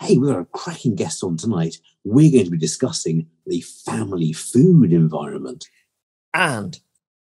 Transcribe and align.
Hey, 0.00 0.16
we've 0.16 0.30
got 0.30 0.40
a 0.40 0.44
cracking 0.44 0.94
guest 0.94 1.24
on 1.24 1.36
tonight. 1.36 1.78
We're 2.04 2.30
going 2.30 2.44
to 2.44 2.50
be 2.50 2.58
discussing 2.58 3.26
the 3.46 3.60
family 3.60 4.32
food 4.32 4.92
environment. 4.92 5.68
And 6.32 6.78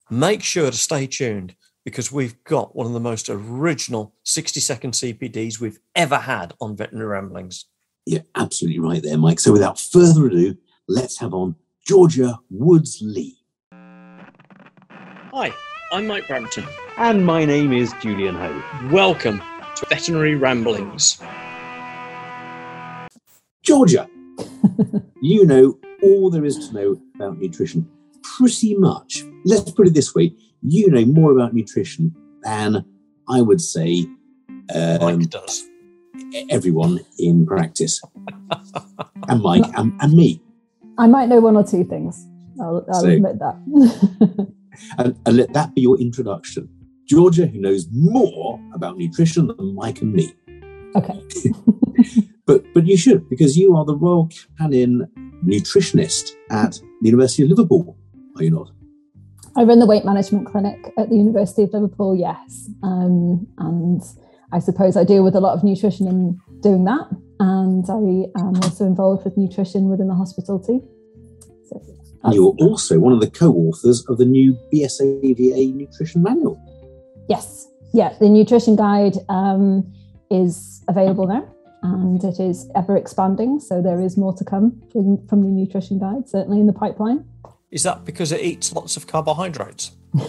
make 0.09 0.43
sure 0.43 0.69
to 0.69 0.77
stay 0.77 1.07
tuned 1.07 1.55
because 1.83 2.11
we've 2.11 2.43
got 2.43 2.75
one 2.75 2.85
of 2.85 2.93
the 2.93 2.99
most 2.99 3.29
original 3.29 4.13
60 4.23 4.59
second 4.59 4.91
CPDs 4.91 5.59
we've 5.59 5.79
ever 5.95 6.17
had 6.17 6.53
on 6.61 6.75
Veterinary 6.75 7.09
Ramblings. 7.09 7.65
You're 8.05 8.26
absolutely 8.35 8.79
right 8.79 9.01
there, 9.01 9.17
Mike. 9.17 9.39
So 9.39 9.51
without 9.51 9.79
further 9.79 10.27
ado, 10.27 10.55
let's 10.87 11.17
have 11.19 11.33
on 11.33 11.55
Georgia 11.87 12.37
Woods 12.51 12.99
Lee. 13.01 13.37
Hi, 13.71 15.51
I'm 15.91 16.05
Mike 16.05 16.27
Brampton. 16.27 16.66
And 16.98 17.25
my 17.25 17.45
name 17.45 17.73
is 17.73 17.93
Julian 18.02 18.35
Ho. 18.35 18.63
Welcome 18.91 19.41
to 19.75 19.85
Veterinary 19.89 20.35
Ramblings. 20.35 21.20
Georgia, 23.66 24.07
you 25.21 25.45
know 25.45 25.77
all 26.03 26.29
there 26.29 26.45
is 26.45 26.67
to 26.69 26.73
know 26.73 27.01
about 27.15 27.39
nutrition. 27.39 27.87
Pretty 28.37 28.75
much. 28.75 29.23
Let's 29.43 29.71
put 29.71 29.87
it 29.87 29.93
this 29.93 30.13
way 30.15 30.33
you 30.61 30.89
know 30.89 31.05
more 31.05 31.31
about 31.31 31.53
nutrition 31.53 32.13
than 32.43 32.85
I 33.29 33.41
would 33.41 33.61
say 33.61 34.05
um, 34.73 34.97
Mike 35.01 35.29
does. 35.29 35.63
everyone 36.49 36.99
in 37.20 37.45
practice. 37.45 38.01
and 39.27 39.41
Mike 39.41 39.65
and, 39.77 39.93
and 40.01 40.13
me. 40.13 40.41
I 40.97 41.07
might 41.07 41.27
know 41.29 41.39
one 41.39 41.55
or 41.57 41.63
two 41.63 41.84
things. 41.84 42.25
I'll, 42.61 42.85
I'll 42.91 43.01
So- 43.01 43.07
admit 43.09 43.39
that. 43.39 44.47
And, 44.97 45.15
and 45.25 45.37
let 45.37 45.53
that 45.53 45.73
be 45.73 45.79
your 45.81 45.97
introduction. 46.01 46.67
Georgia, 47.05 47.45
who 47.47 47.59
knows 47.61 47.87
more 47.93 48.59
about 48.73 48.97
nutrition 48.97 49.47
than 49.47 49.73
Mike 49.73 50.01
and 50.01 50.11
me. 50.13 50.34
okay. 50.97 51.21
But 52.45 52.63
but 52.73 52.85
you 52.85 52.98
should, 52.98 53.27
because 53.30 53.58
you 53.58 53.76
are 53.76 53.85
the 53.85 53.95
Royal 53.95 54.30
Canin 54.59 55.08
nutritionist 55.44 56.32
at 56.52 56.79
the 57.02 57.10
University 57.10 57.43
of 57.43 57.49
Liverpool, 57.49 57.98
are 58.37 58.43
you 58.43 58.52
not? 58.52 58.71
I 59.57 59.63
run 59.63 59.79
the 59.79 59.85
weight 59.85 60.05
management 60.05 60.48
clinic 60.48 60.93
at 60.98 61.10
the 61.10 61.15
University 61.15 61.63
of 61.63 61.74
Liverpool, 61.74 62.15
yes. 62.15 62.70
Um, 62.84 63.48
and 63.57 64.02
I 64.52 64.60
suppose 64.60 64.98
I 64.98 65.04
deal 65.04 65.24
with 65.24 65.36
a 65.36 65.40
lot 65.40 65.54
of 65.54 65.64
nutrition 65.64 66.08
in 66.08 66.40
doing 66.62 66.84
that. 66.86 67.08
And 67.40 67.86
I 67.90 68.40
am 68.40 68.56
also 68.64 68.86
involved 68.86 69.24
with 69.24 69.38
nutrition 69.38 69.90
within 69.90 70.08
the 70.08 70.14
hospital 70.14 70.59
too. 70.59 70.86
So 71.70 71.82
And 72.24 72.34
you're 72.34 72.56
also 72.59 73.00
one 73.00 73.14
of 73.14 73.22
the 73.22 73.30
co-authors 73.30 74.06
of 74.08 74.18
the 74.18 74.26
new 74.26 74.58
BSAVA 74.74 75.74
nutrition 75.74 76.22
manual. 76.22 76.62
Yes, 77.30 77.68
yeah, 77.94 78.14
the 78.20 78.30
nutrition 78.30 78.76
guide 78.76 79.18
um, 79.30 79.92
is 80.30 80.84
available 80.88 81.28
now 81.28 81.55
and 81.94 82.23
it 82.23 82.39
is 82.39 82.69
ever 82.75 82.95
expanding. 82.97 83.59
So 83.59 83.81
there 83.81 84.02
is 84.02 84.17
more 84.17 84.33
to 84.33 84.44
come 84.44 84.81
from, 84.91 85.25
from 85.28 85.41
the 85.41 85.50
nutrition 85.50 86.00
guide, 86.00 86.28
certainly 86.28 86.59
in 86.59 86.67
the 86.67 86.73
pipeline. 86.73 87.25
Is 87.72 87.83
that 87.83 88.05
because 88.05 88.31
it 88.31 88.41
eats 88.41 88.73
lots 88.73 88.95
of 88.97 89.08
carbohydrates? 89.08 89.91
Is 90.16 90.22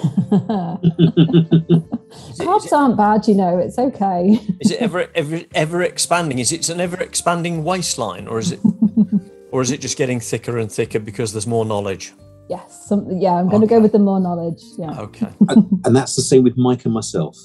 it, 2.41 2.41
is 2.41 2.41
Carbs 2.41 2.67
it, 2.67 2.73
aren't 2.73 2.97
bad, 2.97 3.29
you 3.29 3.35
know, 3.35 3.59
it's 3.59 3.79
okay. 3.79 4.41
is 4.61 4.71
it 4.71 4.81
ever, 4.81 5.09
ever, 5.15 5.43
ever 5.55 5.83
expanding? 5.83 6.39
Is 6.39 6.51
it 6.51 6.69
an 6.69 6.81
ever 6.81 7.01
expanding 7.01 7.63
waistline, 7.63 8.27
or 8.27 8.39
is 8.39 8.53
it, 8.53 8.61
or 9.53 9.61
is 9.61 9.71
it 9.71 9.81
just 9.81 9.97
getting 9.97 10.19
thicker 10.19 10.59
and 10.59 10.73
thicker 10.73 10.99
because 10.99 11.33
there's 11.33 11.47
more 11.47 11.65
knowledge? 11.65 12.15
yes, 12.49 12.87
some, 12.89 13.11
yeah, 13.11 13.35
I'm 13.35 13.49
going 13.49 13.63
to 13.63 13.67
go 13.67 13.81
with 13.81 13.93
the 13.93 13.99
more 13.99 14.21
knowledge. 14.21 14.63
Yeah, 14.79 15.01
Okay. 15.01 15.29
and, 15.49 15.87
and 15.87 15.97
that's 15.97 16.17
the 16.17 16.23
same 16.23 16.45
with 16.45 16.57
Mike 16.57 16.85
and 16.85 16.95
myself. 16.95 17.37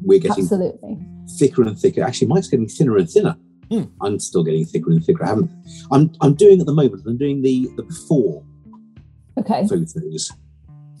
We're 0.00 0.20
getting 0.20 0.44
absolutely. 0.44 0.98
thicker 1.38 1.62
and 1.62 1.78
thicker. 1.78 2.02
Actually, 2.02 2.28
Mike's 2.28 2.48
getting 2.48 2.68
thinner 2.68 2.96
and 2.96 3.10
thinner. 3.10 3.36
Hmm. 3.70 3.84
I'm 4.00 4.18
still 4.18 4.42
getting 4.44 4.64
thicker 4.64 4.90
and 4.90 5.04
thicker. 5.04 5.24
I 5.24 5.28
haven't. 5.28 5.50
I'm 5.90 6.10
I'm 6.20 6.34
doing 6.34 6.60
at 6.60 6.66
the 6.66 6.72
moment. 6.72 7.02
I'm 7.06 7.18
doing 7.18 7.42
the 7.42 7.68
the 7.76 7.82
before 7.82 8.42
Okay. 9.38 9.66
photos, 9.68 10.32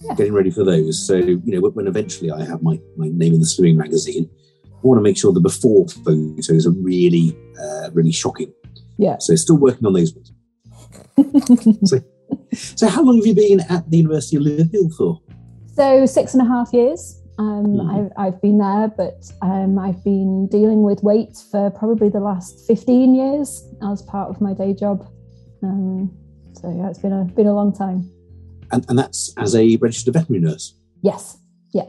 Yeah. 0.00 0.14
getting 0.14 0.32
ready 0.32 0.50
for 0.50 0.64
those. 0.64 1.04
So 1.06 1.16
you 1.16 1.40
know, 1.46 1.60
when 1.70 1.86
eventually 1.86 2.30
I 2.30 2.44
have 2.44 2.62
my 2.62 2.78
my 2.96 3.08
name 3.08 3.34
in 3.34 3.40
the 3.40 3.46
swimming 3.46 3.76
magazine, 3.78 4.28
I 4.66 4.80
want 4.82 4.98
to 4.98 5.02
make 5.02 5.16
sure 5.16 5.32
the 5.32 5.40
before 5.40 5.86
photos 5.88 6.66
are 6.66 6.70
really 6.72 7.36
uh, 7.60 7.90
really 7.92 8.12
shocking. 8.12 8.52
Yeah. 8.98 9.16
So 9.18 9.34
still 9.36 9.56
working 9.58 9.86
on 9.86 9.92
those 9.94 10.14
ones. 10.14 10.32
so, 11.88 11.98
so 12.54 12.86
how 12.88 13.02
long 13.02 13.16
have 13.16 13.26
you 13.26 13.34
been 13.34 13.60
at 13.68 13.90
the 13.90 13.98
University 13.98 14.36
of 14.36 14.42
Liverpool 14.42 14.90
for? 14.96 15.20
So 15.74 16.04
six 16.06 16.34
and 16.34 16.42
a 16.42 16.46
half 16.46 16.72
years. 16.72 17.17
Um, 17.38 17.66
Mhm. 17.66 17.94
I've, 17.94 18.12
I've 18.16 18.42
been 18.42 18.58
there, 18.58 18.88
but 18.88 19.30
um, 19.42 19.78
I've 19.78 20.02
been 20.02 20.48
dealing 20.48 20.82
with 20.82 21.02
weight 21.04 21.36
for 21.50 21.70
probably 21.70 22.08
the 22.08 22.20
last 22.20 22.66
15 22.66 23.14
years 23.14 23.64
as 23.82 24.02
part 24.02 24.28
of 24.28 24.40
my 24.40 24.54
day 24.54 24.74
job. 24.74 25.06
Um, 25.62 26.10
so 26.52 26.68
yeah, 26.70 26.88
it's 26.90 26.98
been 26.98 27.12
a 27.12 27.24
been 27.24 27.46
a 27.46 27.54
long 27.54 27.72
time. 27.72 28.10
And, 28.72 28.84
and 28.88 28.98
that's 28.98 29.32
as 29.36 29.54
a 29.54 29.76
registered 29.76 30.14
veterinary 30.14 30.44
nurse. 30.44 30.74
Yes. 31.02 31.38
Yeah. 31.72 31.84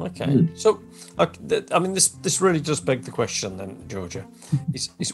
Okay. 0.00 0.24
Hmm. 0.24 0.54
So, 0.54 0.80
okay, 1.18 1.62
I 1.72 1.78
mean, 1.78 1.92
this 1.92 2.08
this 2.08 2.40
really 2.40 2.60
does 2.60 2.80
beg 2.80 3.02
the 3.02 3.10
question, 3.10 3.56
then, 3.58 3.84
Georgia. 3.88 4.26
Is 4.74 4.90
is 4.98 5.12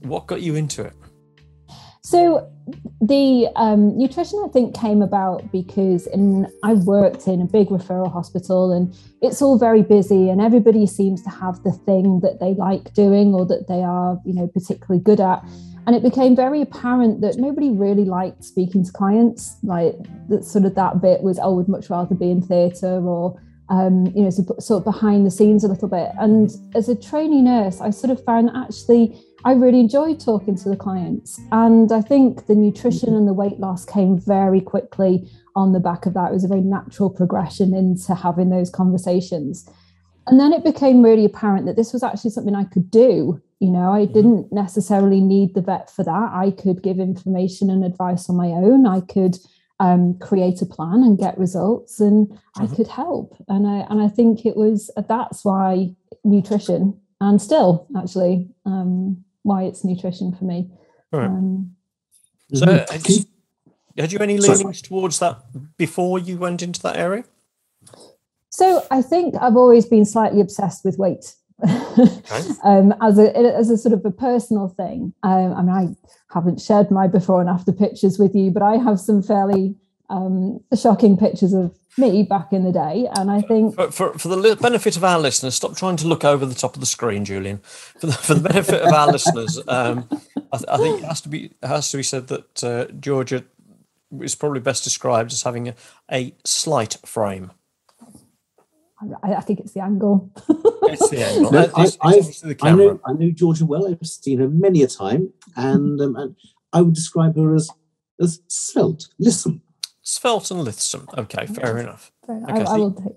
what 0.00 0.26
got 0.26 0.40
you 0.40 0.54
into 0.56 0.82
it? 0.84 0.94
So 2.02 2.50
the 3.00 3.48
um, 3.56 3.96
nutrition, 3.98 4.42
I 4.44 4.48
think, 4.48 4.74
came 4.74 5.02
about 5.02 5.50
because 5.52 6.06
in, 6.06 6.46
I 6.62 6.74
worked 6.74 7.26
in 7.26 7.40
a 7.40 7.44
big 7.44 7.68
referral 7.68 8.10
hospital, 8.10 8.72
and 8.72 8.94
it's 9.20 9.42
all 9.42 9.58
very 9.58 9.82
busy, 9.82 10.30
and 10.30 10.40
everybody 10.40 10.86
seems 10.86 11.22
to 11.24 11.30
have 11.30 11.62
the 11.62 11.72
thing 11.72 12.20
that 12.20 12.40
they 12.40 12.54
like 12.54 12.94
doing 12.94 13.34
or 13.34 13.44
that 13.46 13.68
they 13.68 13.82
are, 13.82 14.18
you 14.24 14.32
know, 14.32 14.46
particularly 14.48 15.02
good 15.02 15.20
at. 15.20 15.44
And 15.86 15.96
it 15.96 16.02
became 16.02 16.36
very 16.36 16.60
apparent 16.60 17.20
that 17.22 17.38
nobody 17.38 17.70
really 17.70 18.04
liked 18.04 18.44
speaking 18.44 18.84
to 18.84 18.92
clients. 18.92 19.56
Like 19.62 19.96
that, 20.28 20.44
sort 20.44 20.64
of 20.64 20.74
that 20.76 21.00
bit 21.00 21.22
was, 21.22 21.38
oh, 21.42 21.54
would 21.54 21.68
much 21.68 21.90
rather 21.90 22.14
be 22.14 22.30
in 22.30 22.42
theatre 22.42 23.00
or 23.02 23.40
um, 23.70 24.06
you 24.16 24.24
know, 24.24 24.30
sort 24.30 24.70
of 24.78 24.84
behind 24.84 25.24
the 25.24 25.30
scenes 25.30 25.62
a 25.62 25.68
little 25.68 25.88
bit. 25.88 26.10
And 26.18 26.50
as 26.74 26.88
a 26.88 26.96
trainee 26.96 27.40
nurse, 27.40 27.80
I 27.80 27.90
sort 27.90 28.10
of 28.10 28.22
found 28.24 28.50
actually 28.54 29.16
I 29.44 29.52
really 29.52 29.80
enjoyed 29.80 30.20
talking 30.20 30.56
to 30.56 30.68
the 30.68 30.76
clients. 30.76 31.40
And 31.52 31.90
I 31.92 32.02
think 32.02 32.46
the 32.46 32.54
nutrition 32.54 33.14
and 33.14 33.26
the 33.26 33.32
weight 33.32 33.58
loss 33.58 33.84
came 33.84 34.18
very 34.18 34.60
quickly 34.60 35.28
on 35.56 35.72
the 35.72 35.80
back 35.80 36.06
of 36.06 36.14
that. 36.14 36.30
It 36.30 36.34
was 36.34 36.44
a 36.44 36.48
very 36.48 36.60
natural 36.60 37.10
progression 37.10 37.74
into 37.74 38.14
having 38.14 38.50
those 38.50 38.70
conversations. 38.70 39.68
And 40.26 40.38
then 40.38 40.52
it 40.52 40.62
became 40.62 41.02
really 41.02 41.24
apparent 41.24 41.66
that 41.66 41.76
this 41.76 41.92
was 41.92 42.02
actually 42.02 42.30
something 42.30 42.54
I 42.54 42.64
could 42.64 42.90
do. 42.90 43.40
You 43.60 43.70
know, 43.70 43.92
I 43.92 44.04
didn't 44.04 44.52
necessarily 44.52 45.20
need 45.20 45.54
the 45.54 45.60
vet 45.62 45.90
for 45.90 46.02
that. 46.04 46.30
I 46.32 46.50
could 46.50 46.82
give 46.82 46.98
information 46.98 47.68
and 47.70 47.84
advice 47.84 48.28
on 48.28 48.36
my 48.36 48.48
own. 48.48 48.86
I 48.86 49.00
could 49.00 49.36
um, 49.80 50.18
create 50.18 50.60
a 50.60 50.66
plan 50.66 51.02
and 51.02 51.18
get 51.18 51.38
results, 51.38 52.00
and 52.00 52.38
I 52.58 52.66
Mhm. 52.66 52.76
could 52.76 52.86
help. 52.88 53.34
And 53.48 53.66
I 53.66 53.86
and 53.88 54.02
I 54.02 54.08
think 54.08 54.44
it 54.44 54.54
was 54.54 54.90
that's 55.08 55.42
why 55.42 55.94
nutrition, 56.22 56.94
and 57.18 57.40
still 57.40 57.86
actually 57.96 58.50
um, 58.66 59.24
why 59.42 59.64
it's 59.64 59.84
nutrition 59.84 60.34
for 60.34 60.44
me. 60.44 60.70
Right. 61.12 61.26
Um, 61.26 61.76
So, 62.52 62.66
Mhm. 62.66 62.90
had 62.90 63.08
you, 63.08 63.24
had 63.96 64.12
you 64.12 64.18
any 64.18 64.38
Sorry. 64.38 64.58
leanings 64.58 64.82
towards 64.82 65.18
that 65.20 65.42
before 65.76 66.18
you 66.18 66.36
went 66.36 66.62
into 66.62 66.80
that 66.82 66.96
area? 66.96 67.24
So 68.50 68.84
I 68.90 69.02
think 69.02 69.36
I've 69.40 69.56
always 69.56 69.86
been 69.86 70.04
slightly 70.04 70.40
obsessed 70.40 70.84
with 70.84 70.98
weight. 70.98 71.36
um, 72.64 72.94
as 73.02 73.18
a 73.18 73.36
as 73.36 73.68
a 73.70 73.76
sort 73.76 73.92
of 73.92 74.04
a 74.04 74.10
personal 74.10 74.68
thing. 74.68 75.12
Um, 75.22 75.52
I 75.52 75.62
mean, 75.62 75.70
I 75.70 75.96
haven't 76.34 76.60
shared 76.60 76.90
my 76.90 77.06
before 77.06 77.40
and 77.40 77.50
after 77.50 77.70
pictures 77.70 78.18
with 78.18 78.34
you, 78.34 78.50
but 78.50 78.62
I 78.62 78.76
have 78.78 78.98
some 78.98 79.22
fairly 79.22 79.76
um, 80.10 80.60
shocking 80.78 81.16
pictures 81.16 81.52
of 81.54 81.74
me 81.96 82.22
back 82.22 82.52
in 82.52 82.64
the 82.64 82.72
day, 82.72 83.08
and 83.16 83.30
I 83.30 83.40
think 83.40 83.74
For, 83.74 83.90
for, 83.90 84.18
for 84.18 84.28
the 84.28 84.56
benefit 84.60 84.96
of 84.96 85.04
our 85.04 85.18
listeners, 85.18 85.54
stop 85.54 85.76
trying 85.76 85.96
to 85.96 86.06
look 86.08 86.24
over 86.24 86.44
the 86.44 86.54
top 86.54 86.74
of 86.74 86.80
the 86.80 86.86
screen, 86.86 87.24
Julian. 87.24 87.58
For 87.98 88.06
the, 88.06 88.12
for 88.12 88.34
the 88.34 88.48
benefit 88.48 88.82
of 88.82 88.92
our 88.92 89.10
listeners, 89.10 89.58
um, 89.68 90.06
I, 90.52 90.56
th- 90.58 90.68
I 90.68 90.76
think 90.76 90.98
it 91.02 91.04
has 91.06 91.20
to 91.22 91.28
be 91.28 91.46
it 91.62 91.66
has 91.66 91.90
to 91.92 91.96
be 91.96 92.02
said 92.02 92.26
that 92.28 92.64
uh, 92.64 92.84
Georgia 93.00 93.44
is 94.20 94.34
probably 94.34 94.60
best 94.60 94.84
described 94.84 95.32
as 95.32 95.42
having 95.42 95.68
a, 95.68 95.74
a 96.12 96.34
slight 96.44 96.96
frame. 97.06 97.52
I, 99.22 99.34
I 99.34 99.40
think 99.40 99.60
it's 99.60 99.72
the 99.72 99.80
angle. 99.82 100.30
It's 100.82 101.08
the 101.10 101.24
angle. 101.24 101.52
No, 101.52 101.60
It's- 101.60 101.88
it's 101.94 101.98
I- 102.00 102.08
I've- 102.08 102.32
the 102.42 102.50
I 102.50 102.54
camera. 102.54 102.86
know, 102.86 103.00
I 103.06 103.12
know 103.12 103.30
Georgia 103.30 103.64
well. 103.64 103.86
I've 103.88 104.04
seen 104.06 104.40
her 104.40 104.48
many 104.48 104.82
a 104.82 104.88
time, 104.88 105.32
and, 105.54 106.00
um, 106.00 106.16
and 106.16 106.34
I 106.72 106.80
would 106.80 106.94
describe 106.94 107.36
her 107.36 107.54
as 107.54 107.70
as 108.20 108.40
svelte, 108.48 109.06
listen. 109.18 109.62
Svelte 110.10 110.50
and 110.50 110.64
lithesome. 110.64 111.06
Okay, 111.16 111.46
fair 111.46 111.78
enough. 111.78 112.10
Fair- 112.26 112.42
Okay, 112.48 112.62
I, 112.62 112.64
so 112.64 112.70
I 112.72 112.76
you- 112.76 112.82
will 112.82 112.92
take. 112.92 113.16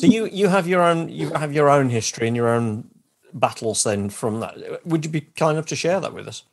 So 0.00 0.06
you 0.06 0.26
you 0.26 0.48
have 0.48 0.66
your 0.68 0.82
own 0.82 1.08
you 1.08 1.30
have 1.30 1.52
your 1.52 1.68
own 1.70 1.88
history 1.90 2.26
and 2.28 2.36
your 2.36 2.48
own 2.48 2.84
battles 3.32 3.82
then 3.84 4.10
from 4.10 4.40
that. 4.40 4.54
Would 4.86 5.04
you 5.04 5.10
be 5.10 5.22
kind 5.22 5.52
enough 5.56 5.66
to 5.66 5.76
share 5.76 6.00
that 6.00 6.12
with 6.14 6.28
us? 6.28 6.44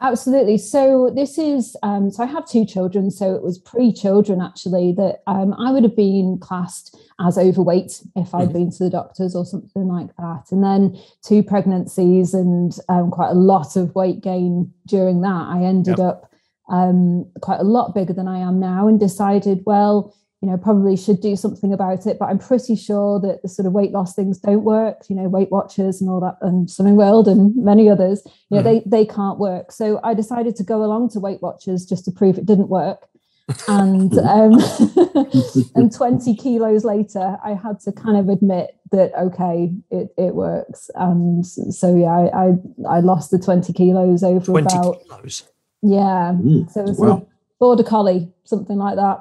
Absolutely. 0.00 0.58
So 0.58 1.10
this 1.14 1.38
is 1.38 1.74
um, 1.82 2.10
so 2.10 2.22
I 2.22 2.26
have 2.26 2.46
two 2.46 2.64
children. 2.66 3.10
So 3.10 3.34
it 3.34 3.42
was 3.42 3.58
pre-children 3.58 4.40
actually 4.42 4.92
that 4.92 5.22
um, 5.26 5.54
I 5.54 5.70
would 5.72 5.84
have 5.84 5.96
been 5.96 6.38
classed 6.38 6.94
as 7.18 7.38
overweight 7.38 8.02
if 8.14 8.34
i 8.34 8.40
had 8.40 8.52
been 8.52 8.70
to 8.70 8.84
the 8.84 8.90
doctors 8.90 9.34
or 9.34 9.46
something 9.46 9.88
like 9.88 10.14
that. 10.18 10.44
And 10.50 10.62
then 10.62 10.98
two 11.22 11.42
pregnancies 11.42 12.34
and 12.34 12.78
um, 12.90 13.10
quite 13.10 13.30
a 13.30 13.34
lot 13.52 13.74
of 13.76 13.94
weight 13.94 14.20
gain 14.22 14.72
during 14.86 15.22
that. 15.22 15.46
I 15.48 15.62
ended 15.62 15.96
Yep. 15.98 16.06
up 16.08 16.30
um, 16.68 17.30
quite 17.40 17.60
a 17.60 17.64
lot 17.64 17.94
bigger 17.94 18.12
than 18.12 18.28
I 18.28 18.38
am 18.38 18.60
now, 18.60 18.88
and 18.88 18.98
decided 18.98 19.62
well. 19.66 20.14
You 20.42 20.50
know, 20.50 20.58
probably 20.58 20.98
should 20.98 21.22
do 21.22 21.34
something 21.34 21.72
about 21.72 22.06
it, 22.06 22.18
but 22.20 22.26
I'm 22.26 22.38
pretty 22.38 22.76
sure 22.76 23.18
that 23.20 23.40
the 23.42 23.48
sort 23.48 23.64
of 23.64 23.72
weight 23.72 23.92
loss 23.92 24.14
things 24.14 24.38
don't 24.38 24.64
work. 24.64 24.98
You 25.08 25.16
know, 25.16 25.28
Weight 25.28 25.50
Watchers 25.50 26.00
and 26.00 26.10
all 26.10 26.20
that, 26.20 26.36
and 26.46 26.68
Slimming 26.68 26.94
World 26.94 27.26
and 27.26 27.56
many 27.56 27.88
others 27.88 28.22
you 28.50 28.58
know, 28.58 28.62
they 28.62 28.82
they 28.86 29.04
can't 29.04 29.38
work. 29.38 29.72
So 29.72 30.00
I 30.04 30.14
decided 30.14 30.56
to 30.56 30.62
go 30.62 30.84
along 30.84 31.10
to 31.10 31.20
Weight 31.20 31.42
Watchers 31.42 31.84
just 31.84 32.04
to 32.04 32.12
prove 32.12 32.38
it 32.38 32.46
didn't 32.46 32.68
work. 32.68 33.06
And 33.68 34.12
um, 34.18 34.54
and 35.76 35.94
20 35.94 36.34
kilos 36.34 36.84
later, 36.84 37.36
I 37.44 37.54
had 37.54 37.78
to 37.80 37.92
kind 37.92 38.16
of 38.16 38.28
admit 38.28 38.76
that 38.90 39.12
okay, 39.16 39.72
it, 39.88 40.08
it 40.18 40.34
works. 40.34 40.90
And 40.96 41.46
so 41.46 41.94
yeah, 41.94 42.08
I, 42.08 42.46
I 42.46 42.96
I 42.96 43.00
lost 43.00 43.30
the 43.30 43.38
20 43.38 43.72
kilos 43.72 44.24
over 44.24 44.44
20 44.44 44.66
about 44.66 45.00
kilos. 45.04 45.44
Yeah. 45.82 46.32
Mm, 46.34 46.70
So 46.70 46.80
it 46.82 46.88
was 46.88 46.98
wow. 46.98 47.26
border 47.58 47.82
collie, 47.82 48.32
something 48.44 48.76
like 48.76 48.96
that. 48.96 49.20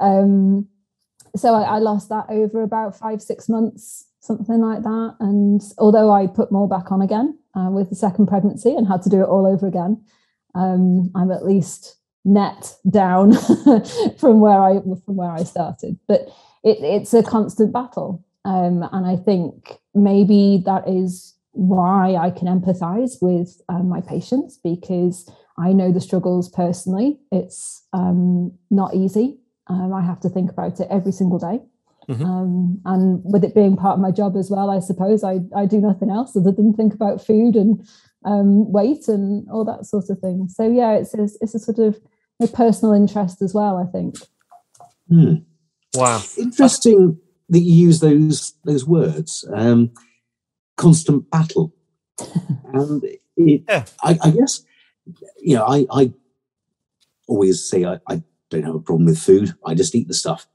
Um, 0.00 0.68
so 1.36 1.54
I, 1.54 1.62
I 1.62 1.78
lost 1.78 2.08
that 2.08 2.26
over 2.28 2.62
about 2.62 2.96
five, 2.96 3.22
six 3.22 3.48
months, 3.48 4.06
something 4.20 4.60
like 4.60 4.82
that. 4.82 5.16
And 5.20 5.60
although 5.78 6.10
I 6.10 6.26
put 6.26 6.50
more 6.50 6.68
back 6.68 6.90
on 6.90 7.02
again 7.02 7.38
uh, 7.54 7.70
with 7.70 7.90
the 7.90 7.96
second 7.96 8.26
pregnancy 8.26 8.74
and 8.74 8.86
had 8.86 9.02
to 9.02 9.08
do 9.10 9.20
it 9.22 9.28
all 9.28 9.46
over 9.46 9.66
again, 9.66 10.02
um, 10.54 11.10
I'm 11.14 11.30
at 11.30 11.44
least 11.44 11.96
net 12.24 12.74
down 12.88 13.32
from 14.18 14.40
where 14.40 14.60
I 14.60 14.80
from 15.04 15.16
where 15.16 15.30
I 15.30 15.44
started. 15.44 15.98
But 16.06 16.22
it, 16.62 16.78
it's 16.80 17.14
a 17.14 17.22
constant 17.22 17.72
battle, 17.72 18.24
um, 18.44 18.86
and 18.92 19.06
I 19.06 19.16
think 19.16 19.78
maybe 19.94 20.62
that 20.66 20.88
is 20.88 21.34
why 21.52 22.14
I 22.14 22.30
can 22.30 22.46
empathise 22.46 23.20
with 23.20 23.60
um, 23.68 23.88
my 23.88 24.00
patients 24.00 24.58
because 24.62 25.30
I 25.60 25.72
know 25.72 25.92
the 25.92 26.00
struggles 26.00 26.48
personally. 26.48 27.18
It's 27.30 27.84
um, 27.92 28.52
not 28.70 28.94
easy. 28.94 29.38
Um, 29.66 29.92
I 29.92 30.02
have 30.02 30.20
to 30.20 30.28
think 30.28 30.50
about 30.50 30.80
it 30.80 30.88
every 30.90 31.12
single 31.12 31.38
day. 31.38 31.60
Mhm. 32.08 32.24
Um, 32.24 32.80
and 32.86 33.20
with 33.24 33.44
it 33.44 33.54
being 33.54 33.76
part 33.76 33.94
of 33.94 34.00
my 34.00 34.10
job 34.10 34.36
as 34.36 34.50
well, 34.50 34.70
I 34.70 34.80
suppose 34.80 35.22
I, 35.22 35.40
I 35.54 35.66
do 35.66 35.80
nothing 35.80 36.10
else 36.10 36.34
other 36.36 36.50
than 36.50 36.72
think 36.72 36.94
about 36.94 37.24
food 37.24 37.54
and 37.54 37.86
um, 38.24 38.72
weight 38.72 39.06
and 39.06 39.46
all 39.50 39.64
that 39.66 39.86
sort 39.86 40.10
of 40.10 40.18
thing. 40.18 40.48
So 40.48 40.68
yeah, 40.68 40.94
it's 40.94 41.14
a, 41.14 41.28
it's 41.40 41.54
a 41.54 41.58
sort 41.58 41.78
of 41.78 42.00
a 42.40 42.48
personal 42.48 42.94
interest 42.94 43.42
as 43.42 43.54
well. 43.54 43.76
I 43.76 43.90
think. 43.90 44.16
Hmm. 45.08 45.34
Wow. 45.94 46.22
Interesting 46.38 47.18
that 47.48 47.60
you 47.60 47.86
use 47.86 48.00
those 48.00 48.54
those 48.64 48.86
words. 48.86 49.44
Um, 49.52 49.92
constant 50.76 51.30
battle, 51.30 51.74
and 52.72 53.04
it, 53.04 53.20
Yeah. 53.36 53.84
I, 54.02 54.18
I 54.22 54.30
guess 54.30 54.62
you 55.40 55.54
know 55.56 55.64
I, 55.64 55.86
I 55.90 56.12
always 57.28 57.64
say 57.68 57.84
I, 57.84 57.98
I 58.08 58.22
don't 58.50 58.64
have 58.64 58.74
a 58.74 58.80
problem 58.80 59.06
with 59.06 59.18
food. 59.18 59.54
I 59.64 59.74
just 59.74 59.94
eat 59.94 60.08
the 60.08 60.14
stuff. 60.14 60.46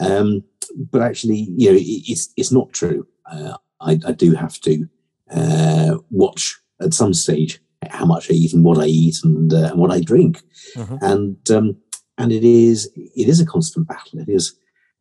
Um, 0.00 0.42
but 0.90 1.02
actually, 1.02 1.48
you 1.56 1.70
know, 1.70 1.76
it, 1.76 1.82
it's 1.82 2.32
it's 2.36 2.50
not 2.52 2.72
true. 2.72 3.06
Uh, 3.30 3.56
I, 3.80 3.98
I 4.06 4.12
do 4.12 4.34
have 4.34 4.58
to 4.60 4.86
uh, 5.30 5.98
watch 6.10 6.56
at 6.80 6.94
some 6.94 7.14
stage 7.14 7.60
how 7.90 8.04
much 8.06 8.30
I 8.30 8.34
eat 8.34 8.52
and 8.54 8.64
what 8.64 8.78
I 8.78 8.86
eat 8.86 9.16
and, 9.22 9.52
uh, 9.52 9.68
and 9.70 9.78
what 9.78 9.92
I 9.92 10.00
drink, 10.00 10.42
Mhm. 10.74 10.98
and 11.02 11.50
um, 11.50 11.76
and 12.18 12.32
it 12.32 12.44
is 12.44 12.90
it 12.96 13.28
is 13.28 13.40
a 13.40 13.46
constant 13.46 13.86
battle. 13.86 14.18
It 14.20 14.28
is 14.28 14.54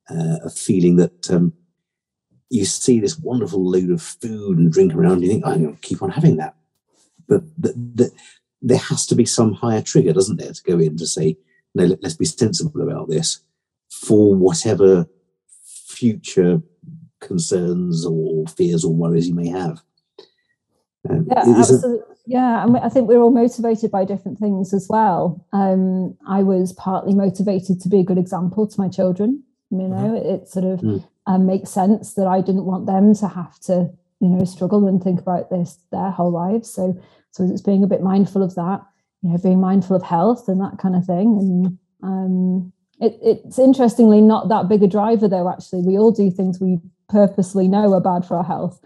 uh, 0.10 0.38
a 0.46 0.50
feeling 0.50 0.98
that 0.98 1.32
um, 1.32 1.54
you 2.50 2.66
see 2.66 3.00
this 3.00 3.18
wonderful 3.18 3.64
load 3.68 3.90
of 3.90 4.02
food 4.02 4.58
and 4.60 4.72
drink 4.72 4.94
around. 4.94 5.24
You 5.24 5.30
think 5.30 5.46
I'm 5.46 5.64
going 5.64 5.76
to 5.76 5.82
keep 5.82 6.04
on 6.04 6.12
having 6.12 6.38
that, 6.38 6.56
but 7.28 7.42
that 7.64 7.74
that 7.96 8.12
there 8.64 8.78
has 8.80 9.06
to 9.08 9.16
be 9.16 9.26
some 9.26 9.54
higher 9.54 9.82
trigger, 9.82 10.14
doesn't 10.14 10.38
there, 10.38 10.54
to 10.54 10.64
go 10.64 10.80
in 10.80 10.98
to 10.98 11.08
say 11.08 11.38
no. 11.76 11.86
Let, 11.86 12.02
let's 12.04 12.16
be 12.16 12.26
sensible 12.26 12.82
about 12.82 13.10
this 13.10 13.42
for 13.92 14.34
whatever 14.36 15.08
future 15.88 16.62
concerns 17.22 18.06
or 18.06 18.46
fears 18.48 18.84
or 18.86 18.94
worries 18.94 19.28
you 19.28 19.36
may 19.36 19.50
have. 19.50 19.82
Um, 21.10 21.28
Yeah, 21.30 21.44
it 21.44 21.58
is 21.60 21.72
a- 21.72 21.76
absolutely. 21.76 22.16
Yeah, 22.26 22.64
and 22.64 22.78
I 22.78 22.88
think 22.88 23.10
we're 23.10 23.22
all 23.22 23.32
motivated 23.32 23.92
by 23.92 24.06
different 24.06 24.40
things 24.40 24.74
as 24.74 24.88
well. 24.90 25.46
Um, 25.52 26.18
I 26.26 26.42
was 26.44 26.72
partly 26.72 27.14
motivated 27.14 27.82
to 27.82 27.90
be 27.90 28.00
a 28.00 28.04
good 28.04 28.18
example 28.18 28.66
to 28.66 28.80
my 28.80 28.88
children. 28.88 29.44
You 29.72 29.90
know, 29.90 30.16
it 30.16 30.48
sort 30.48 30.66
of 30.66 30.80
Mm. 30.82 31.04
um, 31.28 31.46
makes 31.46 31.70
sense 31.72 32.14
that 32.14 32.28
I 32.28 32.40
didn't 32.40 32.66
want 32.66 32.86
them 32.86 33.14
to 33.16 33.28
have 33.28 33.60
to, 33.62 33.92
you 34.22 34.30
know, 34.30 34.46
struggle 34.46 34.88
and 34.88 35.04
think 35.04 35.20
about 35.20 35.50
this 35.50 35.80
their 35.92 36.12
whole 36.12 36.32
lives. 36.32 36.70
So, 36.70 36.98
so 37.34 37.44
it's 37.44 37.62
being 37.62 37.84
a 37.84 37.88
bit 37.88 38.02
mindful 38.02 38.42
of 38.44 38.56
that. 38.56 38.82
You 39.22 39.32
know, 39.32 39.38
being 39.38 39.60
mindful 39.60 39.96
of 39.96 40.04
health 40.04 40.48
and 40.48 40.60
that 40.62 40.78
kind 40.80 40.96
of 40.96 41.06
thing. 41.06 41.38
And 41.40 41.78
um, 42.04 42.74
it, 43.00 43.18
it's 43.22 43.58
interestingly 43.58 44.22
not 44.22 44.50
that 44.50 44.68
big 44.68 44.84
a 44.84 44.88
driver, 44.88 45.28
though. 45.28 45.50
Actually, 45.50 45.82
we 45.82 45.98
all 45.98 46.12
do 46.12 46.30
things 46.30 46.60
we 46.60 46.80
purposely 47.10 47.68
know 47.68 47.94
are 47.94 48.02
bad 48.02 48.26
for 48.26 48.38
our 48.38 48.44
health 48.44 48.80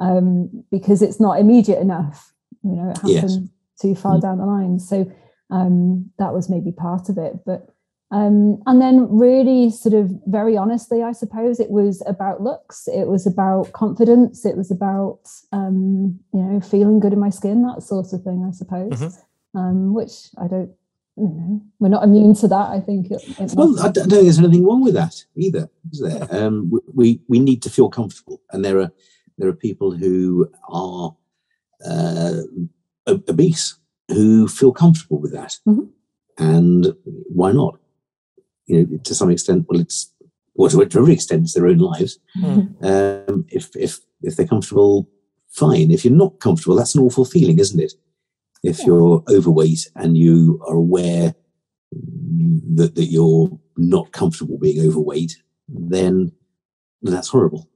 um, 0.00 0.64
because 0.70 1.02
it's 1.02 1.20
not 1.20 1.38
immediate 1.38 1.78
enough. 1.78 2.32
You 2.64 2.72
know, 2.72 2.90
it 2.90 2.98
Yes. 3.04 3.38
too 3.80 3.94
far 3.94 4.18
down 4.18 4.38
the 4.38 4.46
line. 4.46 4.78
So 4.78 5.10
um, 5.50 6.10
that 6.18 6.32
was 6.32 6.48
maybe 6.48 6.72
part 6.72 7.08
of 7.08 7.18
it. 7.18 7.34
But 7.44 7.68
um, 8.12 8.62
and 8.66 8.80
then 8.80 9.08
really 9.10 9.70
sort 9.70 9.94
of 9.94 10.10
very 10.26 10.56
honestly, 10.56 11.02
I 11.02 11.12
suppose 11.12 11.58
it 11.58 11.70
was 11.70 12.02
about 12.06 12.42
looks. 12.42 12.86
It 12.86 13.06
was 13.08 13.26
about 13.26 13.72
confidence. 13.72 14.44
It 14.44 14.56
was 14.56 14.70
about 14.70 15.20
um, 15.52 16.20
you 16.34 16.40
know 16.42 16.60
feeling 16.60 17.00
good 17.00 17.12
in 17.14 17.18
my 17.20 17.30
skin, 17.30 17.62
that 17.64 17.82
sort 17.82 18.12
of 18.12 18.22
thing. 18.22 18.44
I 18.46 18.52
suppose, 18.52 18.90
Mhm. 18.92 19.18
um, 19.54 19.94
which 19.94 20.12
I 20.38 20.46
don't. 20.46 20.70
You 21.16 21.24
know, 21.28 21.60
we're 21.78 21.88
not 21.90 22.04
immune 22.04 22.34
to 22.36 22.48
that. 22.48 22.68
I 22.70 22.80
think. 22.80 23.10
It, 23.10 23.22
it 23.38 23.52
Well, 23.54 23.78
I 23.80 23.88
don't 23.90 24.08
think 24.08 24.22
there's 24.24 24.38
anything 24.38 24.64
wrong 24.64 24.82
with 24.82 24.94
that 24.94 25.14
either, 25.36 25.68
is 25.92 26.00
there? 26.00 26.26
Um, 26.46 26.70
we- 26.94 27.20
we 27.28 27.38
need 27.38 27.60
to 27.62 27.70
feel 27.70 27.88
comfortable, 27.90 28.40
and 28.52 28.64
there 28.64 28.78
are 28.80 28.90
there 29.38 29.48
are 29.48 29.54
people 29.68 29.90
who 29.92 30.48
are 30.68 31.14
uh, 31.84 32.42
obese 33.06 33.76
who 34.08 34.46
feel 34.48 34.72
comfortable 34.72 35.18
with 35.18 35.32
that, 35.32 35.58
Mhm. 35.66 35.88
and 36.38 36.94
why 37.40 37.52
not? 37.52 37.78
You 38.66 38.86
know, 38.86 38.98
to 38.98 39.14
some 39.14 39.30
extent, 39.30 39.66
well, 39.68 39.80
it's 39.80 40.12
well, 40.54 40.70
to 40.70 40.84
to 40.84 40.98
every 40.98 41.14
extent, 41.14 41.42
it's 41.44 41.54
their 41.54 41.66
own 41.66 41.78
lives. 41.78 42.18
Um, 42.82 43.46
if 43.48 43.74
if 43.76 44.00
if 44.22 44.36
they're 44.36 44.46
comfortable, 44.46 45.08
fine. 45.48 45.90
If 45.90 46.04
you're 46.04 46.14
not 46.14 46.40
comfortable, 46.40 46.76
that's 46.76 46.94
an 46.94 47.02
awful 47.02 47.24
feeling, 47.24 47.58
isn't 47.58 47.80
it? 47.80 47.94
If 48.62 48.80
Yeah. 48.80 48.86
you're 48.86 49.24
overweight 49.28 49.90
and 49.96 50.16
you 50.16 50.60
are 50.66 50.76
aware 50.76 51.34
that, 52.74 52.94
that 52.94 53.06
you're 53.06 53.58
not 53.76 54.12
comfortable 54.12 54.58
being 54.58 54.86
overweight, 54.86 55.36
then 55.68 56.32
that's 57.02 57.28
horrible. 57.28 57.68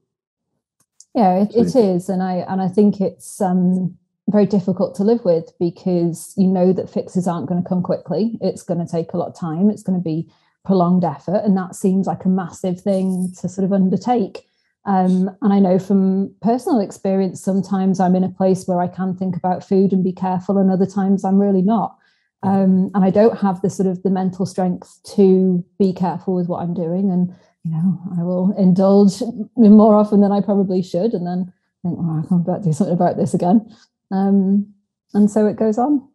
Yeah, 1.14 1.42
it, 1.42 1.56
it 1.56 1.74
is, 1.74 2.08
and 2.08 2.22
I 2.22 2.44
and 2.48 2.60
I 2.60 2.68
think 2.68 3.00
it's 3.00 3.40
um, 3.40 3.96
very 4.28 4.46
difficult 4.46 4.94
to 4.96 5.04
live 5.04 5.24
with 5.24 5.50
because 5.58 6.34
you 6.36 6.46
know 6.46 6.72
that 6.72 6.90
fixes 6.90 7.26
aren't 7.26 7.48
going 7.48 7.62
to 7.62 7.68
come 7.68 7.82
quickly. 7.82 8.38
It's 8.40 8.62
going 8.62 8.84
to 8.84 8.90
take 8.90 9.12
a 9.12 9.16
lot 9.16 9.28
of 9.28 9.34
time. 9.38 9.70
It's 9.70 9.82
going 9.82 9.98
to 9.98 10.04
be 10.04 10.28
prolonged 10.66 11.04
effort, 11.04 11.42
and 11.44 11.56
that 11.56 11.76
seems 11.76 12.06
like 12.06 12.24
a 12.24 12.28
massive 12.28 12.80
thing 12.80 13.32
to 13.40 13.48
sort 13.48 13.64
of 13.64 13.72
undertake. 13.72 14.46
Um, 14.84 15.30
and 15.42 15.52
I 15.52 15.58
know 15.58 15.78
from 15.78 16.34
personal 16.42 16.80
experience, 16.80 17.40
sometimes 17.40 17.98
I'm 17.98 18.14
in 18.14 18.24
a 18.24 18.28
place 18.28 18.66
where 18.66 18.80
I 18.80 18.88
can 18.88 19.16
think 19.16 19.36
about 19.36 19.66
food 19.66 19.92
and 19.92 20.04
be 20.04 20.12
careful, 20.12 20.58
and 20.58 20.70
other 20.70 20.86
times 20.86 21.24
I'm 21.24 21.38
really 21.38 21.62
not. 21.62 21.96
Um, 22.42 22.90
and 22.94 23.04
I 23.04 23.10
don't 23.10 23.38
have 23.38 23.62
the 23.62 23.70
sort 23.70 23.88
of 23.88 24.02
the 24.02 24.10
mental 24.10 24.46
strength 24.46 25.00
to 25.14 25.64
be 25.78 25.92
careful 25.92 26.34
with 26.34 26.48
what 26.48 26.62
I'm 26.62 26.74
doing, 26.74 27.10
and 27.10 27.34
you 27.64 27.72
know, 27.72 27.98
I 28.18 28.22
will 28.22 28.54
indulge 28.56 29.22
more 29.56 29.96
often 29.96 30.20
than 30.20 30.32
I 30.32 30.40
probably 30.40 30.82
should, 30.82 31.14
and 31.14 31.26
then 31.26 31.52
think, 31.82 31.98
"Oh, 32.00 32.22
I 32.22 32.28
can't 32.28 32.62
do 32.62 32.72
something 32.72 32.94
about 32.94 33.16
this 33.16 33.34
again." 33.34 33.68
Um, 34.10 34.66
and 35.14 35.30
so 35.30 35.46
it 35.46 35.56
goes 35.56 35.78
on. 35.78 36.06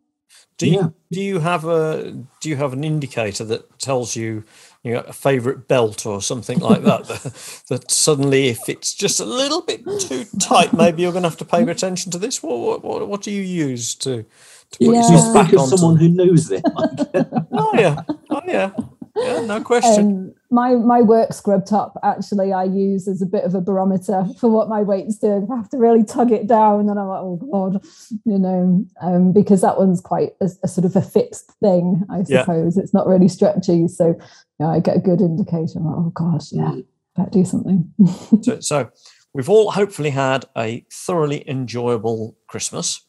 Do 0.58 0.68
you 0.68 0.78
Yeah. 0.78 0.90
do 1.12 1.22
you 1.22 1.40
have 1.40 1.66
a 1.66 2.12
do 2.42 2.50
you 2.50 2.58
have 2.58 2.74
an 2.74 2.84
indicator 2.84 3.44
that 3.46 3.80
tells 3.80 4.16
you 4.16 4.44
you 4.84 4.94
know 4.94 5.02
a 5.02 5.14
favorite 5.14 5.68
belt 5.68 6.06
or 6.06 6.22
something 6.22 6.60
like 6.60 6.84
that, 6.84 7.08
that 7.10 7.64
that 7.70 7.92
suddenly 7.92 8.50
if 8.50 8.70
it's 8.70 8.94
just 8.94 9.20
a 9.20 9.26
little 9.26 9.62
bit 9.62 9.82
too 10.00 10.26
tight 10.40 10.74
maybe 10.74 11.02
you're 11.04 11.12
going 11.14 11.24
to 11.24 11.30
have 11.30 11.38
to 11.40 11.46
pay 11.46 11.64
attention 11.64 12.12
to 12.12 12.20
this 12.20 12.44
what 12.44 12.60
what, 12.60 12.84
what, 12.84 13.10
do 13.24 13.32
you 13.32 13.42
use 13.44 13.96
to 13.96 14.26
to 14.72 14.80
put 14.80 14.98
Yeah. 14.98 14.98
yourself 14.98 15.32
You 15.34 15.34
back 15.34 15.54
someone 15.60 15.98
who 15.98 16.10
knows 16.10 16.48
their 16.50 16.64
oh 17.58 17.76
yeah 17.76 17.98
oh 18.32 18.42
yeah 18.48 18.72
yeah, 19.15 19.41
no 19.41 19.62
question. 19.63 20.06
Um, 20.06 20.34
my 20.50 20.75
my 20.75 21.01
work 21.01 21.34
scrub 21.34 21.65
top 21.65 21.98
actually 22.03 22.53
I 22.53 22.65
use 22.65 23.08
as 23.08 23.22
a 23.22 23.25
bit 23.25 23.44
of 23.44 23.56
a 23.56 23.62
barometer 23.62 24.25
for 24.39 24.50
what 24.50 24.70
my 24.70 24.82
weight's 24.82 25.18
doing. 25.18 25.48
I 25.51 25.58
have 25.58 25.70
to 25.70 25.77
really 25.77 26.03
tug 26.03 26.32
it 26.32 26.48
down, 26.48 26.89
and 26.89 27.00
I'm 27.00 27.08
like, 27.08 27.22
oh 27.22 27.38
god, 27.51 27.84
you 28.25 28.38
know, 28.38 28.86
um, 29.01 29.34
because 29.34 29.62
that 29.62 29.77
one's 29.77 30.01
quite 30.01 30.32
a, 30.41 30.50
a, 30.63 30.68
sort 30.68 30.86
of 30.86 30.96
a 30.96 31.01
fixed 31.01 31.51
thing, 31.60 32.03
I 32.10 32.24
suppose. 32.24 32.77
Yeah. 32.77 32.84
It's 32.84 32.94
not 32.94 33.08
really 33.08 33.27
stretchy, 33.27 33.88
so 33.88 34.20
yeah, 34.60 34.70
I 34.70 34.80
get 34.80 34.98
a 34.98 35.01
good 35.01 35.22
indication. 35.22 35.84
Like, 35.84 35.96
oh 35.98 36.12
gosh, 36.13 36.51
yeah, 36.51 36.75
better 37.15 37.30
do 37.32 37.46
something. 37.46 37.91
so, 38.41 38.60
so 38.60 38.89
we've 39.34 39.50
all 39.50 39.72
hopefully 39.72 40.12
had 40.12 40.46
a 40.58 40.86
thoroughly 40.91 41.48
enjoyable 41.50 42.38
Christmas, 42.48 43.06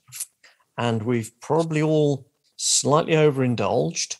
and 0.76 1.02
we've 1.02 1.32
probably 1.40 1.82
all 1.82 2.28
slightly 2.56 3.16
overindulged, 3.16 4.16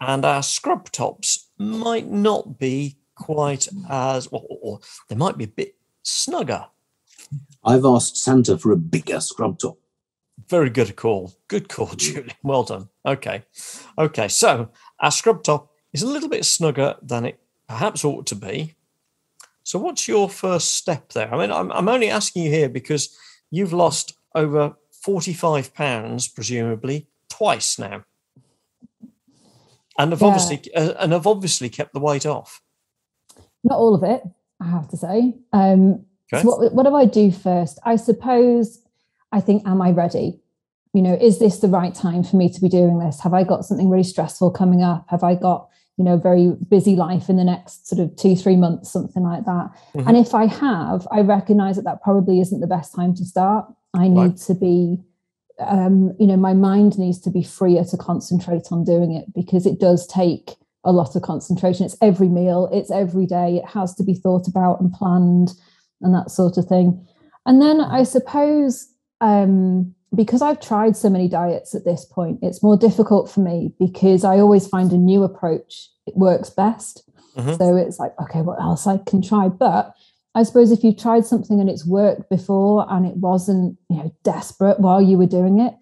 and 0.00 0.24
our 0.24 0.42
scrub 0.42 0.90
tops 0.90 1.48
might 1.58 2.08
not 2.08 2.58
be 2.58 2.96
quite 3.14 3.68
as, 3.88 4.26
or, 4.28 4.44
or 4.48 4.80
they 5.08 5.14
might 5.14 5.36
be 5.36 5.44
a 5.44 5.48
bit 5.48 5.76
snugger. 6.02 6.66
I've 7.62 7.84
asked 7.84 8.16
Santa 8.16 8.56
for 8.56 8.72
a 8.72 8.76
bigger 8.76 9.20
scrub 9.20 9.58
top. 9.58 9.78
Very 10.48 10.70
good 10.70 10.96
call. 10.96 11.34
Good 11.48 11.68
call, 11.68 11.88
Julie. 11.96 12.32
Well 12.42 12.64
done. 12.64 12.88
Okay. 13.04 13.44
Okay. 13.98 14.28
So 14.28 14.70
our 14.98 15.10
scrub 15.10 15.42
top 15.42 15.70
is 15.92 16.02
a 16.02 16.06
little 16.06 16.28
bit 16.28 16.44
snugger 16.44 16.96
than 17.02 17.26
it 17.26 17.40
perhaps 17.68 18.04
ought 18.04 18.26
to 18.26 18.34
be. 18.34 18.74
So, 19.62 19.78
what's 19.78 20.08
your 20.08 20.28
first 20.28 20.74
step 20.74 21.12
there? 21.12 21.32
I 21.32 21.38
mean, 21.38 21.52
I'm, 21.52 21.70
I'm 21.70 21.88
only 21.88 22.10
asking 22.10 22.44
you 22.44 22.50
here 22.50 22.68
because 22.68 23.16
you've 23.50 23.72
lost 23.72 24.14
over 24.34 24.74
45 24.90 25.74
pounds, 25.74 26.26
presumably, 26.26 27.06
twice 27.28 27.78
now. 27.78 28.04
And 30.00 30.12
have 30.12 30.22
yeah. 30.22 30.28
obviously 30.28 30.74
uh, 30.74 30.94
and 30.98 31.12
have 31.12 31.26
obviously 31.26 31.68
kept 31.68 31.92
the 31.92 32.00
weight 32.00 32.24
off. 32.24 32.62
Not 33.62 33.78
all 33.78 33.94
of 33.94 34.02
it, 34.02 34.22
I 34.60 34.66
have 34.66 34.88
to 34.88 34.96
say. 34.96 35.34
Um, 35.52 36.04
okay. 36.32 36.42
So 36.42 36.48
what, 36.48 36.72
what 36.72 36.84
do 36.84 36.94
I 36.94 37.04
do 37.04 37.30
first? 37.30 37.78
I 37.84 37.96
suppose 37.96 38.80
I 39.30 39.40
think, 39.40 39.66
am 39.66 39.82
I 39.82 39.90
ready? 39.90 40.40
You 40.94 41.02
know, 41.02 41.16
is 41.20 41.38
this 41.38 41.58
the 41.58 41.68
right 41.68 41.94
time 41.94 42.24
for 42.24 42.36
me 42.36 42.48
to 42.52 42.60
be 42.60 42.68
doing 42.68 42.98
this? 42.98 43.20
Have 43.20 43.34
I 43.34 43.44
got 43.44 43.64
something 43.64 43.90
really 43.90 44.02
stressful 44.02 44.50
coming 44.52 44.82
up? 44.82 45.04
Have 45.08 45.22
I 45.22 45.34
got 45.34 45.68
you 45.96 46.04
know 46.04 46.16
very 46.16 46.52
busy 46.70 46.96
life 46.96 47.28
in 47.28 47.36
the 47.36 47.44
next 47.44 47.86
sort 47.86 48.00
of 48.00 48.16
two 48.16 48.34
three 48.34 48.56
months 48.56 48.90
something 48.90 49.22
like 49.22 49.44
that 49.44 49.68
mm-hmm. 49.94 50.08
and 50.08 50.16
if 50.16 50.34
i 50.34 50.46
have 50.46 51.06
i 51.12 51.20
recognize 51.20 51.76
that 51.76 51.84
that 51.84 52.02
probably 52.02 52.40
isn't 52.40 52.60
the 52.60 52.66
best 52.66 52.94
time 52.94 53.14
to 53.14 53.22
start 53.22 53.66
i 53.92 54.08
need 54.08 54.16
right. 54.16 54.36
to 54.38 54.54
be 54.54 54.96
um, 55.66 56.14
you 56.18 56.26
know 56.26 56.36
my 56.36 56.54
mind 56.54 56.98
needs 56.98 57.20
to 57.20 57.30
be 57.30 57.42
freer 57.42 57.84
to 57.84 57.96
concentrate 57.96 58.68
on 58.70 58.84
doing 58.84 59.14
it 59.14 59.32
because 59.34 59.66
it 59.66 59.78
does 59.78 60.06
take 60.06 60.56
a 60.84 60.92
lot 60.92 61.14
of 61.14 61.22
concentration 61.22 61.84
it's 61.84 61.96
every 62.00 62.28
meal 62.28 62.68
it's 62.72 62.90
every 62.90 63.26
day 63.26 63.56
it 63.56 63.68
has 63.68 63.94
to 63.94 64.02
be 64.02 64.14
thought 64.14 64.48
about 64.48 64.80
and 64.80 64.92
planned 64.92 65.50
and 66.00 66.14
that 66.14 66.30
sort 66.30 66.56
of 66.56 66.64
thing 66.66 67.06
and 67.44 67.60
then 67.60 67.80
i 67.80 68.02
suppose 68.02 68.88
um, 69.20 69.94
because 70.14 70.42
I've 70.42 70.60
tried 70.60 70.96
so 70.96 71.08
many 71.08 71.28
diets 71.28 71.74
at 71.74 71.84
this 71.84 72.04
point, 72.04 72.40
it's 72.42 72.62
more 72.62 72.76
difficult 72.76 73.30
for 73.30 73.40
me 73.40 73.72
because 73.78 74.24
I 74.24 74.38
always 74.38 74.66
find 74.66 74.92
a 74.92 74.96
new 74.96 75.22
approach 75.22 75.88
it 76.06 76.16
works 76.16 76.50
best. 76.50 77.08
Mm-hmm. 77.36 77.54
So 77.54 77.76
it's 77.76 77.98
like, 77.98 78.12
okay, 78.20 78.40
what 78.42 78.60
else 78.60 78.86
I 78.86 78.98
can 78.98 79.22
try? 79.22 79.48
But 79.48 79.94
I 80.34 80.42
suppose 80.44 80.70
if 80.70 80.84
you've 80.84 80.98
tried 80.98 81.26
something 81.26 81.60
and 81.60 81.68
it's 81.68 81.86
worked 81.86 82.30
before 82.30 82.86
and 82.88 83.06
it 83.06 83.16
wasn't, 83.16 83.76
you 83.88 83.96
know, 83.96 84.14
desperate 84.22 84.78
while 84.78 85.02
you 85.02 85.18
were 85.18 85.26
doing 85.26 85.60
it, 85.60 85.74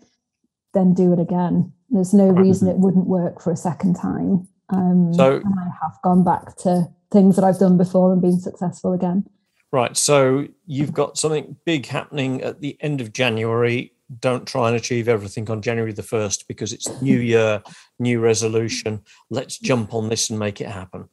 then 0.75 0.95
do 0.95 1.13
it 1.13 1.21
again. 1.21 1.73
There's 1.91 2.15
no 2.15 2.29
reason 2.29 2.69
it 2.69 2.79
wouldn't 2.79 3.07
work 3.07 3.43
for 3.43 3.51
a 3.51 3.57
second 3.57 3.95
time. 3.95 4.49
Um, 4.71 5.13
so 5.15 5.37
and 5.37 5.55
I 5.59 5.71
have 5.83 5.97
gone 6.03 6.25
back 6.25 6.57
to 6.59 6.89
things 7.11 7.37
that 7.37 7.45
I've 7.45 7.59
done 7.59 7.77
before 7.77 8.13
and 8.13 8.21
been 8.21 8.41
successful 8.41 8.93
again. 8.93 9.25
Right. 9.71 9.97
So 9.97 10.49
you've 10.67 10.93
got 10.93 11.19
something 11.19 11.57
big 11.65 11.87
happening 11.87 12.43
at 12.43 12.61
the 12.61 12.77
end 12.81 13.01
of 13.01 13.13
January 13.13 13.93
don't 14.21 14.47
try 14.47 14.69
and 14.69 14.77
achieve 14.77 15.09
everything 15.09 15.51
on 15.51 15.61
January 15.61 15.93
the 15.93 16.03
1st 16.03 16.47
because 16.49 16.73
it's 16.73 17.03
new 17.03 17.19
year, 17.19 17.63
new 17.99 18.21
resolution. 18.21 19.03
Let's 19.31 19.59
jump 19.59 19.93
on 19.93 20.09
this 20.09 20.31
and 20.31 20.39
make 20.39 20.61
it 20.61 20.69
happen. 20.69 21.09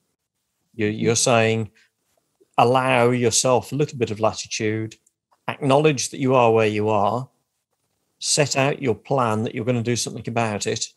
You're 0.77 1.15
saying 1.15 1.71
allow 2.57 3.09
yourself 3.09 3.71
a 3.71 3.75
little 3.75 3.97
bit 3.97 4.11
of 4.11 4.19
latitude, 4.19 4.95
acknowledge 5.47 6.09
that 6.09 6.19
you 6.19 6.35
are 6.35 6.51
where 6.51 6.67
you 6.67 6.89
are, 6.89 7.29
set 8.19 8.55
out 8.55 8.81
your 8.81 8.95
plan 8.95 9.43
that 9.43 9.53
you're 9.53 9.65
going 9.65 9.75
to 9.75 9.83
do 9.83 9.95
something 9.95 10.27
about 10.27 10.65
it, 10.67 10.87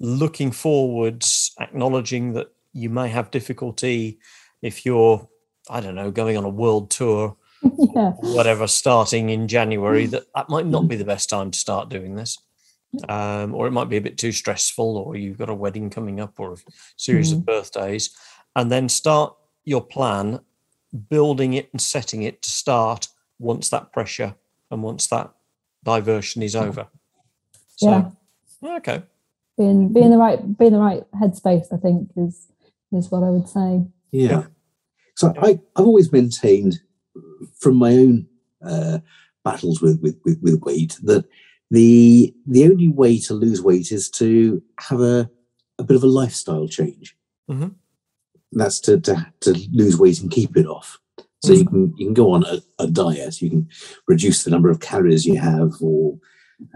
looking 0.00 0.50
forwards, 0.50 1.52
acknowledging 1.60 2.32
that 2.34 2.48
you 2.72 2.88
may 2.88 3.08
have 3.08 3.30
difficulty 3.30 4.18
if 4.62 4.86
you're, 4.86 5.28
I 5.68 5.80
don't 5.80 5.94
know, 5.94 6.10
going 6.10 6.36
on 6.36 6.44
a 6.44 6.48
world 6.48 6.90
tour 6.90 7.36
yeah. 7.62 8.12
whatever 8.20 8.66
starting 8.66 9.30
in 9.30 9.48
January, 9.48 10.06
that 10.06 10.24
that 10.34 10.48
might 10.48 10.66
not 10.66 10.88
be 10.88 10.96
the 10.96 11.04
best 11.04 11.28
time 11.30 11.50
to 11.50 11.58
start 11.58 11.88
doing 11.88 12.14
this. 12.14 12.38
Um, 13.08 13.54
or 13.54 13.66
it 13.66 13.72
might 13.72 13.90
be 13.90 13.98
a 13.98 14.02
bit 14.02 14.16
too 14.16 14.32
stressful, 14.32 14.96
or 14.96 15.16
you've 15.16 15.38
got 15.38 15.50
a 15.50 15.54
wedding 15.54 15.90
coming 15.90 16.20
up, 16.20 16.38
or 16.38 16.54
a 16.54 16.56
series 16.96 17.30
mm-hmm. 17.30 17.40
of 17.40 17.46
birthdays, 17.46 18.16
and 18.56 18.72
then 18.72 18.88
start 18.88 19.34
your 19.64 19.82
plan, 19.82 20.40
building 21.08 21.54
it 21.54 21.68
and 21.72 21.80
setting 21.80 22.22
it 22.22 22.42
to 22.42 22.50
start 22.50 23.08
once 23.38 23.68
that 23.70 23.92
pressure 23.92 24.34
and 24.70 24.82
once 24.82 25.06
that 25.08 25.30
diversion 25.84 26.42
is 26.42 26.56
over. 26.56 26.88
So, 27.76 28.12
yeah. 28.62 28.76
Okay. 28.76 29.02
Being 29.56 29.92
being 29.92 30.10
the 30.10 30.18
right 30.18 30.58
being 30.58 30.72
the 30.72 30.78
right 30.78 31.04
headspace, 31.20 31.72
I 31.72 31.76
think, 31.76 32.10
is 32.16 32.48
is 32.92 33.10
what 33.10 33.22
I 33.22 33.30
would 33.30 33.48
say. 33.48 33.84
Yeah. 34.12 34.44
So 35.16 35.34
I, 35.42 35.60
I've 35.76 35.84
always 35.84 36.12
maintained 36.12 36.80
from 37.58 37.76
my 37.76 37.90
own 37.90 38.26
uh, 38.64 38.98
battles 39.44 39.80
with, 39.80 40.00
with, 40.00 40.16
with, 40.24 40.40
with 40.42 40.62
weight 40.62 40.96
that 41.02 41.24
the 41.70 42.34
the 42.46 42.64
only 42.64 42.88
way 42.88 43.18
to 43.20 43.34
lose 43.34 43.60
weight 43.60 43.92
is 43.92 44.08
to 44.10 44.62
have 44.78 45.00
a, 45.00 45.28
a 45.78 45.84
bit 45.84 45.96
of 45.96 46.04
a 46.04 46.06
lifestyle 46.06 46.68
change. 46.68 47.16
Mm-hmm. 47.50 47.68
That's 48.52 48.80
to, 48.80 48.98
to, 49.00 49.26
to 49.40 49.54
lose 49.72 49.98
weight 49.98 50.20
and 50.20 50.30
keep 50.30 50.56
it 50.56 50.66
off. 50.66 50.98
So 51.40 51.52
you 51.52 51.66
can 51.66 51.94
you 51.96 52.06
can 52.06 52.14
go 52.14 52.32
on 52.32 52.44
a, 52.44 52.58
a, 52.80 52.88
diet, 52.88 53.40
you 53.40 53.48
can 53.48 53.68
reduce 54.08 54.42
the 54.42 54.50
number 54.50 54.70
of 54.70 54.80
calories 54.80 55.24
you 55.24 55.38
have, 55.38 55.74
or 55.80 56.18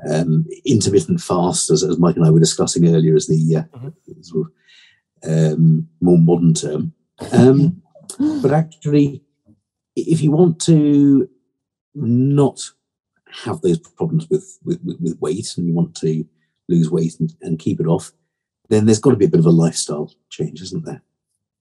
um, 0.08 0.46
intermittent 0.64 1.20
fast, 1.20 1.68
as, 1.70 1.82
as, 1.82 1.98
Mike 1.98 2.14
and 2.14 2.24
I 2.24 2.30
were 2.30 2.38
discussing 2.38 2.86
earlier, 2.86 3.16
as 3.16 3.26
the 3.26 3.56
uh, 3.56 3.76
mm-hmm. 3.76 4.22
sort 4.22 4.46
of 5.24 5.52
um, 5.58 5.88
more 6.00 6.18
modern 6.18 6.54
term. 6.54 6.92
Um, 7.32 7.82
but 8.40 8.52
actually, 8.52 9.22
if 9.96 10.20
you 10.20 10.30
want 10.30 10.60
to 10.62 11.28
not 11.94 12.60
have 13.44 13.60
those 13.62 13.78
problems 13.78 14.28
with, 14.30 14.58
with, 14.64 14.80
with 14.82 15.18
weight 15.20 15.54
and 15.56 15.66
you 15.66 15.74
want 15.74 15.94
to 15.96 16.24
lose 16.68 16.90
weight 16.90 17.18
and, 17.18 17.34
and 17.42 17.58
keep 17.58 17.80
it 17.80 17.86
off, 17.86 18.12
then 18.68 18.86
there's 18.86 19.00
got 19.00 19.10
to 19.10 19.16
be 19.16 19.24
a 19.24 19.28
bit 19.28 19.40
of 19.40 19.46
a 19.46 19.50
lifestyle 19.50 20.14
change, 20.30 20.62
isn't 20.62 20.84
there? 20.84 21.02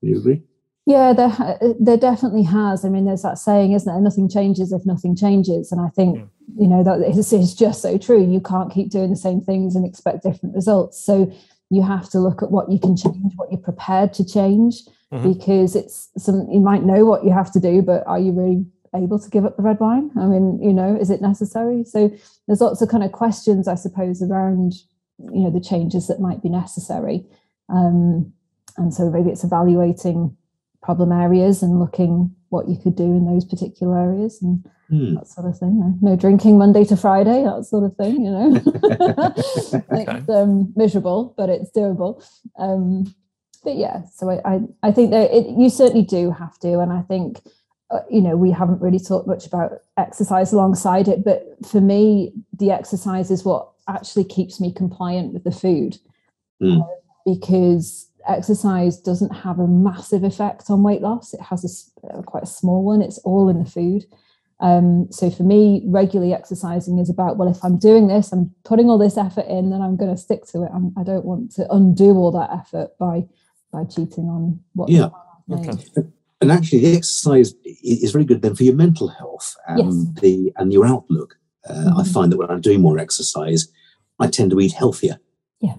Do 0.01 0.09
you 0.09 0.17
agree? 0.17 0.41
Yeah, 0.85 1.13
there 1.13 1.57
there 1.79 1.97
definitely 1.97 2.43
has. 2.43 2.83
I 2.83 2.89
mean, 2.89 3.05
there's 3.05 3.21
that 3.21 3.37
saying, 3.37 3.73
isn't 3.73 3.91
there? 3.91 4.01
Nothing 4.01 4.27
changes 4.27 4.71
if 4.71 4.85
nothing 4.85 5.15
changes, 5.15 5.71
and 5.71 5.79
I 5.79 5.89
think 5.89 6.17
yeah. 6.17 6.23
you 6.57 6.67
know 6.67 6.83
that 6.83 7.07
is, 7.07 7.31
is 7.31 7.53
just 7.53 7.81
so 7.81 7.97
true. 7.97 8.23
You 8.23 8.41
can't 8.41 8.73
keep 8.73 8.89
doing 8.89 9.11
the 9.11 9.15
same 9.15 9.41
things 9.41 9.75
and 9.75 9.85
expect 9.85 10.23
different 10.23 10.55
results. 10.55 11.03
So 11.03 11.31
you 11.69 11.83
have 11.83 12.09
to 12.09 12.19
look 12.19 12.41
at 12.41 12.51
what 12.51 12.71
you 12.71 12.79
can 12.79 12.97
change, 12.97 13.33
what 13.35 13.51
you're 13.51 13.61
prepared 13.61 14.13
to 14.15 14.25
change, 14.25 14.81
mm-hmm. 15.13 15.31
because 15.31 15.75
it's 15.75 16.09
some 16.17 16.49
you 16.49 16.59
might 16.59 16.83
know 16.83 17.05
what 17.05 17.23
you 17.23 17.31
have 17.31 17.51
to 17.53 17.59
do, 17.59 17.83
but 17.83 18.05
are 18.07 18.19
you 18.19 18.31
really 18.31 18.65
able 18.95 19.19
to 19.19 19.29
give 19.29 19.45
up 19.45 19.57
the 19.57 19.63
red 19.63 19.79
wine? 19.79 20.09
I 20.17 20.25
mean, 20.25 20.61
you 20.61 20.73
know, 20.73 20.97
is 20.99 21.11
it 21.11 21.21
necessary? 21.21 21.83
So 21.83 22.11
there's 22.47 22.59
lots 22.59 22.81
of 22.81 22.89
kind 22.89 23.03
of 23.03 23.11
questions, 23.11 23.67
I 23.67 23.75
suppose, 23.75 24.21
around 24.23 24.73
you 25.19 25.43
know 25.43 25.51
the 25.51 25.61
changes 25.61 26.07
that 26.07 26.19
might 26.19 26.41
be 26.41 26.49
necessary. 26.49 27.23
Um, 27.69 28.33
and 28.77 28.93
so 28.93 29.09
maybe 29.09 29.29
it's 29.29 29.43
evaluating 29.43 30.35
problem 30.81 31.11
areas 31.11 31.61
and 31.61 31.79
looking 31.79 32.35
what 32.49 32.67
you 32.67 32.75
could 32.75 32.95
do 32.95 33.03
in 33.03 33.25
those 33.25 33.45
particular 33.45 33.97
areas 33.97 34.41
and 34.41 34.67
mm. 34.91 35.15
that 35.15 35.27
sort 35.27 35.47
of 35.47 35.57
thing. 35.57 35.97
No 36.01 36.15
drinking 36.15 36.57
Monday 36.57 36.83
to 36.85 36.97
Friday, 36.97 37.43
that 37.43 37.65
sort 37.65 37.83
of 37.83 37.95
thing. 37.95 38.25
You 38.25 38.31
know, 38.31 38.61
it's 39.91 40.29
um, 40.29 40.73
miserable, 40.75 41.33
but 41.37 41.49
it's 41.49 41.71
doable. 41.71 42.23
Um, 42.59 43.13
but 43.63 43.75
yeah, 43.75 44.01
so 44.13 44.29
I, 44.29 44.41
I, 44.45 44.59
I 44.83 44.91
think 44.91 45.11
that 45.11 45.31
it, 45.31 45.47
you 45.57 45.69
certainly 45.69 46.03
do 46.03 46.31
have 46.31 46.57
to, 46.59 46.79
and 46.79 46.91
I 46.91 47.01
think 47.03 47.41
uh, 47.89 47.99
you 48.09 48.21
know 48.21 48.35
we 48.35 48.51
haven't 48.51 48.81
really 48.81 48.99
talked 48.99 49.27
much 49.27 49.45
about 49.45 49.71
exercise 49.97 50.51
alongside 50.51 51.07
it, 51.07 51.23
but 51.23 51.45
for 51.65 51.79
me, 51.79 52.33
the 52.57 52.71
exercise 52.71 53.31
is 53.31 53.45
what 53.45 53.69
actually 53.87 54.25
keeps 54.25 54.59
me 54.59 54.73
compliant 54.73 55.33
with 55.33 55.43
the 55.43 55.51
food 55.51 55.97
mm. 56.61 56.81
uh, 56.81 56.85
because 57.25 58.09
exercise 58.27 58.97
doesn't 58.97 59.33
have 59.33 59.59
a 59.59 59.67
massive 59.67 60.23
effect 60.23 60.69
on 60.69 60.83
weight 60.83 61.01
loss. 61.01 61.33
It 61.33 61.41
has 61.41 61.91
a, 62.03 62.19
a 62.19 62.23
quite 62.23 62.43
a 62.43 62.47
small 62.47 62.83
one. 62.83 63.01
It's 63.01 63.17
all 63.19 63.49
in 63.49 63.59
the 63.63 63.69
food. 63.69 64.05
Um, 64.59 65.07
so 65.11 65.31
for 65.31 65.41
me, 65.43 65.83
regularly 65.87 66.33
exercising 66.33 66.99
is 66.99 67.09
about 67.09 67.37
well, 67.37 67.49
if 67.49 67.63
I'm 67.63 67.79
doing 67.79 68.07
this, 68.07 68.31
I'm 68.31 68.53
putting 68.63 68.89
all 68.89 68.99
this 68.99 69.17
effort 69.17 69.45
in, 69.47 69.71
then 69.71 69.81
I'm 69.81 69.97
going 69.97 70.11
to 70.11 70.21
stick 70.21 70.45
to 70.47 70.63
it. 70.63 70.69
I'm, 70.73 70.93
I 70.97 71.03
do 71.03 71.13
not 71.13 71.25
want 71.25 71.51
to 71.53 71.71
undo 71.73 72.11
all 72.11 72.31
that 72.33 72.51
effort 72.51 72.97
by 72.99 73.25
by 73.71 73.85
cheating 73.85 74.25
on 74.25 74.59
what 74.73 74.89
Yeah. 74.89 75.09
Okay. 75.51 75.71
And 76.41 76.51
actually, 76.51 76.79
the 76.81 76.95
exercise 76.97 77.53
is 77.83 78.11
very 78.11 78.25
good 78.25 78.41
then 78.41 78.55
for 78.55 78.63
your 78.63 78.75
mental 78.75 79.07
health 79.07 79.55
and 79.67 79.79
Yes. 79.79 80.21
the 80.21 80.53
and 80.57 80.71
your 80.73 80.85
outlook. 80.85 81.37
Uh, 81.67 81.93
I 81.97 82.01
Mhm. 82.03 82.07
find 82.13 82.31
that 82.31 82.37
when 82.37 82.49
I'm 82.49 82.61
doing 82.61 82.81
more 82.81 82.97
exercise, 82.97 83.67
I 84.19 84.27
tend 84.27 84.51
to 84.51 84.59
eat 84.59 84.73
healthier. 84.73 85.19
Yeah. 85.59 85.75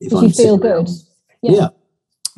If 0.00 0.10
Because 0.10 0.22
you 0.22 0.44
feel 0.44 0.56
good. 0.58 0.88
Yeah. 1.42 1.52
Yeah. 1.52 1.68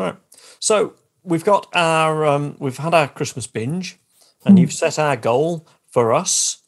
Right. 0.00 0.16
So 0.59 0.95
we've 1.23 1.45
got 1.45 1.66
our 1.75 2.25
um, 2.25 2.57
we've 2.59 2.78
had 2.78 2.95
our 2.95 3.09
Christmas 3.09 3.47
binge, 3.47 3.99
and 4.45 4.57
Mm. 4.57 4.61
you've 4.62 4.73
set 4.73 4.99
our 4.99 5.16
goal 5.16 5.66
for 5.87 6.12
us. 6.12 6.62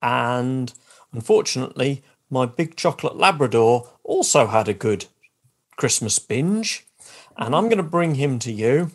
And 0.00 0.72
unfortunately, 1.12 2.02
my 2.30 2.46
big 2.46 2.76
chocolate 2.76 3.16
Labrador 3.16 3.88
also 4.02 4.46
had 4.48 4.68
a 4.68 4.74
good 4.74 5.06
Christmas 5.76 6.18
binge, 6.18 6.84
and 7.36 7.54
I'm 7.54 7.64
going 7.64 7.76
to 7.76 7.82
bring 7.82 8.16
him 8.16 8.38
to 8.40 8.52
you. 8.52 8.90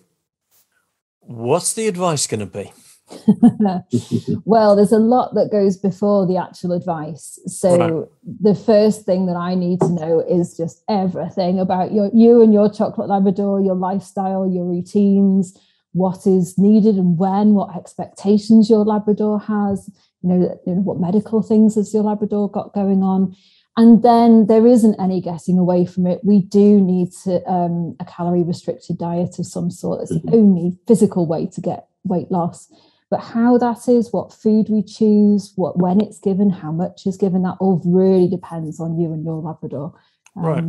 What's 1.22 1.74
the 1.74 1.88
advice 1.88 2.28
going 2.28 2.40
to 2.42 2.46
be? 2.46 2.74
well, 4.46 4.76
there's 4.76 4.92
a 4.92 5.00
lot 5.00 5.34
that 5.36 5.52
goes 5.52 5.78
before 5.78 6.28
the 6.28 6.38
actual 6.38 6.72
advice. 6.74 7.40
So 7.48 7.78
Right. 7.78 8.08
the 8.42 8.56
first 8.56 9.06
thing 9.06 9.26
that 9.28 9.36
I 9.36 9.56
need 9.56 9.80
to 9.82 9.90
know 9.90 10.20
is 10.20 10.56
just 10.58 10.84
everything 10.90 11.60
about 11.60 11.94
your 11.94 12.10
you 12.14 12.42
and 12.42 12.54
your 12.54 12.70
chocolate 12.70 13.10
Labrador, 13.10 13.62
your 13.62 13.76
lifestyle, 13.76 14.50
your 14.50 14.66
routines, 14.66 15.58
what 15.94 16.28
is 16.28 16.58
needed 16.58 16.96
and 16.96 17.18
when, 17.18 17.54
what 17.54 17.76
expectations 17.76 18.70
your 18.70 18.84
Labrador 18.86 19.40
has, 19.40 19.90
you 20.22 20.30
know, 20.30 20.60
you 20.66 20.76
know 20.76 20.82
what 20.82 21.00
medical 21.00 21.42
things 21.42 21.76
has 21.76 21.94
your 21.94 22.04
Labrador 22.04 22.50
got 22.50 22.74
going 22.74 23.04
on. 23.04 23.36
And 23.78 24.02
then 24.02 24.48
there 24.48 24.66
isn't 24.66 25.00
any 25.00 25.22
getting 25.22 25.60
away 25.60 25.86
from 25.86 26.08
it. 26.08 26.20
We 26.24 26.42
do 26.42 26.82
need 26.82 27.12
to 27.24 27.44
um, 27.48 27.96
a 28.00 28.06
calorie 28.06 28.42
restricted 28.42 28.98
diet 28.98 29.38
of 29.38 29.46
some 29.46 29.70
sort. 29.70 30.02
It's 30.02 30.10
the 30.10 30.32
only 30.34 30.80
physical 30.88 31.28
way 31.28 31.46
to 31.46 31.62
get 31.62 31.88
weight 32.04 32.32
loss 32.32 32.72
but 33.10 33.20
how 33.22 33.58
that 33.58 33.88
is 33.88 34.12
what 34.12 34.34
food 34.34 34.68
we 34.70 34.84
choose 34.84 35.54
what 35.56 35.78
when 35.78 36.02
it's 36.02 36.20
given 36.20 36.50
how 36.50 36.72
much 36.72 37.08
is 37.08 37.18
given 37.18 37.44
that 37.44 37.58
all 37.60 37.82
really 37.86 38.28
depends 38.28 38.80
on 38.80 39.00
you 39.00 39.12
and 39.14 39.24
your 39.24 39.42
labrador 39.42 39.94
Um, 40.36 40.44
Right. 40.44 40.66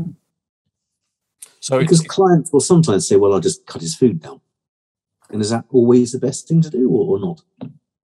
So 1.60 1.78
Because 1.78 2.00
clients 2.02 2.52
will 2.52 2.60
sometimes 2.60 3.06
say, 3.08 3.16
"Well, 3.16 3.32
I'll 3.34 3.40
just 3.40 3.66
cut 3.66 3.82
his 3.82 3.94
food 3.94 4.20
down," 4.20 4.40
and 5.30 5.42
is 5.42 5.50
that 5.50 5.64
always 5.70 6.12
the 6.12 6.18
best 6.18 6.48
thing 6.48 6.62
to 6.62 6.70
do, 6.70 6.88
or, 6.88 7.16
or 7.16 7.20
not? 7.20 7.42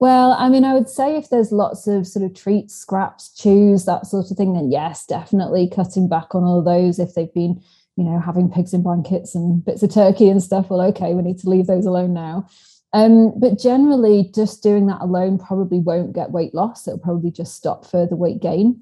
well 0.01 0.33
i 0.33 0.49
mean 0.49 0.65
i 0.65 0.75
would 0.75 0.89
say 0.89 1.17
if 1.17 1.31
there's 1.31 1.53
lots 1.53 1.87
of 1.87 2.05
sort 2.05 2.25
of 2.25 2.35
treats 2.35 2.75
scraps 2.75 3.33
chews 3.41 3.85
that 3.85 4.05
sort 4.07 4.29
of 4.29 4.37
thing 4.37 4.53
then 4.53 4.71
yes 4.71 5.07
definitely 5.07 5.69
cutting 5.69 6.09
back 6.09 6.35
on 6.35 6.43
all 6.43 6.61
those 6.63 6.99
if 6.99 7.15
they've 7.15 7.33
been 7.33 7.63
you 7.97 8.05
know 8.05 8.19
having 8.19 8.51
pigs 8.51 8.75
in 8.75 8.83
blankets 8.83 9.35
and 9.35 9.65
bits 9.65 9.83
of 9.83 9.93
turkey 9.93 10.29
and 10.29 10.43
stuff 10.43 10.71
well 10.71 10.81
okay 10.81 11.15
we 11.15 11.23
need 11.23 11.39
to 11.39 11.49
leave 11.49 11.67
those 11.67 11.87
alone 11.87 12.13
now 12.13 12.47
um, 12.93 13.33
but 13.41 13.59
generally 13.59 14.31
just 14.33 14.63
doing 14.63 14.87
that 14.87 15.01
alone 15.01 15.37
probably 15.37 15.81
won't 15.81 16.15
get 16.15 16.31
weight 16.31 16.55
loss 16.55 16.87
it'll 16.87 16.99
probably 16.99 17.31
just 17.31 17.55
stop 17.55 17.85
further 17.85 18.17
weight 18.17 18.41
gain 18.41 18.81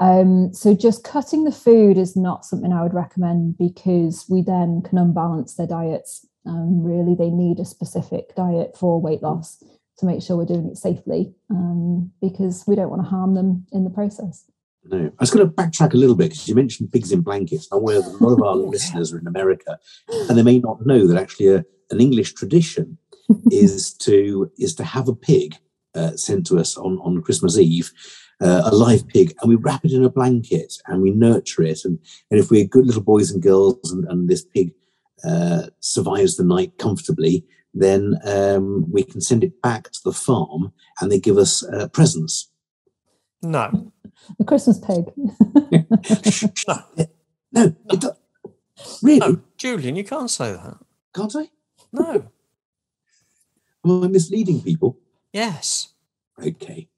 Um, 0.00 0.52
so 0.52 0.74
just 0.74 1.04
cutting 1.04 1.44
the 1.44 1.52
food 1.52 1.96
is 1.96 2.16
not 2.16 2.44
something 2.44 2.72
I 2.72 2.82
would 2.82 2.94
recommend 2.94 3.56
because 3.58 4.26
we 4.28 4.42
then 4.42 4.82
can 4.82 4.98
unbalance 4.98 5.54
their 5.54 5.66
diets. 5.66 6.26
Um, 6.46 6.82
really, 6.82 7.14
they 7.14 7.30
need 7.30 7.60
a 7.60 7.64
specific 7.64 8.34
diet 8.34 8.76
for 8.76 9.00
weight 9.00 9.22
loss 9.22 9.62
to 9.98 10.06
make 10.06 10.20
sure 10.22 10.36
we're 10.36 10.44
doing 10.44 10.66
it 10.66 10.76
safely 10.76 11.32
um, 11.48 12.10
because 12.20 12.64
we 12.66 12.74
don't 12.74 12.90
want 12.90 13.02
to 13.02 13.08
harm 13.08 13.34
them 13.34 13.66
in 13.72 13.84
the 13.84 13.90
process. 13.90 14.44
No, 14.86 15.06
I 15.06 15.12
was 15.18 15.30
going 15.30 15.46
to 15.46 15.52
backtrack 15.52 15.94
a 15.94 15.96
little 15.96 16.14
bit 16.14 16.30
because 16.30 16.46
you 16.46 16.54
mentioned 16.54 16.92
pigs 16.92 17.10
in 17.10 17.22
blankets. 17.22 17.68
I'm 17.72 17.78
aware 17.78 18.02
that 18.02 18.08
a 18.08 18.24
lot 18.24 18.34
of 18.34 18.42
our 18.42 18.54
listeners 18.54 19.12
are 19.12 19.18
in 19.18 19.26
America, 19.26 19.78
and 20.28 20.36
they 20.36 20.42
may 20.42 20.58
not 20.58 20.84
know 20.84 21.06
that 21.06 21.20
actually 21.20 21.48
a, 21.48 21.64
an 21.90 22.00
English 22.00 22.34
tradition 22.34 22.98
is 23.50 23.94
to 23.94 24.50
is 24.58 24.74
to 24.74 24.84
have 24.84 25.08
a 25.08 25.14
pig 25.14 25.56
uh, 25.94 26.16
sent 26.16 26.46
to 26.48 26.58
us 26.58 26.76
on 26.76 26.98
on 26.98 27.22
Christmas 27.22 27.56
Eve, 27.56 27.90
uh, 28.42 28.62
a 28.64 28.74
live 28.74 29.08
pig, 29.08 29.34
and 29.40 29.48
we 29.48 29.56
wrap 29.56 29.84
it 29.86 29.92
in 29.92 30.04
a 30.04 30.10
blanket 30.10 30.74
and 30.86 31.00
we 31.00 31.10
nurture 31.10 31.62
it. 31.62 31.84
And 31.84 31.98
and 32.30 32.38
if 32.38 32.50
we're 32.50 32.66
good 32.66 32.86
little 32.86 33.02
boys 33.02 33.30
and 33.30 33.42
girls, 33.42 33.90
and, 33.90 34.04
and 34.08 34.28
this 34.28 34.44
pig 34.44 34.72
uh, 35.24 35.68
survives 35.80 36.36
the 36.36 36.44
night 36.44 36.76
comfortably, 36.78 37.46
then 37.72 38.16
um, 38.24 38.84
we 38.92 39.02
can 39.02 39.22
send 39.22 39.44
it 39.44 39.62
back 39.62 39.90
to 39.92 40.00
the 40.04 40.12
farm, 40.12 40.72
and 41.00 41.10
they 41.10 41.18
give 41.18 41.38
us 41.38 41.64
uh, 41.64 41.88
presents. 41.88 42.50
no, 43.42 43.92
The 44.38 44.44
Christmas 44.44 44.78
pig. 44.78 45.04
no, 46.66 46.78
No, 47.52 47.74
it 47.90 48.04
really 49.02 49.18
no, 49.20 49.40
Julian, 49.56 49.96
you 49.96 50.04
can't 50.04 50.30
say 50.30 50.52
that. 50.52 50.78
can't 51.14 51.34
I? 51.36 51.50
No. 51.92 52.30
Am 53.84 54.02
I 54.04 54.08
misleading 54.08 54.60
people? 54.62 54.98
Yes. 55.32 55.92
Okay. 56.44 56.88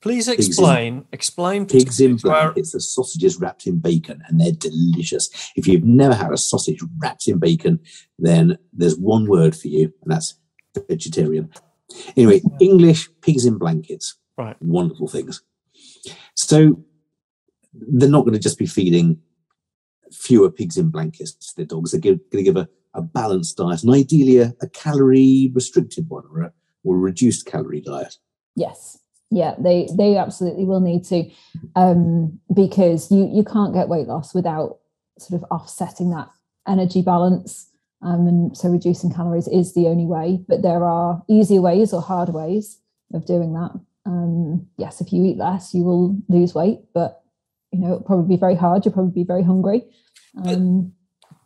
Please 0.00 0.26
in- 0.26 0.34
explain. 0.34 1.04
Explain 1.12 1.66
Pigs 1.66 2.00
in 2.00 2.16
to 2.18 2.52
It's 2.56 2.72
the 2.72 2.80
sausages 2.80 3.38
wrapped 3.40 3.68
in 3.68 3.78
bacon, 3.78 4.20
and 4.26 4.40
they're 4.40 4.50
delicious. 4.50 5.30
If 5.54 5.68
you've 5.68 5.84
never 5.84 6.14
had 6.14 6.32
a 6.32 6.36
sausage 6.36 6.80
wrapped 6.98 7.28
in 7.28 7.38
bacon, 7.38 7.78
then 8.18 8.58
there's 8.72 8.96
one 8.96 9.28
word 9.28 9.54
for 9.54 9.68
you, 9.68 9.92
and 10.02 10.12
that's 10.12 10.34
vegetarian. 10.88 11.50
Anyway, 12.16 12.40
English 12.60 13.08
pigs 13.20 13.44
in 13.44 13.58
blankets. 13.58 14.16
Right. 14.36 14.56
Wonderful 14.60 15.06
things. 15.06 15.40
So 16.34 16.82
they're 17.72 18.08
not 18.08 18.22
going 18.22 18.34
to 18.34 18.40
just 18.40 18.58
be 18.58 18.66
feeding 18.66 19.20
fewer 20.12 20.50
pigs 20.50 20.76
in 20.76 20.90
blankets 20.90 21.32
to 21.32 21.56
their 21.56 21.66
dogs. 21.66 21.92
They're 21.92 22.00
going 22.00 22.20
to 22.30 22.42
give 22.42 22.56
a, 22.56 22.68
a 22.94 23.02
balanced 23.02 23.56
diet, 23.56 23.82
and 23.82 23.94
ideally 23.94 24.38
a, 24.38 24.54
a 24.60 24.68
calorie 24.68 25.50
restricted 25.54 26.08
one 26.08 26.24
or 26.30 26.42
a, 26.42 26.52
or 26.84 26.98
reduced 26.98 27.46
calorie 27.46 27.80
diet. 27.80 28.16
Yes. 28.54 28.98
Yeah, 29.30 29.54
they 29.58 29.88
they 29.96 30.18
absolutely 30.18 30.66
will 30.66 30.80
need 30.80 31.04
to, 31.04 31.30
um, 31.74 32.38
because 32.52 33.10
you 33.10 33.30
you 33.32 33.42
can't 33.42 33.72
get 33.72 33.88
weight 33.88 34.06
loss 34.06 34.34
without 34.34 34.80
sort 35.18 35.40
of 35.40 35.48
offsetting 35.50 36.10
that 36.10 36.28
energy 36.68 37.00
balance. 37.00 37.70
Um, 38.02 38.26
and 38.26 38.54
so 38.54 38.68
reducing 38.68 39.10
calories 39.10 39.48
is 39.48 39.72
the 39.72 39.86
only 39.86 40.04
way, 40.04 40.44
but 40.48 40.60
there 40.60 40.84
are 40.84 41.22
easier 41.28 41.62
ways 41.62 41.94
or 41.94 42.02
hard 42.02 42.28
ways 42.28 42.78
of 43.14 43.24
doing 43.24 43.54
that. 43.54 43.70
Um, 44.04 44.66
yes, 44.76 45.00
if 45.00 45.12
you 45.12 45.24
eat 45.24 45.36
less, 45.36 45.74
you 45.74 45.84
will 45.84 46.16
lose 46.28 46.54
weight, 46.54 46.80
but 46.94 47.22
you 47.70 47.80
know 47.80 47.86
it'll 47.86 48.02
probably 48.02 48.36
be 48.36 48.40
very 48.40 48.54
hard. 48.54 48.84
You'll 48.84 48.94
probably 48.94 49.22
be 49.22 49.26
very 49.26 49.42
hungry. 49.42 49.84
Um, 50.44 50.92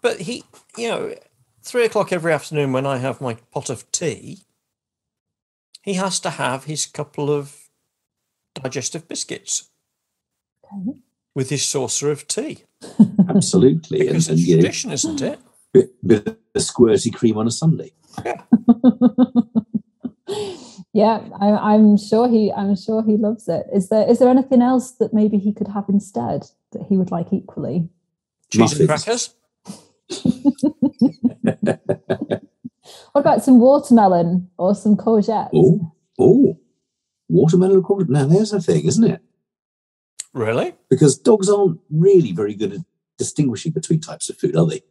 But 0.03 0.21
he, 0.21 0.45
you 0.77 0.89
know, 0.89 1.15
three 1.63 1.85
o'clock 1.85 2.13
every 2.13 2.33
afternoon 2.33 2.73
when 2.73 2.87
I 2.87 2.99
have 2.99 3.21
my 3.21 3.35
pot 3.51 3.71
of 3.71 3.91
tea, 3.91 4.45
he 5.83 5.95
has 5.95 6.21
to 6.21 6.31
have 6.31 6.65
his 6.65 6.87
couple 6.87 7.31
of 7.31 7.69
digestive 8.55 9.09
biscuits 9.09 9.69
okay. 10.65 10.99
with 11.35 11.51
his 11.51 11.65
saucer 11.65 12.11
of 12.11 12.27
tea. 12.29 12.65
Absolutely. 13.29 14.01
Because 14.01 14.29
and 14.29 14.39
it's 14.39 14.47
you 14.47 14.57
know, 14.57 14.63
tradition, 14.63 14.93
isn't 14.93 15.23
it? 15.23 15.41
bit, 15.73 16.07
bit 16.07 16.27
of 16.29 16.63
squirty 16.63 17.13
cream 17.13 17.37
on 17.39 17.47
a 17.47 17.51
Sunday. 17.51 17.93
yeah, 18.25 18.43
I, 21.41 21.75
I'm 21.75 21.97
sure 21.97 22.29
he. 22.29 22.53
I'm 22.53 22.77
sure 22.77 23.03
he 23.03 23.17
loves 23.17 23.49
it. 23.49 23.67
Is 23.73 23.89
there 23.89 24.09
is 24.09 24.19
there 24.19 24.29
anything 24.29 24.63
else 24.63 24.93
that 24.93 25.13
maybe 25.13 25.39
he 25.39 25.53
could 25.53 25.69
have 25.69 25.85
instead 25.89 26.47
that 26.73 26.87
he 26.89 26.97
would 26.97 27.11
like 27.11 27.33
equally? 27.33 27.89
Cheese 28.51 28.79
and 28.79 28.89
Muffins. 28.89 29.35
crackers. 30.09 30.41
What 33.13 33.23
about 33.23 33.43
some 33.43 33.61
watermelon 33.61 34.51
or 34.59 34.75
some 34.75 34.97
courgette? 34.97 35.49
Oh, 35.55 35.93
oh, 36.19 36.59
watermelon 37.29 37.83
courgette. 37.83 38.11
Now 38.11 38.27
there's 38.27 38.53
a 38.53 38.61
thing, 38.61 38.85
isn't 38.85 39.05
it? 39.05 39.23
Really? 40.33 40.75
Because 40.91 41.19
dogs 41.19 41.49
aren't 41.49 41.81
really 41.91 42.33
very 42.33 42.55
good 42.55 42.75
at 42.75 42.81
distinguishing 43.17 43.73
between 43.73 44.01
types 44.01 44.29
of 44.29 44.37
food, 44.37 44.55
are 44.55 44.67
they? 44.67 44.83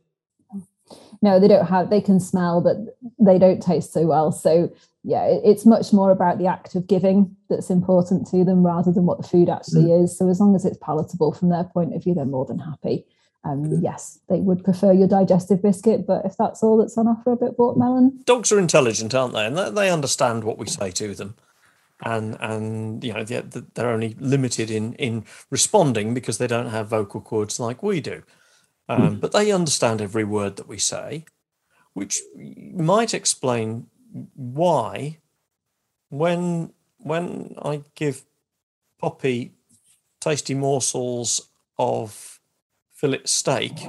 No, 1.25 1.39
they 1.39 1.47
don't 1.47 1.65
have. 1.65 1.89
They 1.89 2.01
can 2.01 2.19
smell, 2.19 2.61
but 2.61 2.77
they 3.17 3.39
don't 3.39 3.59
taste 3.59 3.91
so 3.91 4.05
well. 4.05 4.31
So 4.31 4.71
yeah, 5.03 5.25
it's 5.43 5.65
much 5.65 5.91
more 5.91 6.11
about 6.11 6.37
the 6.37 6.45
act 6.45 6.75
of 6.75 6.85
giving 6.85 7.35
that's 7.49 7.71
important 7.71 8.27
to 8.27 8.43
them 8.43 8.63
rather 8.63 8.91
than 8.91 9.07
what 9.07 9.19
the 9.19 9.27
food 9.27 9.49
actually 9.49 9.91
is. 9.91 10.15
So 10.15 10.29
as 10.29 10.39
long 10.39 10.55
as 10.55 10.65
it's 10.65 10.77
palatable 10.77 11.33
from 11.33 11.49
their 11.49 11.63
point 11.63 11.95
of 11.95 12.03
view, 12.03 12.13
they're 12.13 12.25
more 12.25 12.45
than 12.45 12.59
happy. 12.59 13.07
Um, 13.43 13.79
yes, 13.81 14.19
they 14.29 14.39
would 14.39 14.63
prefer 14.63 14.93
your 14.93 15.07
digestive 15.07 15.63
biscuit, 15.63 16.05
but 16.05 16.25
if 16.25 16.37
that's 16.37 16.61
all 16.61 16.77
that's 16.77 16.95
on 16.95 17.07
offer, 17.07 17.31
a 17.31 17.37
bit 17.37 17.49
of 17.49 17.57
watermelon, 17.57 18.21
Dogs 18.25 18.51
are 18.51 18.59
intelligent, 18.59 19.15
aren't 19.15 19.33
they? 19.33 19.47
And 19.47 19.57
they, 19.57 19.71
they 19.71 19.89
understand 19.89 20.43
what 20.43 20.59
we 20.59 20.67
say 20.67 20.91
to 20.91 21.15
them. 21.15 21.33
And 22.03 22.37
and 22.39 23.03
you 23.03 23.13
know 23.13 23.23
they're, 23.23 23.41
they're 23.73 23.89
only 23.89 24.15
limited 24.19 24.69
in 24.69 24.93
in 24.93 25.25
responding 25.49 26.13
because 26.13 26.37
they 26.37 26.47
don't 26.47 26.69
have 26.69 26.87
vocal 26.87 27.21
cords 27.21 27.59
like 27.59 27.81
we 27.81 27.99
do. 27.99 28.21
Um, 28.87 29.19
But 29.19 29.31
they 29.31 29.51
understand 29.51 30.01
every 30.01 30.23
word 30.23 30.57
that 30.57 30.67
we 30.67 30.77
say, 30.77 31.25
which 31.93 32.19
might 32.35 33.13
explain 33.13 33.87
why 34.35 35.19
when 36.09 36.73
when 36.97 37.55
I 37.61 37.83
give 37.95 38.25
Poppy 38.99 39.53
tasty 40.19 40.55
morsels 40.55 41.49
of 41.77 42.39
fillet 42.93 43.21
steak, 43.25 43.87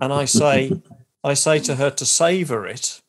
and 0.00 0.12
I 0.12 0.24
say, 0.24 0.72
I 1.24 1.34
say 1.34 1.58
to 1.60 1.76
her 1.76 1.90
to 1.90 2.06
savour 2.06 2.66
it, 2.66 3.02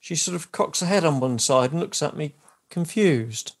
she 0.00 0.14
sort 0.16 0.34
of 0.34 0.52
cocks 0.52 0.80
her 0.80 0.86
head 0.86 1.04
on 1.04 1.20
one 1.20 1.38
side 1.38 1.70
and 1.70 1.80
looks 1.80 2.02
at 2.02 2.16
me 2.16 2.34
confused. 2.68 3.54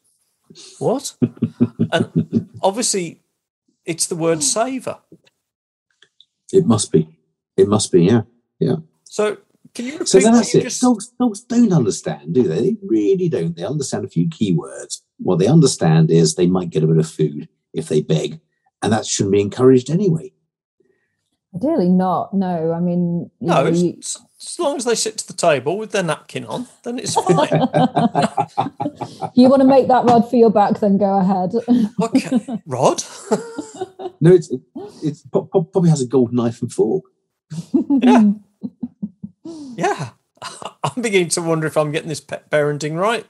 What? 0.78 1.16
and 1.92 2.50
obviously, 2.60 3.22
it's 3.86 4.06
the 4.06 4.16
word 4.16 4.42
savour. 4.42 4.98
It 6.54 6.66
must 6.66 6.92
be. 6.92 7.08
It 7.56 7.68
must 7.68 7.92
be. 7.92 8.04
Yeah. 8.04 8.22
Yeah. 8.60 8.76
So 9.04 9.38
can 9.74 9.86
you 9.86 9.92
repeat 9.92 10.08
So 10.08 10.20
then 10.20 10.34
that's 10.34 10.54
it. 10.54 10.62
just? 10.62 10.80
Dogs, 10.80 11.12
dogs 11.18 11.40
don't 11.40 11.72
understand, 11.72 12.34
do 12.34 12.44
they? 12.44 12.60
They 12.60 12.76
really 12.86 13.28
don't. 13.28 13.56
They 13.56 13.64
understand 13.64 14.04
a 14.04 14.08
few 14.08 14.28
keywords. 14.28 15.00
What 15.18 15.38
they 15.38 15.46
understand 15.46 16.10
is 16.10 16.34
they 16.34 16.46
might 16.46 16.70
get 16.70 16.84
a 16.84 16.86
bit 16.86 16.98
of 16.98 17.08
food 17.08 17.48
if 17.72 17.88
they 17.88 18.00
beg, 18.02 18.40
and 18.82 18.92
that 18.92 19.06
shouldn't 19.06 19.32
be 19.32 19.40
encouraged 19.40 19.90
anyway. 19.90 20.32
Ideally 21.54 21.88
not. 21.88 22.34
No, 22.34 22.72
I 22.72 22.80
mean, 22.80 23.30
you 23.40 23.46
No, 23.48 23.64
know, 23.64 23.70
you- 23.70 23.90
it's- 23.90 24.18
as 24.46 24.58
long 24.58 24.76
as 24.76 24.84
they 24.84 24.94
sit 24.94 25.16
to 25.18 25.26
the 25.26 25.32
table 25.32 25.78
with 25.78 25.92
their 25.92 26.02
napkin 26.02 26.44
on, 26.44 26.66
then 26.82 26.98
it's 26.98 27.14
fine. 27.14 27.48
you 29.34 29.48
want 29.48 29.62
to 29.62 29.66
make 29.68 29.88
that 29.88 30.04
rod 30.04 30.28
for 30.28 30.36
your 30.36 30.50
back, 30.50 30.80
then 30.80 30.98
go 30.98 31.18
ahead. 31.18 31.52
okay, 32.02 32.60
Rod. 32.66 33.02
No, 34.20 34.32
it's 34.32 34.50
it, 34.50 34.60
it's 35.02 35.22
po- 35.22 35.44
po- 35.52 35.64
probably 35.64 35.90
has 35.90 36.00
a 36.00 36.06
gold 36.06 36.32
knife 36.32 36.62
and 36.62 36.72
fork. 36.72 37.04
Yeah. 38.00 38.32
Yeah, 39.76 40.10
I'm 40.82 41.02
beginning 41.02 41.28
to 41.30 41.42
wonder 41.42 41.66
if 41.66 41.76
I'm 41.76 41.92
getting 41.92 42.08
this 42.08 42.20
pet 42.20 42.50
parenting 42.50 42.98
right. 42.98 43.26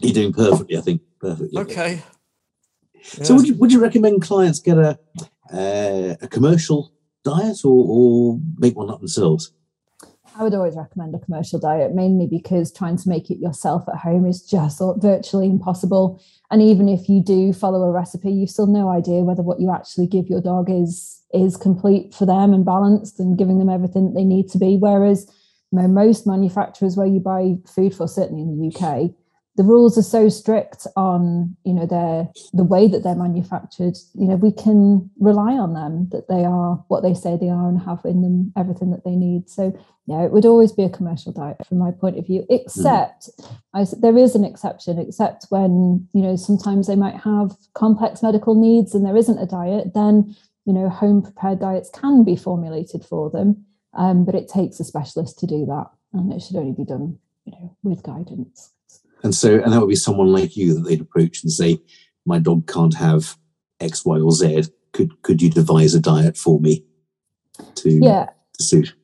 You're 0.00 0.12
doing 0.12 0.32
perfectly, 0.32 0.76
I 0.76 0.80
think. 0.82 1.00
Perfectly. 1.20 1.58
Okay. 1.62 2.02
So 3.02 3.34
would 3.34 3.46
you 3.46 3.54
would 3.56 3.72
you 3.72 3.80
recommend 3.80 4.20
clients 4.22 4.58
get 4.58 4.76
a 4.78 4.98
uh, 5.52 6.16
a 6.20 6.28
commercial 6.28 6.92
diet 7.24 7.64
or, 7.64 7.84
or 7.88 8.40
make 8.58 8.76
one 8.76 8.90
up 8.90 9.00
themselves? 9.00 9.52
I 10.36 10.42
would 10.42 10.54
always 10.54 10.74
recommend 10.74 11.14
a 11.14 11.20
commercial 11.20 11.60
diet, 11.60 11.94
mainly 11.94 12.26
because 12.26 12.72
trying 12.72 12.96
to 12.96 13.08
make 13.08 13.30
it 13.30 13.38
yourself 13.38 13.84
at 13.88 14.00
home 14.00 14.26
is 14.26 14.42
just 14.42 14.82
virtually 14.96 15.46
impossible. 15.46 16.20
And 16.50 16.60
even 16.60 16.88
if 16.88 17.08
you 17.08 17.22
do 17.22 17.52
follow 17.52 17.82
a 17.82 17.92
recipe, 17.92 18.32
you've 18.32 18.50
still 18.50 18.66
no 18.66 18.88
idea 18.88 19.22
whether 19.22 19.42
what 19.42 19.60
you 19.60 19.70
actually 19.70 20.08
give 20.08 20.28
your 20.28 20.40
dog 20.40 20.68
is 20.70 21.20
is 21.32 21.56
complete 21.56 22.14
for 22.14 22.26
them 22.26 22.52
and 22.52 22.64
balanced 22.64 23.18
and 23.18 23.36
giving 23.36 23.58
them 23.58 23.68
everything 23.68 24.06
that 24.06 24.14
they 24.14 24.24
need 24.24 24.48
to 24.48 24.58
be. 24.58 24.76
Whereas 24.76 25.26
you 25.70 25.80
know, 25.80 25.88
most 25.88 26.26
manufacturers 26.26 26.96
where 26.96 27.06
you 27.06 27.20
buy 27.20 27.54
food 27.66 27.94
for, 27.94 28.08
certainly 28.08 28.42
in 28.42 28.58
the 28.58 28.74
UK, 28.74 29.10
the 29.56 29.62
rules 29.62 29.96
are 29.96 30.02
so 30.02 30.28
strict 30.28 30.86
on 30.96 31.56
you 31.64 31.72
know 31.72 31.86
their 31.86 32.28
the 32.52 32.64
way 32.64 32.88
that 32.88 33.02
they're 33.02 33.14
manufactured 33.14 33.96
you 34.14 34.26
know 34.26 34.36
we 34.36 34.50
can 34.50 35.10
rely 35.18 35.52
on 35.52 35.74
them 35.74 36.08
that 36.10 36.28
they 36.28 36.44
are 36.44 36.84
what 36.88 37.02
they 37.02 37.14
say 37.14 37.36
they 37.36 37.50
are 37.50 37.68
and 37.68 37.80
have 37.80 38.00
in 38.04 38.22
them 38.22 38.52
everything 38.56 38.90
that 38.90 39.04
they 39.04 39.16
need. 39.16 39.48
So 39.48 39.76
yeah 40.06 40.22
it 40.22 40.32
would 40.32 40.44
always 40.44 40.72
be 40.72 40.82
a 40.82 40.90
commercial 40.90 41.32
diet 41.32 41.66
from 41.66 41.78
my 41.78 41.90
point 41.90 42.18
of 42.18 42.26
view 42.26 42.44
except 42.50 43.30
I 43.72 43.82
s 43.82 43.94
there 44.00 44.18
is 44.18 44.34
an 44.34 44.44
exception 44.44 44.98
except 44.98 45.46
when 45.50 46.08
you 46.12 46.22
know 46.22 46.36
sometimes 46.36 46.86
they 46.86 46.96
might 46.96 47.16
have 47.16 47.56
complex 47.74 48.22
medical 48.22 48.54
needs 48.54 48.94
and 48.94 49.04
there 49.04 49.16
isn't 49.16 49.38
a 49.38 49.46
diet 49.46 49.94
then 49.94 50.34
you 50.66 50.72
know 50.72 50.88
home 50.88 51.22
prepared 51.22 51.60
diets 51.60 51.90
can 51.90 52.24
be 52.24 52.36
formulated 52.36 53.04
for 53.04 53.30
them 53.30 53.64
um, 53.94 54.24
but 54.24 54.34
it 54.34 54.48
takes 54.48 54.80
a 54.80 54.84
specialist 54.84 55.38
to 55.38 55.46
do 55.46 55.64
that 55.66 55.88
and 56.12 56.32
it 56.32 56.42
should 56.42 56.56
only 56.56 56.72
be 56.72 56.84
done 56.84 57.18
you 57.44 57.52
know 57.52 57.76
with 57.82 58.02
guidance 58.02 58.73
And 59.24 59.34
so, 59.34 59.54
and 59.54 59.72
that 59.72 59.80
would 59.80 59.88
be 59.88 59.96
someone 59.96 60.30
like 60.32 60.56
you 60.56 60.74
that 60.74 60.80
they'd 60.82 61.00
approach 61.00 61.42
and 61.42 61.50
say, 61.50 61.78
"My 62.26 62.38
dog 62.38 62.68
can't 62.68 62.94
have 62.94 63.36
X, 63.80 64.04
Y, 64.04 64.20
or 64.20 64.30
Z. 64.30 64.64
Could 64.92 65.20
could 65.22 65.42
you 65.42 65.50
devise 65.50 65.94
a 65.94 66.00
diet 66.00 66.36
for 66.36 66.60
me 66.60 66.84
to, 67.76 67.90
yeah 67.90 68.26
to 68.58 68.62
suit?" 68.62 68.94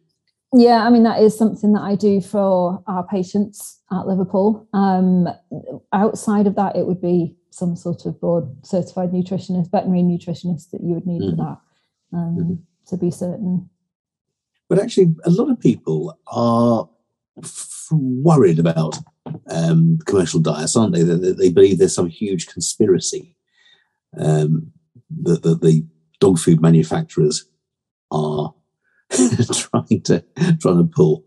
Yeah, 0.53 0.85
I 0.87 0.91
mean 0.91 1.05
that 1.05 1.23
is 1.23 1.37
something 1.37 1.73
that 1.73 1.83
I 1.83 1.95
do 1.95 2.21
for 2.21 2.83
our 2.87 3.07
patients 3.07 3.81
at 3.91 4.07
Liverpool. 4.07 4.69
Um, 4.75 5.29
outside 5.93 6.47
of 6.47 6.55
that, 6.57 6.77
it 6.77 6.87
would 6.87 7.01
be 7.01 7.35
some 7.51 7.75
sort 7.75 8.05
of 8.05 8.21
board 8.21 8.45
certified 8.63 9.11
nutritionist, 9.13 9.71
veterinary 9.71 10.03
nutritionist 10.03 10.71
that 10.71 10.83
you 10.83 10.95
would 10.95 11.07
need 11.07 11.21
for 11.31 11.37
Mhm. 11.37 11.39
that 11.39 11.59
um, 12.13 12.37
Mhm. 12.37 12.59
to 12.89 12.97
be 12.97 13.11
certain. 13.11 13.71
But 14.69 14.79
actually, 14.81 15.15
a 15.25 15.31
lot 15.31 15.49
of 15.51 15.59
people 15.61 16.17
are 16.27 16.89
f- 17.39 17.89
worried 17.93 18.59
about 18.59 18.99
um, 19.51 19.99
commercial 20.07 20.41
diets, 20.41 20.77
aren't 20.77 20.95
they? 20.95 21.03
They, 21.03 21.33
they 21.33 21.51
believe 21.51 21.79
there's 21.79 21.95
some 21.95 22.09
huge 22.09 22.47
conspiracy 22.47 23.37
um, 24.19 24.73
that, 25.23 25.43
that 25.43 25.61
the 25.61 25.85
dog 26.21 26.39
food 26.39 26.61
manufacturers 26.61 27.45
are 28.11 28.55
trying 29.11 30.03
to 30.03 30.25
trying 30.61 30.79
to 30.79 30.91
pull. 30.91 31.25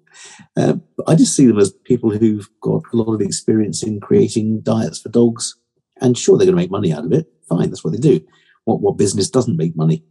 Uh, 0.55 0.75
I 1.07 1.15
just 1.15 1.35
see 1.35 1.47
them 1.47 1.59
as 1.59 1.71
people 1.85 2.11
who've 2.11 2.47
got 2.61 2.83
a 2.93 2.95
lot 2.95 3.13
of 3.13 3.21
experience 3.21 3.83
in 3.83 3.99
creating 3.99 4.61
diets 4.61 4.99
for 4.99 5.09
dogs, 5.09 5.55
and 6.01 6.17
sure, 6.17 6.37
they're 6.37 6.45
going 6.45 6.55
to 6.55 6.61
make 6.61 6.71
money 6.71 6.93
out 6.93 7.05
of 7.05 7.11
it. 7.11 7.27
Fine, 7.49 7.69
that's 7.69 7.83
what 7.83 7.93
they 7.93 7.99
do. 7.99 8.21
What 8.65 8.81
what 8.81 8.97
business 8.97 9.29
doesn't 9.29 9.57
make 9.57 9.75
money? 9.75 10.03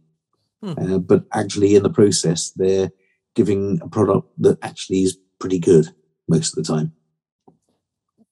Hmm. 0.61 0.73
Uh, 0.77 0.97
but 0.99 1.25
actually, 1.33 1.75
in 1.75 1.83
the 1.83 1.89
process, 1.89 2.51
they're 2.51 2.91
giving 3.35 3.79
a 3.81 3.87
product 3.87 4.29
that 4.39 4.57
actually 4.61 5.03
is 5.03 5.17
pretty 5.39 5.59
good 5.59 5.87
most 6.27 6.55
of 6.55 6.63
the 6.63 6.73
time. 6.73 6.93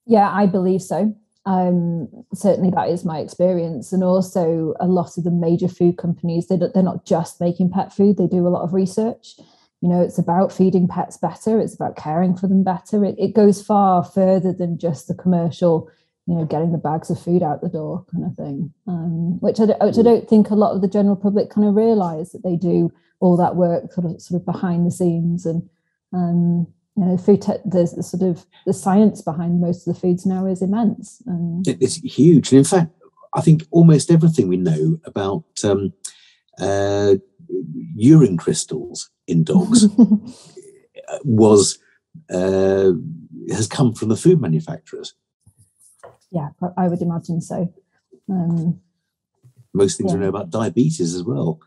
Yeah, 0.06 0.30
I 0.30 0.46
believe 0.46 0.82
so. 0.82 1.16
Um, 1.46 2.08
certainly, 2.34 2.70
that 2.72 2.90
is 2.90 3.04
my 3.06 3.20
experience, 3.20 3.92
and 3.92 4.04
also 4.04 4.74
a 4.80 4.88
lot 4.88 5.18
of 5.18 5.24
the 5.24 5.32
major 5.32 5.68
food 5.68 5.98
companies, 5.98 6.48
they 6.48 6.58
they're 6.58 6.84
not 6.84 7.06
just 7.06 7.42
making 7.42 7.72
pet 7.72 7.94
food; 7.94 8.18
they 8.18 8.28
do 8.28 8.48
a 8.48 8.50
lot 8.50 8.64
of 8.64 8.74
research. 8.74 9.36
You 9.82 9.90
know, 9.90 10.02
it's 10.02 10.20
about 10.20 10.54
feeding 10.54 10.88
pets 10.88 11.18
better. 11.18 11.60
It's 11.60 11.74
about 11.74 11.96
caring 11.96 12.36
for 12.36 12.48
them 12.48 12.64
better. 12.64 13.04
It, 13.04 13.16
it 13.18 13.34
goes 13.34 13.64
far 13.66 14.04
further 14.04 14.54
than 14.54 14.78
just 14.78 15.08
the 15.08 15.16
commercial. 15.16 15.90
You 16.28 16.36
know, 16.36 16.46
getting 16.46 16.72
the 16.72 16.78
bags 16.78 17.10
of 17.10 17.20
food 17.20 17.42
out 17.42 17.62
the 17.62 17.70
door, 17.70 18.06
kind 18.14 18.26
of 18.26 18.36
thing. 18.36 18.72
Um, 18.88 19.40
which 19.40 19.60
I 19.60 19.66
don't, 19.66 19.82
which 19.82 19.98
I 19.98 20.04
don't 20.04 20.30
think 20.30 20.52
a 20.52 20.56
lot 20.56 20.76
of 20.76 20.82
the 20.82 20.88
general 20.88 21.16
public 21.16 21.50
kind 21.50 21.68
of 21.68 21.76
realise 21.76 22.32
that 22.32 22.44
they 22.44 22.56
do 22.56 22.92
all 23.20 23.36
that 23.38 23.56
work 23.56 23.92
sort 23.94 24.06
of 24.06 24.22
sort 24.22 24.40
of 24.42 24.46
behind 24.46 24.86
the 24.86 24.92
scenes 24.92 25.46
and 25.46 25.68
um, 26.14 26.68
you 27.02 27.08
know 27.08 27.18
food 27.18 27.42
te- 27.42 27.54
there's 27.66 27.94
the 27.94 28.04
sort 28.04 28.22
of 28.22 28.46
the 28.68 28.74
science 28.74 29.22
behind 29.24 29.60
most 29.60 29.88
of 29.88 29.94
the 29.94 30.00
foods 30.00 30.24
now 30.26 30.46
is 30.46 30.62
immense 30.62 31.22
and 31.26 31.68
It- 31.68 31.82
It's 31.82 31.96
huge, 31.96 32.52
and 32.52 32.60
in 32.60 32.64
fact, 32.64 32.92
I 33.34 33.42
think 33.42 33.64
almost 33.72 34.12
everything 34.12 34.48
we 34.48 34.58
know 34.58 35.00
about 35.06 35.46
um, 35.64 35.94
uh, 36.60 37.16
urine 37.96 38.38
crystals 38.38 39.10
in 39.28 39.44
dogs 39.44 39.88
was 41.24 41.80
uh, 42.30 42.92
has 43.50 43.68
come 43.68 43.94
from 43.94 44.10
the 44.10 44.16
food 44.24 44.40
manufacturers. 44.40 45.16
yeah 46.32 46.50
i 46.78 46.88
would 46.88 47.02
imagine 47.02 47.42
so 47.42 47.58
um, 48.30 48.80
Most 49.74 49.98
things 49.98 50.14
we 50.14 50.20
know 50.20 50.30
about 50.36 50.50
diabetes 50.52 51.16
as 51.16 51.24
well. 51.24 51.60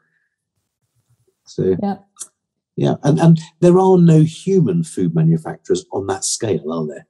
So 1.47 1.63
yeah 1.83 1.99
yeah, 2.77 2.95
and 3.03 3.19
and 3.21 3.39
there 3.61 3.79
are 3.79 3.99
no 3.99 4.21
human 4.23 4.83
food 4.85 5.15
manufacturers 5.15 5.85
on 5.93 6.07
that 6.09 6.25
scale, 6.25 6.73
are 6.73 6.87
there? 6.87 7.07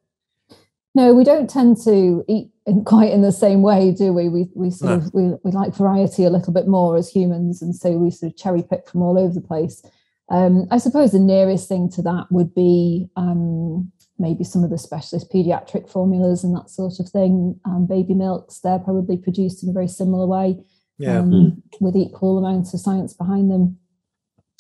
no 0.96 1.12
we 1.12 1.24
don't 1.24 1.50
tend 1.50 1.77
to 1.83 2.24
eat 2.29 2.48
in 2.66 2.85
quite 2.85 3.11
in 3.11 3.20
the 3.22 3.33
same 3.33 3.62
way 3.62 3.90
do 3.90 4.12
we 4.12 4.29
we, 4.29 4.48
we 4.55 4.70
sort 4.70 4.90
No. 4.90 4.96
of 4.98 5.12
we, 5.14 5.33
we 5.42 5.50
like 5.50 5.74
variety 5.74 6.24
a 6.24 6.31
little 6.31 6.53
bit 6.53 6.68
more 6.68 6.96
as 6.96 7.09
humans 7.11 7.61
and 7.62 7.74
so 7.74 7.90
we 7.98 8.11
sort 8.12 8.31
of 8.31 8.38
cherry 8.38 8.62
pick 8.62 8.88
from 8.88 9.03
all 9.03 9.18
over 9.18 9.35
the 9.35 9.40
place 9.40 9.83
um, 10.31 10.66
i 10.70 10.79
suppose 10.79 11.11
the 11.11 11.18
nearest 11.18 11.68
thing 11.68 11.90
to 11.90 12.03
that 12.03 12.27
would 12.31 12.55
be 12.55 13.09
um, 13.16 13.90
maybe 14.20 14.44
some 14.44 14.62
of 14.62 14.70
the 14.70 14.79
specialist 14.79 15.33
pediatric 15.33 15.90
formulas 15.90 16.44
and 16.44 16.55
that 16.55 16.70
sort 16.70 17.00
of 17.00 17.09
thing 17.09 17.59
um, 17.64 17.87
baby 17.87 18.14
milks 18.14 18.61
they're 18.61 18.79
probably 18.79 19.16
produced 19.16 19.64
in 19.64 19.70
a 19.70 19.72
very 19.72 19.88
similar 19.88 20.27
way 20.29 20.57
Yeah. 20.98 21.18
um, 21.18 21.61
with 21.81 21.96
equal 21.96 22.38
amounts 22.38 22.72
of 22.72 22.79
science 22.79 23.12
behind 23.14 23.50
them. 23.50 23.79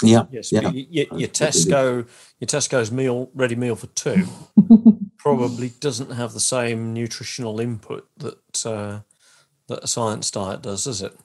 Yeah, 0.02 0.24
Yes. 0.30 0.50
Yeah. 0.52 0.70
Your, 0.70 0.72
your, 0.72 1.18
your 1.20 1.28
Tesco, 1.28 2.06
your 2.40 2.46
Tesco's 2.46 2.90
meal 2.90 3.30
ready 3.34 3.54
meal 3.54 3.76
for 3.76 3.86
two 3.88 4.26
probably 5.18 5.70
doesn't 5.80 6.10
have 6.12 6.32
the 6.32 6.40
same 6.40 6.92
nutritional 6.92 7.60
input 7.60 8.08
that 8.18 8.66
uh, 8.66 9.00
that 9.68 9.84
a 9.84 9.86
science 9.86 10.30
diet 10.30 10.62
does, 10.62 10.84
does 10.84 11.00
it? 11.00 11.16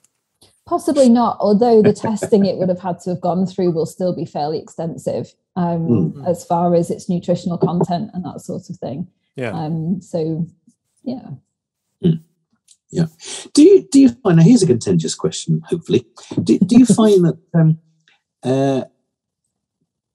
Possibly 0.68 1.10
not, 1.10 1.38
although 1.40 1.82
the 1.82 1.94
testing 1.94 2.46
it 2.46 2.58
would 2.58 2.70
have 2.70 2.80
had 2.80 3.00
to 3.02 3.10
have 3.10 3.22
gone 3.22 3.48
through 3.48 3.72
will 3.72 3.88
still 3.88 4.16
be 4.16 4.24
fairly 4.26 4.60
extensive 4.60 5.34
um, 5.56 6.14
Mm. 6.14 6.28
as 6.28 6.46
far 6.46 6.76
as 6.76 6.92
its 6.92 7.10
nutritional 7.10 7.58
content 7.58 8.12
and 8.14 8.24
that 8.24 8.40
sort 8.42 8.70
of 8.70 8.76
thing. 8.78 9.08
Yeah. 9.36 9.50
Um, 9.52 10.00
so, 10.00 10.46
yeah. 11.04 11.30
yeah. 12.92 13.06
Do 13.54 13.64
you 13.64 13.88
do 13.92 14.00
you 14.00 14.10
find 14.10 14.38
now 14.38 14.44
here's 14.44 14.62
a 14.62 14.68
contentious 14.68 15.16
question, 15.16 15.62
hopefully. 15.66 16.06
Do, 16.44 16.60
do 16.60 16.78
you 16.78 16.86
find 16.86 17.26
that 17.26 17.38
um, 17.56 17.80
uh, 18.44 18.84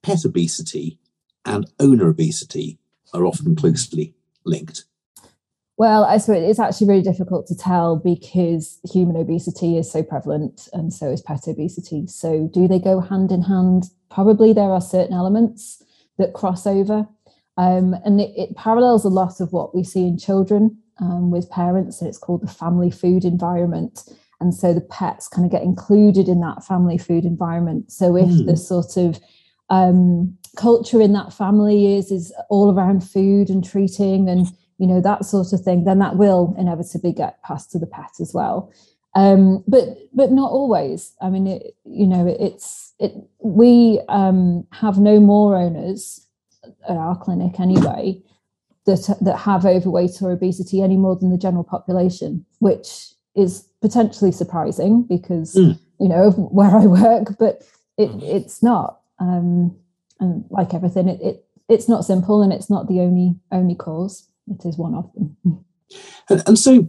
pet 0.03 0.25
obesity 0.25 0.99
and 1.45 1.69
owner 1.79 2.09
obesity 2.09 2.77
are 3.13 3.25
often 3.25 3.55
closely 3.55 4.13
linked? 4.45 4.85
Well, 5.77 6.05
I 6.05 6.17
suppose 6.17 6.49
it's 6.49 6.59
actually 6.59 6.87
really 6.87 7.01
difficult 7.01 7.47
to 7.47 7.55
tell 7.55 7.97
because 7.97 8.79
human 8.89 9.17
obesity 9.17 9.77
is 9.77 9.91
so 9.91 10.03
prevalent 10.03 10.69
and 10.71 10.93
so 10.93 11.09
is 11.09 11.21
pet 11.21 11.47
obesity. 11.47 12.07
So, 12.07 12.49
do 12.53 12.67
they 12.67 12.79
go 12.79 13.01
hand 13.01 13.31
in 13.31 13.41
hand? 13.41 13.85
Probably 14.09 14.53
there 14.53 14.71
are 14.71 14.79
certain 14.79 15.13
elements 15.13 15.83
that 16.17 16.33
cross 16.33 16.65
over. 16.65 17.07
Um, 17.57 17.93
and 18.05 18.21
it, 18.21 18.31
it, 18.37 18.55
parallels 18.55 19.05
a 19.05 19.09
lot 19.09 19.39
of 19.39 19.51
what 19.51 19.75
we 19.75 19.83
see 19.83 20.07
in 20.07 20.17
children 20.17 20.77
um, 20.99 21.31
with 21.31 21.49
parents, 21.49 22.01
and 22.01 22.07
it's 22.07 22.17
called 22.17 22.41
the 22.41 22.47
family 22.47 22.91
food 22.91 23.25
environment. 23.25 24.03
And 24.39 24.53
so 24.53 24.73
the 24.73 24.81
pets 24.81 25.27
kind 25.27 25.45
of 25.45 25.51
get 25.51 25.63
included 25.63 26.27
in 26.27 26.41
that 26.41 26.63
family 26.63 26.97
food 26.97 27.25
environment. 27.25 27.91
So 27.91 28.15
if 28.15 28.27
mm. 28.27 28.45
the 28.45 28.57
sort 28.57 28.97
of 28.97 29.19
um, 29.69 30.37
culture 30.55 31.01
in 31.01 31.13
that 31.13 31.33
family 31.33 31.95
is 31.95 32.11
is 32.11 32.33
all 32.49 32.73
around 32.73 33.01
food 33.01 33.49
and 33.49 33.63
treating 33.63 34.29
and 34.29 34.47
you 34.77 34.87
know 34.87 35.01
that 35.01 35.25
sort 35.25 35.53
of 35.53 35.61
thing 35.61 35.83
then 35.83 35.99
that 35.99 36.17
will 36.17 36.55
inevitably 36.57 37.11
get 37.11 37.41
passed 37.43 37.71
to 37.71 37.79
the 37.79 37.87
pet 37.87 38.11
as 38.19 38.33
well 38.33 38.71
um, 39.15 39.63
but 39.67 39.97
but 40.13 40.31
not 40.31 40.51
always 40.51 41.13
i 41.21 41.29
mean 41.29 41.47
it, 41.47 41.75
you 41.85 42.07
know 42.07 42.27
it's 42.39 42.93
it 42.99 43.13
we 43.39 43.99
um, 44.09 44.65
have 44.71 44.97
no 44.97 45.19
more 45.19 45.55
owners 45.55 46.25
at 46.89 46.97
our 46.97 47.17
clinic 47.17 47.59
anyway 47.59 48.19
that 48.85 49.17
that 49.21 49.37
have 49.37 49.65
overweight 49.65 50.21
or 50.21 50.31
obesity 50.31 50.81
any 50.81 50.97
more 50.97 51.15
than 51.15 51.31
the 51.31 51.37
general 51.37 51.63
population 51.63 52.45
which 52.59 53.14
is 53.35 53.67
potentially 53.81 54.31
surprising 54.31 55.03
because 55.03 55.55
mm. 55.55 55.77
you 55.99 56.07
know 56.07 56.31
where 56.31 56.75
i 56.75 56.85
work 56.85 57.37
but 57.37 57.63
it, 57.97 58.07
hmm. 58.07 58.19
it's 58.21 58.61
not 58.61 58.99
um, 59.19 59.75
and 60.19 60.43
like 60.49 60.73
everything 60.73 61.07
it, 61.07 61.21
it 61.21 61.45
it's 61.69 61.87
not 61.87 62.05
simple 62.05 62.41
and 62.41 62.51
it's 62.51 62.69
not 62.69 62.87
the 62.87 62.99
only 62.99 63.35
only 63.51 63.75
cause 63.75 64.27
it 64.47 64.65
is 64.65 64.77
one 64.77 64.95
of 64.95 65.11
them. 65.13 65.65
And, 66.29 66.43
and 66.47 66.59
so, 66.59 66.87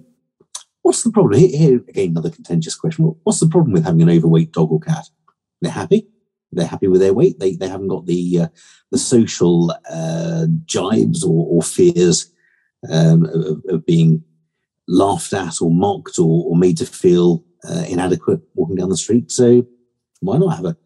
what's 0.82 1.02
the 1.02 1.10
problem? 1.10 1.38
Here, 1.40 1.56
here, 1.56 1.76
again, 1.88 2.10
another 2.10 2.30
contentious 2.30 2.74
question. 2.74 3.16
What's 3.22 3.40
the 3.40 3.48
problem 3.48 3.72
with 3.72 3.84
having 3.84 4.02
an 4.02 4.10
overweight 4.10 4.52
dog 4.52 4.70
or 4.70 4.80
cat? 4.80 5.06
They're 5.60 5.72
happy. 5.72 6.08
They're 6.52 6.66
happy 6.66 6.88
with 6.88 7.00
their 7.00 7.12
weight. 7.12 7.38
They, 7.38 7.56
they 7.56 7.68
haven't 7.68 7.88
got 7.88 8.06
the 8.06 8.40
uh, 8.42 8.48
the 8.90 8.98
social 8.98 9.72
uh, 9.90 10.46
jibes 10.64 11.24
or, 11.24 11.46
or 11.48 11.62
fears 11.62 12.32
um, 12.90 13.24
of, 13.26 13.62
of, 13.68 13.86
being 13.86 14.22
laughed 14.88 15.32
at 15.32 15.60
or 15.60 15.70
mocked 15.70 16.18
or, 16.18 16.44
or 16.46 16.56
made 16.56 16.76
to 16.78 16.86
feel 16.86 17.44
uh, 17.68 17.84
inadequate 17.88 18.40
walking 18.54 18.76
down 18.76 18.88
the 18.88 18.96
street. 18.96 19.30
So 19.30 19.66
why 20.20 20.38
not 20.38 20.56
have 20.56 20.64
a 20.64 20.76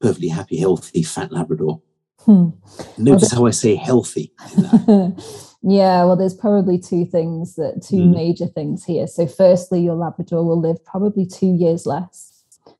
perfectly 0.00 0.28
happy, 0.28 0.58
healthy, 0.58 1.02
fat 1.02 1.32
Labrador? 1.32 1.80
Hmm. 2.20 2.50
Notice 2.98 3.32
how 3.32 3.46
I 3.46 3.50
say 3.50 3.76
healthy. 3.76 4.32
Yeah, 5.68 6.04
well, 6.04 6.14
there's 6.14 6.34
probably 6.34 6.78
two 6.78 7.04
things 7.04 7.56
that 7.56 7.82
two 7.84 7.96
mm. 7.96 8.14
major 8.14 8.46
things 8.46 8.84
here. 8.84 9.08
So, 9.08 9.26
firstly, 9.26 9.80
your 9.80 9.96
Labrador 9.96 10.44
will 10.44 10.60
live 10.60 10.84
probably 10.84 11.26
two 11.26 11.52
years 11.52 11.86
less 11.86 12.35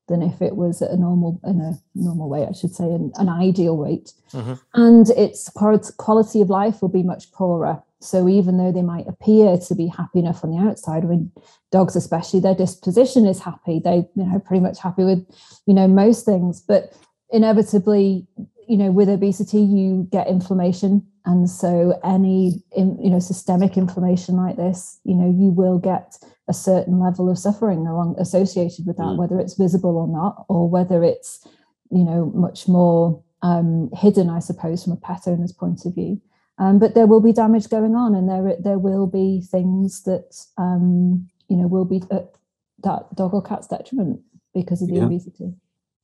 than 0.09 0.23
if 0.23 0.40
it 0.40 0.57
was 0.57 0.83
at 0.83 0.90
a 0.90 0.97
normal 0.97 1.40
in 1.45 1.61
a 1.61 1.79
normal 1.95 2.29
weight, 2.29 2.49
I 2.49 2.53
should 2.53 2.75
say, 2.75 2.85
an, 2.85 3.12
an 3.16 3.29
ideal 3.29 3.77
weight, 3.77 4.12
mm-hmm. 4.33 4.55
and 4.75 5.09
its 5.11 5.49
quality 5.51 6.40
of 6.40 6.51
life 6.51 6.81
will 6.81 6.88
be 6.88 7.03
much 7.03 7.33
poorer. 7.33 7.83
So, 8.01 8.29
even 8.29 8.59
though 8.59 8.73
they 8.73 8.83
might 8.83 9.09
appear 9.09 9.59
to 9.59 9.75
be 9.75 9.88
happy 9.88 10.21
enough 10.21 10.45
on 10.45 10.51
the 10.51 10.59
outside, 10.59 11.05
when 11.05 11.33
dogs, 11.73 11.97
especially, 11.97 12.40
their 12.40 12.55
disposition 12.55 13.27
is 13.27 13.40
happy, 13.40 13.81
they 13.83 14.07
you 14.14 14.25
know 14.25 14.38
pretty 14.38 14.61
much 14.61 14.79
happy 14.81 15.05
with 15.05 15.27
you 15.66 15.75
know 15.75 15.88
most 15.88 16.25
things, 16.25 16.61
but 16.61 16.92
inevitably, 17.31 18.27
you 18.69 18.77
know, 18.77 18.92
with 18.92 19.09
obesity, 19.09 19.61
you 19.61 20.09
get 20.12 20.29
inflammation 20.29 21.07
and 21.27 21.51
so 21.51 21.99
any 22.05 22.62
you 22.77 23.11
know 23.11 23.19
systemic 23.19 23.77
inflammation 23.77 24.37
like 24.37 24.57
this 24.57 25.01
you 25.05 25.14
know 25.14 25.27
you 25.27 25.51
will 25.51 25.79
get 25.79 26.16
a 26.48 26.54
certain 26.54 27.00
level 27.00 27.30
of 27.30 27.38
suffering 27.38 27.87
along 27.87 28.14
associated 28.18 28.87
with 28.87 28.96
that 28.96 29.02
mm. 29.02 29.18
whether 29.18 29.38
it's 29.38 29.54
visible 29.54 29.96
or 29.96 30.09
not 30.09 30.44
or 30.48 30.68
whether 30.68 31.02
it's 31.02 31.46
you 31.90 32.04
know 32.04 32.30
much 32.35 32.68
more 32.68 33.22
um, 33.42 33.90
hidden 33.94 34.30
i 34.30 34.38
suppose 34.38 34.85
from 34.85 34.92
a 34.92 34.96
pet 34.96 35.22
owner's 35.26 35.52
point 35.52 35.85
of 35.85 35.94
view 35.94 36.20
um, 36.59 36.78
but 36.78 36.94
there 36.94 37.06
will 37.06 37.20
be 37.20 37.32
damage 37.32 37.68
going 37.68 37.94
on 37.94 38.14
and 38.14 38.28
there 38.28 38.56
there 38.61 38.78
will 38.78 39.06
be 39.06 39.42
things 39.50 40.02
that 40.04 40.37
um, 40.56 41.28
you 41.48 41.56
know 41.56 41.66
will 41.66 41.85
be 41.85 42.02
at 42.11 42.35
that 42.82 43.14
dog 43.14 43.35
or 43.35 43.42
cat's 43.42 43.66
detriment 43.66 44.20
because 44.54 44.82
of 44.82 44.88
the 44.88 44.94
yeah. 44.94 45.04
obesity 45.04 45.52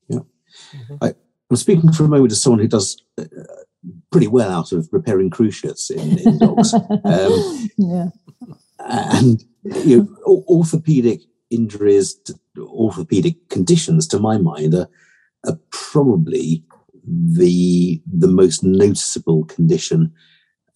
yeah 0.09 0.19
mm-hmm. 0.19 0.97
I, 1.01 1.15
i'm 1.51 1.57
speaking 1.57 1.93
for 1.93 2.05
a 2.05 2.09
moment 2.09 2.33
as 2.33 2.43
someone 2.43 2.61
who 2.61 2.69
does 2.69 3.03
uh, 3.19 3.25
pretty 4.11 4.29
well 4.29 4.51
out 4.51 4.73
of 4.73 4.89
repairing 4.93 5.31
cruciates 5.31 5.91
in, 5.91 6.19
in 6.19 6.39
dogs. 6.39 6.75
um, 7.05 7.71
yeah. 7.77 8.07
And 8.89 9.45
you 9.63 10.03
know, 10.03 10.45
orthopedic 10.49 11.21
injuries, 11.51 12.17
orthopedic 12.59 13.49
conditions, 13.49 14.07
to 14.09 14.19
my 14.19 14.39
mind, 14.39 14.75
are, 14.75 14.89
are 15.47 15.59
probably 15.71 16.65
the 17.05 18.01
the 18.07 18.29
most 18.29 18.63
noticeable 18.63 19.45
condition 19.47 20.13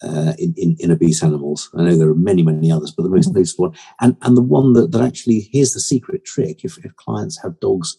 uh, 0.01 0.33
in, 0.37 0.53
in, 0.57 0.75
in, 0.79 0.91
obese 0.91 1.23
animals. 1.23 1.69
I 1.75 1.83
know 1.83 1.97
there 1.97 2.09
are 2.09 2.15
many, 2.15 2.43
many 2.43 2.71
others, 2.71 2.91
but 2.91 3.03
the 3.03 3.09
most 3.09 3.29
mm-hmm. 3.29 3.39
noticeable 3.39 3.69
one, 3.69 3.77
and, 3.99 4.15
and 4.21 4.37
the 4.37 4.43
one 4.43 4.73
that, 4.73 4.91
that 4.91 5.01
actually, 5.01 5.49
here's 5.51 5.73
the 5.73 5.79
secret 5.79 6.23
trick. 6.23 6.63
If, 6.63 6.77
if 6.85 6.95
clients 6.97 7.41
have 7.41 7.59
dogs 7.59 7.97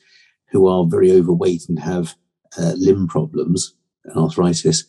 who 0.50 0.68
are 0.68 0.86
very 0.86 1.10
overweight 1.10 1.68
and 1.68 1.78
have 1.78 2.14
uh, 2.58 2.74
limb 2.76 3.08
problems, 3.08 3.74
and 4.04 4.16
arthritis, 4.16 4.84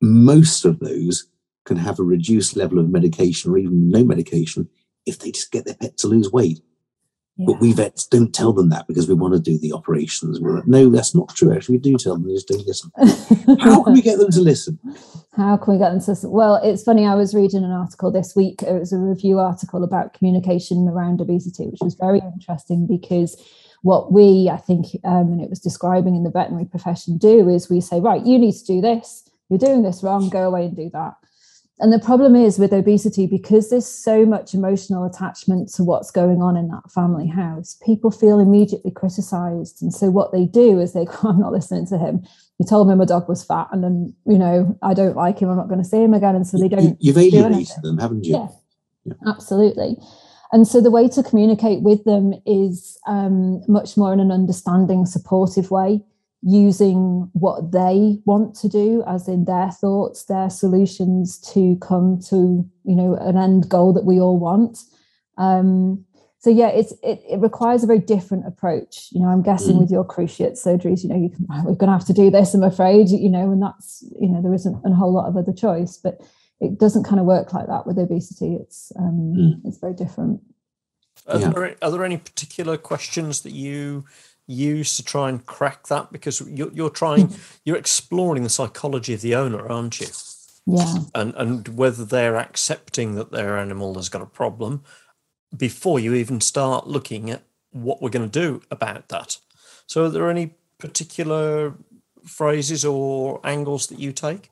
most 0.00 0.64
of 0.64 0.78
those 0.78 1.26
can 1.68 1.76
have 1.76 2.00
a 2.00 2.02
reduced 2.02 2.56
level 2.56 2.80
of 2.80 2.90
medication 2.90 3.52
or 3.52 3.58
even 3.58 3.88
no 3.88 4.02
medication 4.02 4.68
if 5.06 5.20
they 5.20 5.30
just 5.30 5.52
get 5.52 5.64
their 5.64 5.76
pet 5.76 5.96
to 5.98 6.08
lose 6.08 6.32
weight. 6.32 6.60
Yeah. 7.36 7.46
But 7.46 7.60
we 7.60 7.72
vets 7.72 8.04
don't 8.04 8.34
tell 8.34 8.52
them 8.52 8.70
that 8.70 8.88
because 8.88 9.06
we 9.06 9.14
want 9.14 9.34
to 9.34 9.40
do 9.40 9.58
the 9.58 9.72
operations. 9.72 10.40
We're 10.40 10.56
like, 10.56 10.66
no, 10.66 10.90
that's 10.90 11.14
not 11.14 11.32
true. 11.36 11.54
Actually, 11.54 11.76
we 11.76 11.82
do 11.82 11.96
tell 11.96 12.14
them, 12.14 12.26
they 12.26 12.34
just 12.34 12.48
don't 12.48 12.66
listen. 12.66 12.90
How 13.60 13.84
can 13.84 13.92
we 13.92 14.02
get 14.02 14.18
them 14.18 14.32
to 14.32 14.40
listen? 14.40 14.80
How 15.36 15.56
can 15.56 15.74
we 15.74 15.78
get 15.78 15.90
them 15.90 16.00
to 16.00 16.10
listen? 16.10 16.32
Well, 16.32 16.56
it's 16.64 16.82
funny. 16.82 17.06
I 17.06 17.14
was 17.14 17.36
reading 17.36 17.62
an 17.62 17.70
article 17.70 18.10
this 18.10 18.34
week. 18.34 18.62
It 18.62 18.72
was 18.72 18.92
a 18.92 18.98
review 18.98 19.38
article 19.38 19.84
about 19.84 20.14
communication 20.14 20.88
around 20.88 21.20
obesity, 21.20 21.68
which 21.68 21.80
was 21.80 21.94
very 21.94 22.18
interesting 22.18 22.88
because 22.88 23.40
what 23.82 24.10
we, 24.10 24.50
I 24.52 24.56
think, 24.56 24.86
um, 25.04 25.30
and 25.32 25.40
it 25.40 25.48
was 25.48 25.60
describing 25.60 26.16
in 26.16 26.24
the 26.24 26.30
veterinary 26.30 26.64
profession, 26.64 27.18
do 27.18 27.48
is 27.48 27.70
we 27.70 27.80
say, 27.80 28.00
right, 28.00 28.26
you 28.26 28.36
need 28.36 28.54
to 28.54 28.66
do 28.66 28.80
this. 28.80 29.30
You're 29.48 29.60
doing 29.60 29.82
this 29.82 30.02
wrong. 30.02 30.28
Go 30.28 30.48
away 30.48 30.64
and 30.64 30.76
do 30.76 30.90
that. 30.92 31.14
And 31.80 31.92
the 31.92 32.00
problem 32.00 32.34
is 32.34 32.58
with 32.58 32.72
obesity, 32.72 33.26
because 33.26 33.70
there's 33.70 33.86
so 33.86 34.26
much 34.26 34.52
emotional 34.52 35.04
attachment 35.04 35.68
to 35.74 35.84
what's 35.84 36.10
going 36.10 36.42
on 36.42 36.56
in 36.56 36.68
that 36.68 36.90
family 36.90 37.28
house, 37.28 37.78
people 37.84 38.10
feel 38.10 38.40
immediately 38.40 38.90
criticized. 38.90 39.80
And 39.80 39.94
so 39.94 40.10
what 40.10 40.32
they 40.32 40.44
do 40.44 40.80
is 40.80 40.92
they 40.92 41.04
go, 41.04 41.16
I'm 41.24 41.38
not 41.38 41.52
listening 41.52 41.86
to 41.86 41.98
him. 41.98 42.24
You 42.58 42.66
told 42.66 42.88
me 42.88 42.96
my 42.96 43.04
dog 43.04 43.28
was 43.28 43.44
fat, 43.44 43.68
and 43.70 43.84
then, 43.84 44.14
you 44.26 44.38
know, 44.38 44.76
I 44.82 44.92
don't 44.92 45.14
like 45.14 45.38
him. 45.38 45.48
I'm 45.48 45.56
not 45.56 45.68
going 45.68 45.82
to 45.82 45.88
see 45.88 46.02
him 46.02 46.14
again. 46.14 46.34
And 46.34 46.46
so 46.46 46.58
they 46.58 46.68
don't. 46.68 46.96
You've 47.00 47.16
alienated 47.16 47.82
them, 47.82 47.98
haven't 47.98 48.24
you? 48.24 48.34
Yeah, 48.34 48.48
yeah. 49.04 49.14
absolutely. 49.28 49.96
And 50.50 50.66
so 50.66 50.80
the 50.80 50.90
way 50.90 51.08
to 51.08 51.22
communicate 51.22 51.82
with 51.82 52.02
them 52.04 52.34
is 52.46 52.98
um, 53.06 53.62
much 53.68 53.96
more 53.96 54.12
in 54.12 54.18
an 54.18 54.32
understanding, 54.32 55.06
supportive 55.06 55.70
way, 55.70 56.02
using 56.42 57.28
what 57.32 57.72
they 57.72 58.18
want 58.24 58.54
to 58.56 58.68
do, 58.68 59.02
as 59.06 59.26
in 59.28 59.44
their 59.44 59.70
thoughts, 59.70 60.24
their 60.24 60.50
solutions 60.50 61.38
to 61.52 61.76
come 61.80 62.20
to 62.28 62.68
you 62.84 62.94
know 62.94 63.14
an 63.16 63.36
end 63.36 63.68
goal 63.68 63.92
that 63.92 64.04
we 64.04 64.20
all 64.20 64.38
want. 64.38 64.78
Um, 65.36 66.04
so 66.40 66.50
yeah, 66.50 66.68
it's 66.68 66.92
it, 67.02 67.20
it 67.28 67.40
requires 67.40 67.82
a 67.82 67.86
very 67.86 67.98
different 67.98 68.46
approach. 68.46 69.08
You 69.10 69.20
know, 69.20 69.28
I'm 69.28 69.42
guessing 69.42 69.76
mm. 69.76 69.80
with 69.80 69.90
your 69.90 70.04
cruciate 70.04 70.52
surgeries, 70.52 71.02
you 71.02 71.08
know, 71.08 71.16
you 71.16 71.30
can, 71.30 71.46
we're 71.64 71.74
going 71.74 71.88
to 71.88 71.98
have 71.98 72.06
to 72.06 72.12
do 72.12 72.30
this. 72.30 72.54
I'm 72.54 72.62
afraid, 72.62 73.08
you 73.08 73.30
know, 73.30 73.50
and 73.50 73.62
that's 73.62 74.04
you 74.20 74.28
know 74.28 74.40
there 74.40 74.54
isn't 74.54 74.80
a 74.84 74.94
whole 74.94 75.12
lot 75.12 75.28
of 75.28 75.36
other 75.36 75.52
choice, 75.52 75.96
but 75.96 76.20
it 76.60 76.78
doesn't 76.78 77.04
kind 77.04 77.20
of 77.20 77.26
work 77.26 77.52
like 77.52 77.66
that 77.66 77.86
with 77.86 77.98
obesity. 77.98 78.54
It's 78.54 78.92
um, 78.98 79.34
mm. 79.36 79.60
it's 79.64 79.78
very 79.78 79.94
different. 79.94 80.40
Are, 81.26 81.40
yeah. 81.40 81.48
there, 81.50 81.76
are 81.82 81.90
there 81.90 82.04
any 82.04 82.16
particular 82.16 82.76
questions 82.76 83.42
that 83.42 83.52
you 83.52 84.04
use 84.48 84.96
to 84.96 85.04
try 85.04 85.28
and 85.28 85.46
crack 85.46 85.86
that? 85.86 86.10
Because 86.10 86.40
you're, 86.40 86.72
you're 86.72 86.90
trying, 86.90 87.28
mm. 87.28 87.56
you're 87.64 87.76
exploring 87.76 88.42
the 88.42 88.48
psychology 88.48 89.14
of 89.14 89.20
the 89.20 89.36
owner, 89.36 89.68
aren't 89.68 90.00
you? 90.00 90.08
Yeah. 90.66 90.98
And 91.14 91.34
and 91.36 91.68
whether 91.68 92.04
they're 92.04 92.36
accepting 92.36 93.14
that 93.14 93.30
their 93.30 93.56
animal 93.56 93.94
has 93.94 94.10
got 94.10 94.20
a 94.20 94.26
problem 94.26 94.82
before 95.56 95.98
you 95.98 96.12
even 96.14 96.42
start 96.42 96.86
looking 96.86 97.30
at 97.30 97.42
what 97.70 98.02
we're 98.02 98.10
going 98.10 98.28
to 98.28 98.40
do 98.40 98.60
about 98.70 99.08
that. 99.08 99.38
So, 99.86 100.04
are 100.04 100.08
there 100.10 100.28
any 100.28 100.54
particular 100.76 101.74
phrases 102.26 102.84
or 102.84 103.40
angles 103.44 103.86
that 103.86 103.98
you 103.98 104.12
take? 104.12 104.50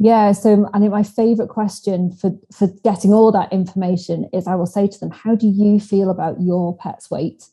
Yeah, 0.00 0.32
so 0.32 0.68
I 0.72 0.78
think 0.78 0.92
my 0.92 1.02
favorite 1.02 1.48
question 1.48 2.12
for 2.12 2.36
for 2.52 2.68
getting 2.84 3.12
all 3.12 3.32
that 3.32 3.52
information 3.52 4.28
is 4.32 4.46
I 4.46 4.54
will 4.54 4.66
say 4.66 4.86
to 4.86 5.00
them, 5.00 5.10
"How 5.10 5.34
do 5.34 5.46
you 5.46 5.80
feel 5.80 6.10
about 6.10 6.40
your 6.40 6.76
pet's 6.76 7.10
weight, 7.10 7.46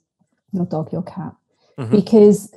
your 0.51 0.65
dog, 0.65 0.91
your 0.91 1.03
cat?" 1.03 1.35
Mm-hmm. 1.77 1.95
Because 1.95 2.53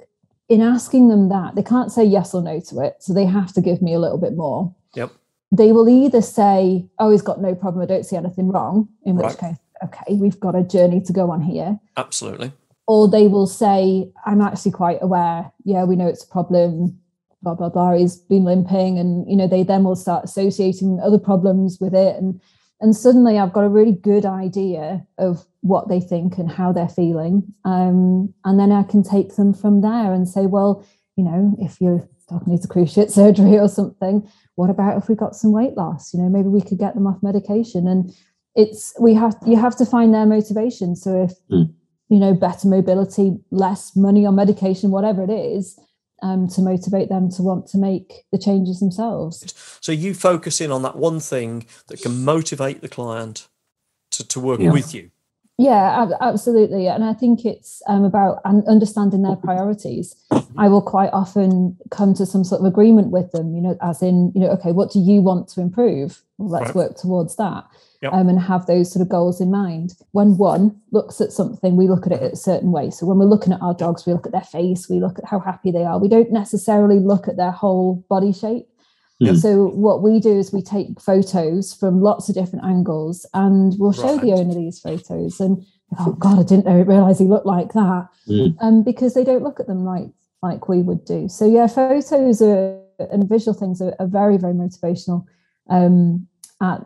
in 0.49 0.63
asking 0.63 1.09
them 1.09 1.29
that, 1.29 1.55
they 1.55 1.63
can't 1.63 1.91
say 1.93 2.05
yes 2.05 2.35
or 2.35 2.43
no 2.43 2.61
to 2.61 2.81
it, 2.81 2.97
so 3.01 3.13
they 3.13 3.25
have 3.27 3.53
to 3.55 3.61
give 3.61 3.83
me 3.83 3.93
a 3.95 3.99
little 3.99 4.19
bit 4.19 4.35
more. 4.37 4.75
Yep. 4.95 5.11
they 5.51 5.73
will 5.73 5.89
either 5.89 6.21
say, 6.21 6.87
"Oh, 6.99 7.11
he's 7.11 7.23
got 7.23 7.41
no 7.41 7.55
problem. 7.55 7.83
I 7.83 7.87
don't 7.87 8.05
see 8.05 8.17
anything 8.17 8.49
wrong," 8.49 8.89
in 9.05 9.17
which 9.17 9.25
Right. 9.25 9.39
case, 9.39 9.57
okay, 9.85 10.15
we've 10.17 10.39
got 10.41 10.55
a 10.55 10.63
journey 10.63 11.01
to 11.03 11.13
go 11.13 11.31
on 11.31 11.41
here. 11.41 11.79
Absolutely. 11.97 12.53
Or 12.87 13.09
they 13.09 13.29
will 13.29 13.47
say, 13.47 14.11
"I'm 14.27 14.41
actually 14.43 14.73
quite 14.73 15.03
aware. 15.03 15.51
Yeah, 15.65 15.85
we 15.85 15.97
know 15.97 16.07
it's 16.07 16.25
a 16.25 16.29
problem. 16.29 16.99
Blah 17.43 17.55
blah 17.55 17.69
blah. 17.71 17.93
He's 17.95 18.17
been 18.17 18.45
limping, 18.45 18.99
and 18.99 19.27
you 19.31 19.37
know 19.37 19.47
they 19.47 19.63
then 19.63 19.85
will 19.85 19.97
start 19.97 20.25
associating 20.25 21.01
other 21.01 21.19
problems 21.19 21.79
with 21.81 21.95
it, 21.95 22.17
and 22.21 22.41
and 22.81 22.95
suddenly 22.97 23.39
I've 23.39 23.53
got 23.53 23.65
a 23.65 23.69
really 23.69 23.93
good 23.93 24.25
idea 24.25 25.07
of 25.19 25.45
what 25.61 25.89
they 25.89 26.01
think 26.01 26.39
and 26.39 26.51
how 26.51 26.73
they're 26.73 26.89
feeling, 26.89 27.43
um, 27.65 28.33
and 28.45 28.59
then 28.59 28.73
I 28.73 28.83
can 28.83 29.03
take 29.03 29.37
them 29.37 29.53
from 29.53 29.81
there 29.81 30.13
and 30.13 30.29
say, 30.29 30.47
well, 30.47 30.85
you 31.17 31.25
know, 31.25 31.55
if 31.59 31.81
your 31.81 32.09
dog 32.29 32.47
needs 32.47 32.65
a 32.65 32.69
cruciate 32.69 33.11
surgery 33.11 33.59
or 33.59 33.69
something, 33.69 34.29
what 34.55 34.71
about 34.71 34.97
if 34.99 35.09
we 35.09 35.15
got 35.15 35.35
some 35.35 35.51
weight 35.53 35.77
loss? 35.77 36.13
You 36.15 36.21
know, 36.21 36.29
maybe 36.29 36.49
we 36.49 36.61
could 36.63 36.79
get 36.79 36.95
them 36.95 37.07
off 37.07 37.23
medication. 37.23 37.89
And 37.89 38.13
it's 38.55 38.95
we 39.01 39.15
have 39.15 39.37
you 39.47 39.57
have 39.57 39.77
to 39.77 39.87
find 39.87 40.13
their 40.13 40.27
motivation. 40.27 40.95
So 40.97 41.25
if 41.25 41.33
Mm. 41.51 41.73
you 42.09 42.19
know 42.19 42.35
better 42.35 42.69
mobility, 42.69 43.37
less 43.51 43.97
money 43.97 44.27
on 44.27 44.35
medication, 44.35 44.91
whatever 44.91 45.23
it 45.23 45.31
is, 45.31 45.79
um, 46.23 46.49
to 46.49 46.61
motivate 46.63 47.09
them 47.09 47.31
to 47.31 47.43
want 47.43 47.67
to 47.69 47.79
make 47.79 48.25
the 48.33 48.39
changes 48.39 48.81
themselves. 48.81 49.55
So 49.81 49.93
you 49.93 50.15
focus 50.15 50.61
in 50.61 50.71
on 50.73 50.83
that 50.83 50.97
one 50.97 51.21
thing 51.21 51.67
that 51.89 52.03
can 52.03 52.25
motivate 52.25 52.81
the 52.81 52.89
client 52.89 53.49
to, 54.13 54.27
to 54.29 54.41
work 54.41 54.61
Yeah. 54.61 54.73
with 54.73 54.95
you. 54.95 55.11
Yeah, 55.61 56.03
ab- 56.03 56.17
absolutely. 56.21 56.87
And 56.87 57.03
I 57.05 57.13
think 57.15 57.45
it's 57.45 57.83
um, 57.89 58.05
about 58.05 58.41
un- 58.45 58.63
understanding 58.69 59.23
their 59.23 59.35
priorities. 59.35 60.15
I 60.57 60.69
will 60.69 60.83
quite 60.83 61.11
often 61.13 61.77
come 61.91 62.15
to 62.15 62.25
some 62.27 62.45
sort 62.45 62.61
of 62.61 62.67
agreement 62.67 63.11
with 63.11 63.33
them, 63.33 63.55
you 63.57 63.61
know, 63.61 63.77
as 63.83 64.01
in, 64.01 64.31
you 64.37 64.41
know, 64.41 64.51
okay, 64.51 64.71
what 64.71 64.93
do 64.93 65.01
you 65.01 65.21
want 65.21 65.49
to 65.51 65.61
improve? 65.61 66.23
Well, 66.39 66.49
let's 66.51 66.67
Right. 66.67 66.77
work 66.77 66.97
towards 66.97 67.35
that 67.37 67.65
Yep. 68.01 68.13
um, 68.13 68.29
and 68.29 68.39
have 68.39 68.67
those 68.67 68.93
sort 68.93 69.03
of 69.03 69.09
goals 69.09 69.41
in 69.41 69.51
mind. 69.51 69.95
When 70.13 70.37
one 70.37 70.81
looks 70.93 71.21
at 71.21 71.33
something, 71.33 71.77
we 71.77 71.89
look 71.89 72.07
at 72.07 72.13
it 72.13 72.33
a 72.33 72.37
certain 72.37 72.71
way. 72.71 72.91
So 72.91 73.07
when 73.07 73.19
we're 73.19 73.25
looking 73.25 73.53
at 73.53 73.61
our 73.61 73.75
dogs, 73.75 74.07
we 74.07 74.13
look 74.13 74.25
at 74.25 74.31
their 74.31 74.41
face, 74.41 74.89
we 74.89 75.01
look 75.01 75.19
at 75.19 75.25
how 75.25 75.41
happy 75.41 75.73
they 75.73 75.85
are. 75.85 75.99
We 75.99 76.09
don't 76.09 76.31
necessarily 76.31 77.01
look 77.01 77.27
at 77.27 77.37
their 77.37 77.51
whole 77.51 78.05
body 78.09 78.33
shape. 78.33 78.69
Yeah. 79.19 79.35
So 79.35 79.67
what 79.71 80.03
we 80.03 80.21
do 80.21 80.39
is 80.39 80.53
we 80.53 80.63
take 80.63 81.01
photos 81.01 81.75
from 81.75 82.01
lots 82.01 82.29
of 82.29 82.37
different 82.37 82.65
angles 82.65 83.27
and 83.35 83.75
we'll 83.77 83.93
show 83.93 84.17
the 84.17 84.33
owner 84.33 84.55
these 84.55 84.79
photos 84.79 85.41
and 85.41 85.65
oh 85.99 86.13
god, 86.13 86.39
I 86.39 86.43
didn't 86.45 86.67
know 86.67 86.81
realize 86.83 87.19
he 87.19 87.25
looked 87.25 87.47
like 87.47 87.73
that. 87.73 88.09
Mm. 88.29 88.57
Um, 88.61 88.85
because 88.85 89.15
they 89.15 89.25
don't 89.25 89.43
look 89.43 89.59
at 89.59 89.67
them 89.67 89.85
like 89.85 90.07
like 90.41 90.69
we 90.69 90.83
would 90.83 91.05
do. 91.05 91.29
So 91.29 91.47
yeah, 91.47 91.67
photos 91.67 92.41
are 92.41 92.81
and 93.11 93.29
visual 93.29 93.59
things 93.59 93.83
are, 93.83 93.97
are 93.99 94.07
very 94.07 94.37
very 94.37 94.55
motivational. 94.55 95.25
Um, 95.69 96.28
at, 96.61 96.81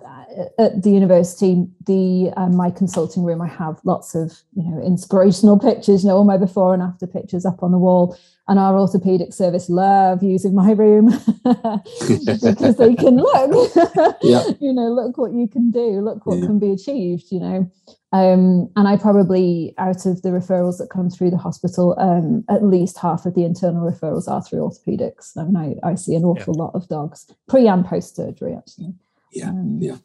at 0.58 0.82
the 0.82 0.90
university, 0.90 1.66
the 1.86 2.30
um, 2.36 2.56
my 2.56 2.70
consulting 2.70 3.22
room, 3.24 3.40
I 3.40 3.48
have 3.48 3.80
lots 3.84 4.14
of 4.14 4.40
you 4.54 4.70
know 4.70 4.82
inspirational 4.82 5.58
pictures, 5.68 6.02
you 6.04 6.08
know, 6.10 6.16
all 6.16 6.24
my 6.24 6.36
before 6.36 6.74
and 6.74 6.82
after 6.82 7.06
pictures 7.06 7.44
up 7.46 7.62
on 7.62 7.72
the 7.72 7.78
wall. 7.78 8.16
And 8.48 8.58
our 8.58 8.76
orthopedic 8.76 9.32
service 9.32 9.70
love 9.70 10.20
using 10.22 10.52
my 10.54 10.72
room 10.72 11.06
because 11.44 12.76
they 12.76 12.94
can 12.96 13.16
look, 13.16 13.72
Yeah. 14.22 14.42
you 14.60 14.72
know, 14.72 14.88
look 14.92 15.16
what 15.16 15.32
you 15.32 15.46
can 15.46 15.70
do, 15.70 16.00
look 16.00 16.26
what 16.26 16.38
Yeah. 16.38 16.46
can 16.46 16.58
be 16.58 16.72
achieved, 16.72 17.30
you 17.30 17.38
know. 17.40 17.70
Um, 18.12 18.68
and 18.76 18.88
I 18.88 18.96
probably, 18.96 19.74
out 19.78 20.04
of 20.06 20.22
the 20.22 20.30
referrals 20.30 20.78
that 20.78 20.90
come 20.90 21.08
through 21.08 21.30
the 21.30 21.38
hospital, 21.38 21.94
um, 21.98 22.44
at 22.50 22.64
least 22.64 22.98
half 22.98 23.24
of 23.26 23.34
the 23.34 23.44
internal 23.44 23.88
referrals 23.90 24.28
are 24.28 24.42
through 24.42 24.58
orthopedics. 24.58 25.36
I 25.38 25.44
mean, 25.44 25.78
I, 25.84 25.90
I 25.90 25.94
see 25.94 26.14
an 26.16 26.24
awful 26.24 26.52
lot 26.54 26.74
of 26.74 26.88
dogs 26.88 27.32
pre 27.48 27.68
and 27.68 27.86
post 27.86 28.16
surgery, 28.16 28.54
actually. 28.54 28.92
Yeah, 29.32 29.50
Um, 29.50 29.78
yeah. 29.80 29.96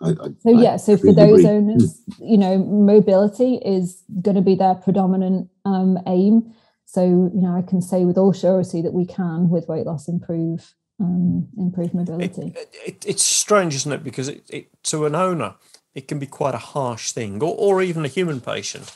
I, 0.00 0.10
I, 0.10 0.28
so 0.40 0.50
yeah, 0.50 0.76
so 0.76 0.96
for 0.96 1.12
those 1.12 1.40
agree. 1.40 1.46
owners, 1.46 2.02
you 2.20 2.36
know, 2.38 2.58
mobility 2.58 3.56
is 3.56 4.02
going 4.22 4.36
to 4.36 4.42
be 4.42 4.54
their 4.54 4.74
predominant 4.74 5.48
um, 5.64 5.98
aim. 6.06 6.54
So 6.84 7.02
you 7.02 7.40
know, 7.42 7.56
I 7.56 7.62
can 7.62 7.80
say 7.82 8.04
with 8.04 8.18
all 8.18 8.32
surety 8.32 8.82
that 8.82 8.92
we 8.92 9.06
can, 9.06 9.48
with 9.48 9.68
weight 9.68 9.86
loss, 9.86 10.08
improve 10.08 10.74
um, 11.00 11.48
improve 11.58 11.88
It, 11.88 11.94
mobility. 11.94 12.52
it, 12.86 13.04
it's 13.06 13.22
strange, 13.22 13.74
isn't 13.74 13.92
it? 13.92 14.04
Because 14.04 14.28
it, 14.28 14.44
it, 14.50 14.82
to 14.84 15.06
an 15.06 15.14
owner, 15.14 15.56
it 15.94 16.08
can 16.08 16.18
be 16.18 16.26
quite 16.26 16.54
a 16.54 16.58
harsh 16.58 17.12
thing, 17.12 17.42
or, 17.42 17.54
or 17.56 17.82
even 17.82 18.04
a 18.04 18.08
human 18.08 18.40
patient, 18.40 18.92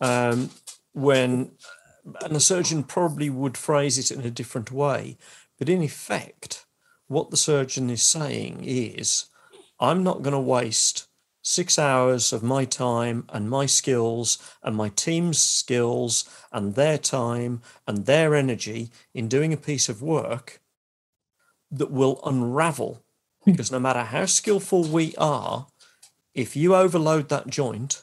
um, 0.00 0.50
when 0.92 1.52
and 2.22 2.36
a 2.36 2.40
surgeon 2.40 2.82
probably 2.82 3.30
would 3.30 3.56
phrase 3.56 3.98
it 3.98 4.10
in 4.10 4.24
a 4.24 4.30
different 4.30 4.72
way. 4.72 5.16
But 5.58 5.68
in 5.68 5.82
effect, 5.82 6.66
what 7.12 7.30
the 7.30 7.36
surgeon 7.36 7.90
is 7.90 8.02
saying 8.02 8.60
is, 8.64 9.26
I'm 9.78 10.02
not 10.02 10.22
going 10.22 10.32
to 10.32 10.40
waste 10.40 11.08
six 11.42 11.78
hours 11.78 12.32
of 12.32 12.42
my 12.42 12.64
time 12.64 13.24
and 13.28 13.50
my 13.50 13.66
skills 13.66 14.38
and 14.62 14.76
my 14.76 14.88
team's 14.88 15.40
skills 15.40 16.28
and 16.52 16.74
their 16.74 16.98
time 16.98 17.60
and 17.86 18.06
their 18.06 18.34
energy 18.34 18.90
in 19.12 19.28
doing 19.28 19.52
a 19.52 19.56
piece 19.56 19.88
of 19.88 20.00
work 20.00 20.60
that 21.70 21.90
will 21.90 22.20
unravel. 22.24 23.02
Hmm. 23.44 23.52
Because 23.52 23.72
no 23.72 23.80
matter 23.80 24.04
how 24.04 24.26
skillful 24.26 24.84
we 24.84 25.14
are, 25.16 25.66
if 26.34 26.56
you 26.56 26.74
overload 26.74 27.28
that 27.28 27.48
joint 27.48 28.02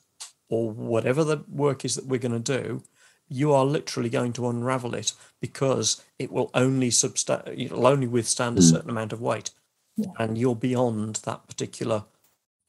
or 0.50 0.70
whatever 0.70 1.24
the 1.24 1.38
work 1.48 1.86
is 1.86 1.96
that 1.96 2.06
we're 2.06 2.20
going 2.20 2.44
to 2.44 2.62
do, 2.62 2.84
you 3.30 3.54
are 3.54 3.66
literally 3.66 4.10
going 4.10 4.34
to 4.34 4.48
unravel 4.50 4.94
it 4.96 5.14
because 5.40 6.04
it 6.18 6.32
will 6.32 6.50
only 6.54 6.90
substa- 6.90 7.48
it'll 7.58 7.88
only 7.88 8.08
withstand 8.08 8.58
a 8.58 8.62
Mm. 8.62 8.70
certain 8.72 8.90
amount 8.90 9.14
of 9.14 9.22
weight, 9.22 9.52
Yeah. 9.96 10.08
and 10.18 10.38
you're 10.38 10.56
beyond 10.56 11.18
that 11.26 11.48
particular 11.48 12.06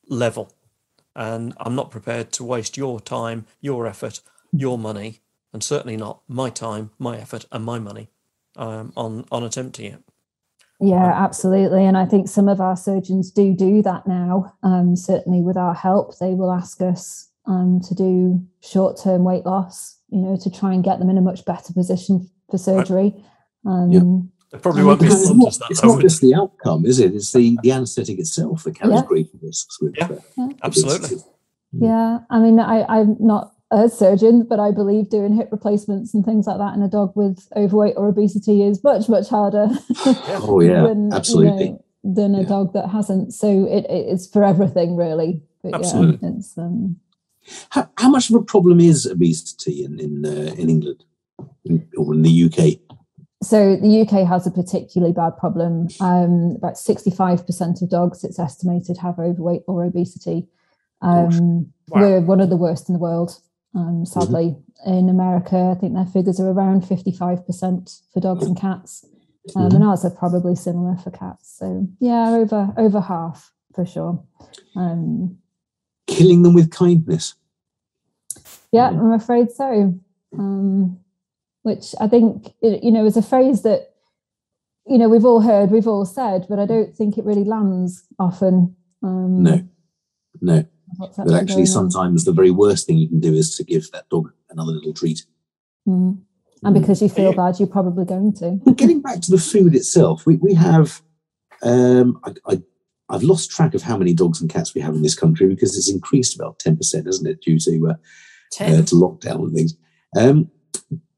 level. 0.09 0.53
And 1.17 1.55
I'm 1.59 1.75
not 1.75 1.91
prepared 1.91 2.31
to 2.33 2.45
waste 2.45 2.77
your 2.77 3.01
time, 3.01 3.47
your 3.61 3.87
effort, 3.87 4.21
your 4.53 4.79
money, 4.79 5.21
and 5.53 5.63
certainly 5.63 5.97
not 5.97 6.21
my 6.29 6.51
time, 6.51 6.91
my 6.99 7.19
effort, 7.19 7.47
and 7.51 7.65
my 7.65 7.79
money 7.79 8.09
um, 8.57 8.93
on 8.97 9.25
on 9.33 9.43
attempting 9.43 9.87
it. 9.93 10.03
Yeah, 10.81 11.13
absolutely. 11.15 11.85
And 11.85 11.97
I 11.97 12.07
think 12.07 12.29
some 12.29 12.49
of 12.49 12.61
our 12.61 12.77
surgeons 12.77 13.31
do 13.31 13.55
do 13.55 13.83
that 13.83 14.07
now. 14.07 14.55
Um, 14.63 14.97
certainly, 14.97 15.41
with 15.43 15.57
our 15.57 15.75
help, 15.75 16.19
they 16.19 16.35
will 16.35 16.51
ask 16.53 16.81
us 16.81 17.30
um, 17.51 17.81
to 17.89 17.95
do 17.95 18.41
short 18.63 18.99
term 19.03 19.25
weight 19.25 19.45
loss, 19.45 19.99
you 20.11 20.21
know, 20.21 20.37
to 20.37 20.51
try 20.51 20.73
and 20.73 20.85
get 20.85 20.99
them 21.01 21.11
in 21.11 21.19
a 21.19 21.21
much 21.21 21.45
better 21.45 21.73
position 21.73 22.31
for 22.51 22.59
surgery. 22.59 23.15
Um, 23.67 23.91
Yeah. 23.91 24.03
There 24.53 24.61
probably 24.61 24.83
won't 24.83 25.01
be 25.01 25.07
as 25.07 25.23
It's 25.23 25.31
not, 25.35 25.49
as 25.49 25.59
that, 25.59 25.71
it's 25.71 25.85
not 25.85 26.01
just 26.01 26.21
the 26.21 26.35
outcome, 26.35 26.85
is 26.85 26.99
it? 26.99 27.15
It's 27.15 27.33
the, 27.33 27.57
the 27.63 27.71
anaesthetic 27.71 28.19
itself 28.19 28.65
that 28.65 28.75
carries 28.75 28.97
Yeah. 28.97 29.05
great 29.07 29.29
risks 29.41 29.81
with 29.81 29.95
Yeah. 29.97 30.07
uh, 30.11 30.17
Yeah. 30.39 30.49
Absolutely. 30.65 31.19
Yeah, 31.73 32.19
I 32.31 32.41
mean, 32.41 32.59
I, 32.59 32.83
I'm 32.89 33.17
not 33.21 33.53
a 33.71 33.89
surgeon, 33.89 34.43
but 34.49 34.59
I 34.59 34.73
believe 34.73 35.09
doing 35.09 35.35
hip 35.37 35.51
replacements 35.53 36.13
and 36.15 36.25
things 36.25 36.49
like 36.49 36.59
that 36.59 36.75
in 36.75 36.83
a 36.83 36.89
dog 36.89 37.13
with 37.15 37.47
overweight 37.55 37.95
or 37.97 38.09
obesity 38.09 38.65
is 38.65 38.83
much, 38.83 39.09
much 39.09 39.29
harder. 39.29 39.69
Oh, 40.43 40.61
yeah, 40.61 40.83
than, 40.83 41.11
you 41.11 41.17
absolutely. 41.17 41.71
know, 41.71 41.85
than 42.03 42.35
a 42.35 42.41
Yeah. 42.41 42.49
dog 42.49 42.73
that 42.73 42.89
hasn't. 42.89 43.33
So 43.35 43.47
it, 43.67 43.85
it- 43.89 44.07
it's 44.13 44.27
for 44.27 44.43
everything, 44.43 44.97
really. 44.97 45.43
But 45.63 45.75
Absolutely. 45.75 46.19
Yeah, 46.29 46.35
it's 46.39 46.59
um, 46.59 46.97
How, 47.71 47.91
how 47.97 48.11
much 48.11 48.31
of 48.31 48.37
a 48.37 48.43
problem 48.43 48.81
is 48.81 49.07
obesity 49.07 49.85
in 49.85 49.99
in, 50.01 50.27
uh, 50.27 50.55
in 50.55 50.69
England 50.69 51.05
in, 51.65 51.89
or 51.97 52.15
in 52.15 52.23
the 52.23 52.45
UK? 52.45 52.81
so 53.43 53.75
the 53.77 54.03
UK 54.03 54.29
has 54.29 54.47
a 54.47 54.51
particularly 54.51 55.15
bad 55.15 55.37
problem. 55.39 55.89
Um, 56.01 56.57
about 56.57 56.75
65% 56.75 57.83
of 57.83 57.89
dogs, 57.89 58.23
it's 58.23 58.39
estimated, 58.39 58.99
have 58.99 59.19
overweight 59.19 59.63
or 59.67 59.85
obesity. 59.85 60.47
Um, 61.03 61.73
Wow. 61.89 62.03
We're 62.03 62.21
one 62.21 62.41
of 62.41 62.51
the 62.51 62.57
worst 62.57 62.89
in 62.89 62.93
the 62.93 63.01
world, 63.01 63.37
um, 63.75 64.07
sadly. 64.07 64.57
In 64.87 65.09
America, 65.09 65.75
I 65.75 65.81
think 65.81 65.95
their 65.95 66.05
figures 66.07 66.39
are 66.39 66.49
around 66.49 66.83
55% 66.83 68.03
for 68.13 68.21
dogs 68.21 68.47
and 68.47 68.57
cats. 68.57 69.05
Um, 69.57 69.75
And 69.75 69.83
ours 69.83 70.05
are 70.05 70.11
probably 70.11 70.55
similar 70.55 70.97
for 70.99 71.11
cats. 71.11 71.57
So 71.59 71.89
yeah, 71.99 72.29
over 72.31 72.73
over 72.77 73.01
half 73.01 73.53
for 73.75 73.85
sure. 73.85 74.23
Um, 74.77 75.39
Killing 76.11 76.43
them 76.43 76.55
with 76.55 76.71
kindness. 76.71 77.35
Yeah, 78.73 78.91
Mm. 78.91 79.01
I'm 79.01 79.13
afraid 79.13 79.51
so. 79.51 79.95
Um, 80.39 80.99
which 81.63 81.95
I 82.01 82.07
think 82.09 82.55
it- 82.63 82.83
you 82.85 82.91
know 82.93 83.05
is 83.05 83.17
a 83.17 83.23
phrase 83.23 83.63
that 83.63 83.95
you 84.87 84.99
know 84.99 85.09
we've 85.09 85.25
all 85.25 85.41
heard, 85.41 85.71
we've 85.71 85.89
all 85.89 86.05
said, 86.05 86.47
but 86.49 86.59
I 86.59 86.67
don't 86.67 86.95
think 86.97 87.19
it 87.19 87.25
really 87.25 87.45
lands 87.45 88.05
often. 88.19 88.77
Um, 89.03 89.43
No, 89.43 89.63
no. 90.41 90.65
But 90.99 91.11
actually, 91.33 91.47
going 91.47 91.61
on. 91.61 91.67
sometimes 91.67 92.25
the 92.25 92.33
very 92.33 92.51
worst 92.51 92.87
thing 92.87 92.99
you 92.99 93.09
can 93.09 93.21
do 93.21 93.33
is 93.33 93.57
to 93.57 93.65
give 93.65 93.91
that 93.93 94.09
dog 94.09 94.33
another 94.51 94.73
little 94.73 94.93
treat. 94.93 95.25
Mm. 95.89 96.19
And 96.63 96.75
because 96.75 97.01
you 97.01 97.09
feel 97.09 97.33
bad, 97.33 97.59
you're 97.59 97.69
probably 97.69 98.05
going 98.05 98.33
to. 98.35 98.61
But 98.65 98.77
getting 98.77 99.01
back 99.01 99.21
to 99.23 99.31
the 99.31 99.39
food 99.39 99.75
itself, 99.75 100.27
we, 100.27 100.37
we 100.37 100.53
have, 100.55 101.01
um, 101.63 102.21
I, 102.25 102.35
I, 102.47 102.63
I've 103.11 103.23
lost 103.23 103.51
track 103.51 103.75
of 103.75 103.83
how 103.83 103.97
many 103.97 104.15
dogs 104.15 104.41
and 104.41 104.51
cats 104.51 104.75
we 104.75 104.81
have 104.81 104.95
in 104.95 105.03
this 105.03 105.15
country 105.15 105.49
because 105.49 105.77
it's 105.77 105.91
increased 105.91 106.37
about 106.37 106.59
10%, 106.59 107.07
hasn't 107.07 107.29
it, 107.29 107.43
due 107.43 107.59
to, 107.59 107.89
uh, 107.91 108.63
uh, 108.63 108.83
to 108.83 108.95
lockdown 108.95 109.45
and 109.45 109.55
things. 109.55 109.77
Um, 110.17 110.51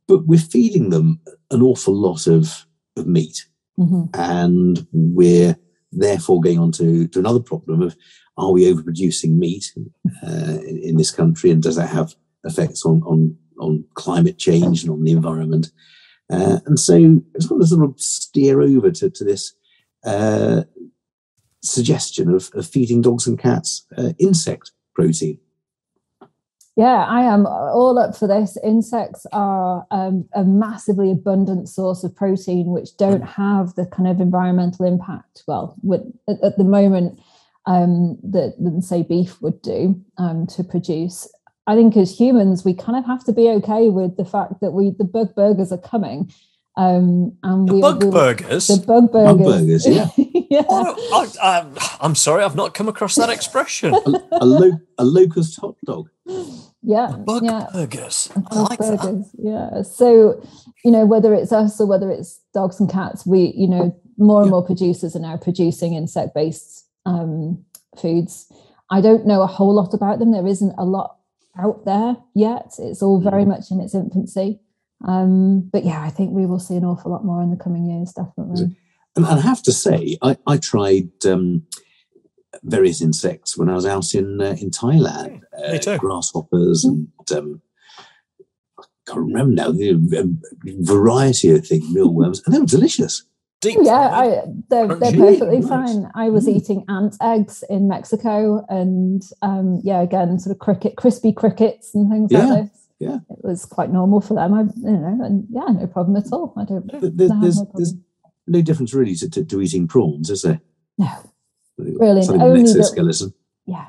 but 0.09 0.27
we're 0.27 0.39
feeding 0.39 0.91
them 0.91 1.21
an 1.51 1.63
awful 1.63 1.95
lot 1.95 2.27
of, 2.27 2.67
of 2.97 3.07
meat 3.07 3.47
Mhm. 3.79 4.11
and 4.15 4.87
we're 4.93 5.57
therefore 5.93 6.41
going 6.41 6.59
on 6.59 6.73
to, 6.73 7.09
to 7.09 7.19
another 7.19 7.41
problem 7.41 7.83
of 7.83 7.97
are 8.37 8.53
we 8.53 8.65
overproducing 8.65 9.37
meat 9.37 9.73
uh, 10.23 10.59
in, 10.67 10.79
in, 10.83 10.97
this 10.97 11.11
country 11.11 11.51
and 11.51 11.63
does 11.63 11.77
that 11.77 11.89
have 11.89 12.15
effects 12.45 12.85
on, 12.85 13.03
on, 13.03 13.37
on 13.61 13.85
climate 13.95 14.39
change 14.39 14.83
and 14.83 14.91
on 14.91 15.05
the 15.05 15.13
environment? 15.13 15.71
Uh, 16.31 16.61
and 16.67 16.79
so 16.79 16.97
I 16.97 17.39
just 17.39 17.51
want 17.51 17.63
to 17.63 17.67
sort 17.67 17.85
of 17.85 18.01
steer 18.01 18.61
over 18.63 18.91
to, 18.91 19.11
to 19.11 19.25
this 19.25 19.55
uh, 20.05 20.63
suggestion 21.63 22.35
of, 22.35 22.51
of, 22.55 22.67
feeding 22.67 23.03
dogs 23.03 23.27
and 23.27 23.39
cats 23.39 23.87
uh, 23.97 24.13
insect 24.19 24.73
protein. 24.95 25.39
Yeah, 26.77 27.05
I 27.05 27.23
am 27.23 27.47
all 27.47 27.99
up 27.99 28.17
for 28.17 28.27
this. 28.27 28.57
Insects 28.65 29.27
are 29.33 29.87
um, 29.91 30.27
a 30.35 30.43
massively 30.43 31.11
abundant 31.11 31.69
source 31.69 32.03
of 32.03 32.17
protein, 32.17 32.69
which 32.69 32.97
don't 32.97 33.23
have 33.23 33.75
the 33.75 33.85
kind 33.85 34.09
of 34.09 34.21
environmental 34.21 34.87
impact. 34.87 35.43
Well, 35.47 35.77
with, 35.83 36.01
at, 36.29 36.43
at 36.43 36.57
the 36.57 36.65
moment, 36.65 37.21
um, 37.67 38.19
that 38.23 38.55
than 38.59 38.83
say 38.83 39.03
beef 39.03 39.41
would 39.43 39.61
do 39.63 40.03
um, 40.19 40.47
to 40.49 40.65
produce. 40.65 41.33
I 41.67 41.77
think 41.77 41.97
as 41.97 42.19
humans, 42.19 42.65
we 42.65 42.75
kind 42.75 42.99
of 42.99 43.05
have 43.05 43.25
to 43.25 43.33
be 43.33 43.49
okay 43.51 43.89
with 43.89 44.17
the 44.17 44.25
fact 44.25 44.61
that 44.61 44.73
we 44.73 44.91
the 44.91 45.05
bug 45.05 45.35
burgers 45.35 45.73
are 45.73 45.79
coming. 45.79 46.33
Um, 46.77 47.37
and 47.43 47.69
the 47.69 47.75
we, 47.75 47.81
bug 47.81 48.03
we, 48.03 48.11
burgers. 48.11 48.67
The 48.67 48.85
bug 48.85 49.13
burgers. 49.13 49.37
Bug 49.37 49.61
burgers, 49.61 49.87
yeah. 49.87 50.09
yeah. 50.53 50.65
Oh, 50.69 51.33
I, 51.43 52.07
am 52.07 52.15
sorry, 52.15 52.45
I've 52.45 52.57
not 52.57 52.75
come 52.75 52.89
across 52.89 53.15
that 53.17 53.31
expression. 53.31 53.95
a, 53.95 53.99
a, 54.33 54.47
lo- 54.47 54.81
a 54.99 55.05
locust 55.05 55.61
hot 55.61 55.77
dog. 55.85 56.09
Yeah, 56.83 57.17
bug 57.17 57.45
yeah. 57.45 57.67
burgers. 57.73 58.31
I 58.51 58.61
like 58.61 58.79
burgers. 58.79 59.01
that. 59.01 59.31
Yeah. 59.39 59.83
So 59.83 60.43
you 60.85 60.91
know 60.91 61.07
whether 61.07 61.33
it's 61.35 61.53
us 61.53 61.81
or 61.81 61.87
whether 61.87 62.11
it's 62.11 62.41
dogs 62.53 62.81
and 62.81 62.91
cats, 62.91 63.25
we 63.27 63.53
you 63.57 63.69
know 63.69 63.97
more 64.19 64.43
and 64.43 64.49
Yeah. 64.49 64.51
more 64.51 64.67
producers 64.67 65.17
are 65.17 65.21
now 65.21 65.37
producing 65.37 65.95
insect 65.95 66.35
based 66.35 66.87
um, 67.07 67.65
foods. 68.01 68.51
I 68.91 69.01
don't 69.01 69.27
know 69.27 69.43
a 69.43 69.47
whole 69.47 69.75
lot 69.75 69.95
about 69.95 70.19
them. 70.19 70.33
There 70.33 70.47
isn't 70.47 70.75
a 70.77 70.85
lot 70.85 71.17
out 71.59 71.85
there 71.85 72.17
yet. 72.35 72.75
It's 72.79 73.03
all 73.03 73.21
very 73.21 73.45
much 73.45 73.71
in 73.71 73.81
its 73.81 73.95
infancy. 73.95 74.61
Um, 75.07 75.69
but 75.73 75.85
yeah, 75.85 76.03
I 76.03 76.11
think 76.11 76.33
we 76.33 76.47
will 76.47 76.61
see 76.61 76.77
an 76.77 76.85
awful 76.85 77.11
lot 77.11 77.25
more 77.25 77.43
in 77.43 77.51
the 77.51 77.57
coming 77.57 77.87
years, 77.87 78.13
definitely. 78.13 78.77
And 79.15 79.27
I 79.27 79.41
have 79.41 79.63
to 79.65 79.73
say, 79.73 80.17
I, 80.23 80.37
I 80.47 80.57
tried 80.57 81.11
um, 81.27 81.65
various 82.63 83.03
insects 83.03 83.57
when 83.59 83.69
I 83.69 83.75
was 83.75 83.85
out 83.87 84.15
in 84.15 84.41
uh, 84.41 84.57
in 84.61 84.71
Thailand. 84.71 85.41
Me 85.71 85.79
too. 85.79 85.99
grasshoppers 85.99 86.85
and 86.85 87.09
um, 87.35 87.61
I 88.79 88.85
can't 89.07 89.21
remember 89.21 89.53
now 89.55 89.71
the 89.73 89.91
um, 90.19 90.41
variety 90.81 91.51
of 91.51 91.67
things, 91.67 91.93
mealworms, 91.93 92.43
and 92.47 92.55
they 92.55 92.59
were 92.61 92.67
delicious. 92.67 93.25
Deep 93.61 93.79
Yeah, 93.83 94.09
fried. 94.09 94.29
I, 94.39 94.43
they're, 94.71 94.89
they're 94.97 95.13
perfectly 95.13 95.59
Nice. 95.61 95.69
fine. 95.69 96.11
I 96.15 96.31
was 96.31 96.47
Mm. 96.47 96.57
eating 96.57 96.85
ant 96.89 97.15
eggs 97.21 97.63
in 97.69 97.89
Mexico, 97.89 98.65
and 98.69 99.23
um, 99.43 99.81
yeah, 99.85 100.01
again, 100.01 100.39
sort 100.39 100.55
of 100.57 100.59
cricket, 100.59 100.97
crispy 100.97 101.33
crickets 101.33 101.95
and 101.95 102.11
things 102.11 102.33
Yeah, 102.33 102.47
like 102.47 102.63
this. 102.73 102.81
yeah. 102.99 103.17
it 103.31 103.45
was 103.45 103.65
quite 103.65 103.93
normal 103.93 104.21
for 104.21 104.35
them. 104.35 104.55
I, 104.55 104.63
you 104.63 104.97
know, 104.97 105.19
and 105.25 105.47
yeah, 105.51 105.67
no 105.69 105.87
problem 105.87 106.17
at 106.17 106.33
all. 106.33 106.55
I 106.57 106.65
don't. 106.65 106.91
There- 106.91 107.01
there- 107.03 107.11
there's, 107.11 107.31
no 107.31 107.41
there's 107.41 107.57
problem. 107.93 108.05
No 108.47 108.63
difference 108.63 108.93
really 108.95 109.15
to, 109.17 109.29
to, 109.31 109.45
to 109.45 109.61
eating 109.63 109.87
prawns, 109.89 110.31
is 110.31 110.43
there? 110.43 110.61
No, 110.99 111.09
Brilliant. 111.79 112.25
Something 112.25 112.41
with 112.41 112.43
an 112.43 112.43
Only 112.43 112.63
that- 112.63 112.69
exoskeleton. 112.79 113.35
yeah, 113.67 113.87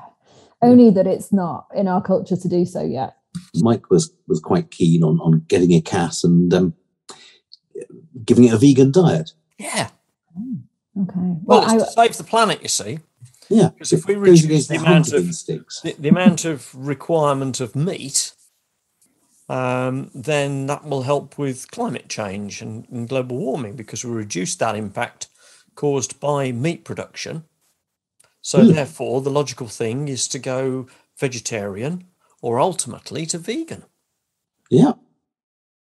only 0.62 0.90
that 0.90 1.06
it's 1.06 1.32
not 1.32 1.66
in 1.74 1.88
our 1.88 2.00
culture 2.02 2.36
to 2.36 2.48
do 2.48 2.64
so 2.64 2.82
yet. 2.82 3.16
Mike 3.56 3.90
was 3.90 4.12
was 4.28 4.40
quite 4.40 4.70
keen 4.70 5.02
on 5.02 5.18
on 5.20 5.44
getting 5.48 5.72
a 5.72 5.80
cat 5.80 6.22
and 6.24 6.54
um, 6.54 6.74
giving 8.24 8.44
it 8.44 8.54
a 8.54 8.58
vegan 8.58 8.90
diet. 8.92 9.32
yeah. 9.58 9.90
Okay. 10.96 11.12
Well, 11.16 11.40
Well, 11.44 11.62
it's 11.64 11.72
I, 11.72 11.78
to 11.78 11.86
save 12.08 12.16
the 12.18 12.24
planet, 12.24 12.62
you 12.62 12.68
see. 12.68 13.00
Yeah, 13.50 13.70
Because 13.70 13.92
if 13.92 14.06
we 14.06 14.14
reduce 14.14 14.68
the 14.68 14.76
the 14.78 14.80
amount 14.80 15.12
of 15.12 15.26
the, 15.26 15.94
the 15.98 16.08
amount 16.08 16.44
of 16.44 16.72
requirement 16.74 17.60
of 17.60 17.74
meat, 17.76 18.32
um, 19.48 20.10
then 20.14 20.66
that 20.66 20.84
will 20.84 21.02
help 21.02 21.38
with 21.38 21.70
climate 21.70 22.08
change 22.08 22.62
and, 22.62 22.88
and 22.90 23.08
global 23.08 23.38
warming 23.38 23.76
because 23.76 24.04
we 24.04 24.12
reduce 24.12 24.56
that 24.56 24.76
impact 24.76 25.28
caused 25.76 26.20
by 26.20 26.52
meat 26.52 26.84
production. 26.84 27.44
So, 28.42 28.64
Hmm. 28.64 28.72
therefore, 28.74 29.22
the 29.22 29.30
logical 29.30 29.68
thing 29.68 30.08
is 30.08 30.28
to 30.28 30.38
go 30.38 30.86
vegetarian 31.18 32.06
or 32.42 32.60
ultimately 32.60 33.26
to 33.26 33.38
vegan. 33.38 33.84
Yeah, 34.70 34.92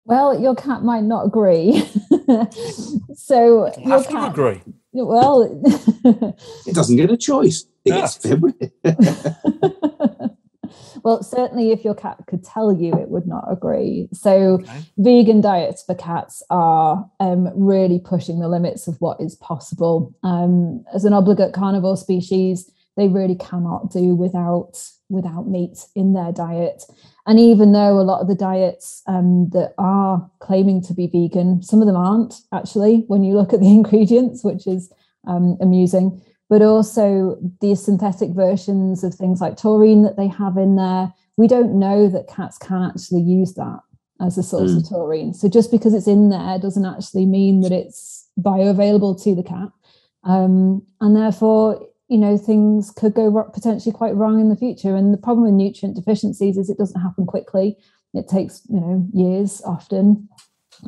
well, 0.06 0.40
your 0.40 0.54
cat 0.56 0.82
might 0.84 1.04
not 1.04 1.26
agree. 1.26 1.84
so 3.14 3.72
You 3.76 3.84
your 3.86 3.92
have 3.92 4.08
to 4.08 4.12
cat, 4.12 4.30
agree. 4.30 4.62
well. 4.92 5.42
it 6.66 6.74
doesn't 6.74 6.96
get 6.96 7.10
a 7.10 7.16
choice. 7.16 7.66
It 7.84 7.92
Yeah. 7.92 7.96
gets 7.96 8.16
fed 8.16 8.42
with 8.42 8.56
it. 8.60 8.74
Well, 11.02 11.22
certainly 11.22 11.70
if 11.72 11.84
your 11.84 11.94
cat 11.94 12.18
could 12.26 12.44
tell 12.44 12.72
you, 12.72 12.92
it 12.94 13.08
would 13.08 13.26
not 13.26 13.44
agree. 13.50 14.08
So, 14.12 14.54
Okay. 14.54 14.82
vegan 14.98 15.40
diets 15.40 15.82
for 15.82 15.94
cats 15.94 16.42
are 16.50 17.08
um, 17.20 17.48
really 17.54 17.98
pushing 17.98 18.40
the 18.40 18.48
limits 18.48 18.88
of 18.88 18.96
what 19.00 19.20
is 19.20 19.34
possible. 19.36 20.14
Um, 20.22 20.84
as 20.94 21.04
an 21.04 21.12
obligate 21.12 21.52
carnivore 21.52 21.96
species, 21.96 22.70
they 22.96 23.08
really 23.08 23.34
cannot 23.36 23.90
do 23.92 24.14
without 24.14 24.82
without 25.08 25.48
meat 25.48 25.78
in 25.94 26.14
their 26.14 26.32
diet. 26.32 26.82
And 27.26 27.38
even 27.38 27.72
though 27.72 28.00
a 28.00 28.02
lot 28.02 28.20
of 28.20 28.28
the 28.28 28.34
diets 28.34 29.02
um, 29.06 29.50
that 29.50 29.74
are 29.78 30.28
claiming 30.40 30.82
to 30.82 30.94
be 30.94 31.06
vegan, 31.06 31.62
some 31.62 31.80
of 31.80 31.86
them 31.86 31.96
aren't 31.96 32.34
actually. 32.52 33.04
When 33.06 33.22
you 33.22 33.34
look 33.34 33.52
at 33.52 33.60
the 33.60 33.68
ingredients, 33.80 34.42
which 34.42 34.66
is 34.66 34.90
um, 35.28 35.56
amusing, 35.60 36.20
but 36.48 36.62
also 36.62 37.36
the 37.60 37.74
synthetic 37.74 38.30
versions 38.30 39.02
of 39.02 39.14
things 39.14 39.40
like 39.40 39.56
taurine 39.56 40.02
that 40.02 40.16
they 40.16 40.28
have 40.28 40.56
in 40.56 40.76
there. 40.76 41.12
We 41.36 41.48
don't 41.48 41.78
know 41.78 42.08
that 42.08 42.28
cats 42.28 42.56
can 42.58 42.82
actually 42.82 43.22
use 43.22 43.54
that 43.54 43.80
as 44.20 44.38
a 44.38 44.42
source 44.42 44.74
of 44.74 44.88
taurine. 44.88 45.34
So 45.34 45.48
just 45.48 45.70
because 45.70 45.92
it's 45.92 46.06
in 46.06 46.30
there 46.30 46.58
doesn't 46.58 46.86
actually 46.86 47.26
mean 47.26 47.60
that 47.60 47.72
it's 47.72 48.28
bioavailable 48.40 49.22
to 49.24 49.34
the 49.34 49.42
cat. 49.42 49.68
Um, 50.24 50.82
and 51.00 51.14
therefore, 51.14 51.86
you 52.08 52.18
know, 52.18 52.38
things 52.38 52.90
could 52.90 53.14
go 53.14 53.50
potentially 53.52 53.92
quite 53.92 54.14
wrong 54.14 54.40
in 54.40 54.48
the 54.48 54.56
future. 54.56 54.96
And 54.96 55.12
the 55.12 55.18
problem 55.18 55.44
with 55.44 55.54
nutrient 55.54 55.96
deficiencies 55.96 56.56
is 56.56 56.70
it 56.70 56.78
doesn't 56.78 57.00
happen 57.00 57.26
quickly. 57.26 57.76
It 58.14 58.28
takes, 58.28 58.62
you 58.68 58.80
know, 58.80 59.06
years 59.12 59.60
often 59.66 60.28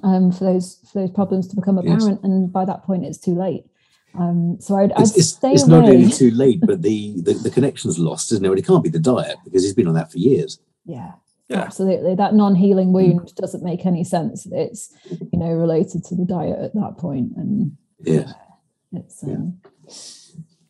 um, 0.02 0.32
for 0.32 0.44
those 0.44 0.78
for 0.90 1.00
those 1.00 1.10
problems 1.10 1.48
to 1.48 1.56
become 1.56 1.76
Yes. 1.78 1.84
apparent. 1.86 2.22
And 2.22 2.52
by 2.52 2.64
that 2.64 2.84
point, 2.84 3.04
it's 3.04 3.18
too 3.18 3.34
late. 3.34 3.64
Um, 4.14 4.56
so 4.60 4.76
I'd, 4.76 4.92
I'd 4.92 5.02
It's, 5.02 5.16
it's, 5.16 5.28
stay 5.28 5.52
it's 5.52 5.62
away. 5.66 5.80
not 5.80 5.88
only 5.88 6.10
too 6.10 6.30
late, 6.30 6.60
but 6.62 6.82
the, 6.82 7.20
the, 7.22 7.34
the 7.34 7.50
connection's 7.50 7.98
lost, 7.98 8.32
isn't 8.32 8.44
it? 8.44 8.48
Well, 8.48 8.58
it 8.58 8.66
can't 8.66 8.82
be 8.82 8.88
the 8.88 8.98
diet 8.98 9.36
because 9.44 9.62
he's 9.62 9.74
been 9.74 9.86
on 9.88 9.94
that 9.94 10.10
for 10.10 10.18
years. 10.18 10.58
Yeah, 10.86 11.12
Yeah. 11.48 11.58
absolutely. 11.60 12.14
That 12.14 12.34
non-healing 12.34 12.92
wound 12.92 13.34
doesn't 13.34 13.62
make 13.62 13.84
any 13.86 14.04
sense. 14.04 14.46
It's 14.50 14.92
you 15.10 15.38
know 15.38 15.50
related 15.52 16.04
to 16.04 16.14
the 16.16 16.24
diet 16.24 16.58
at 16.58 16.74
that 16.74 16.96
point, 16.98 17.32
and 17.36 17.76
Yeah. 18.02 18.32
it's 18.92 19.22
um, 19.22 19.60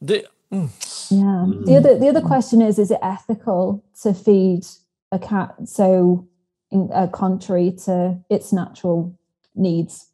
The, 0.01 0.26
mm, 0.53 0.68
yeah. 1.11 1.45
Mm. 1.47 1.66
The 1.66 1.76
other 1.76 1.99
the 1.99 2.09
other 2.09 2.20
question 2.20 2.61
is: 2.61 2.78
Is 2.78 2.91
it 2.91 2.99
ethical 3.03 3.84
to 4.03 4.12
feed 4.12 4.64
a 5.12 5.18
cat 5.18 5.55
so 5.64 6.26
in, 6.70 6.91
uh, 6.93 7.07
contrary 7.07 7.70
to 7.84 8.18
its 8.28 8.53
natural 8.53 9.16
needs? 9.55 10.07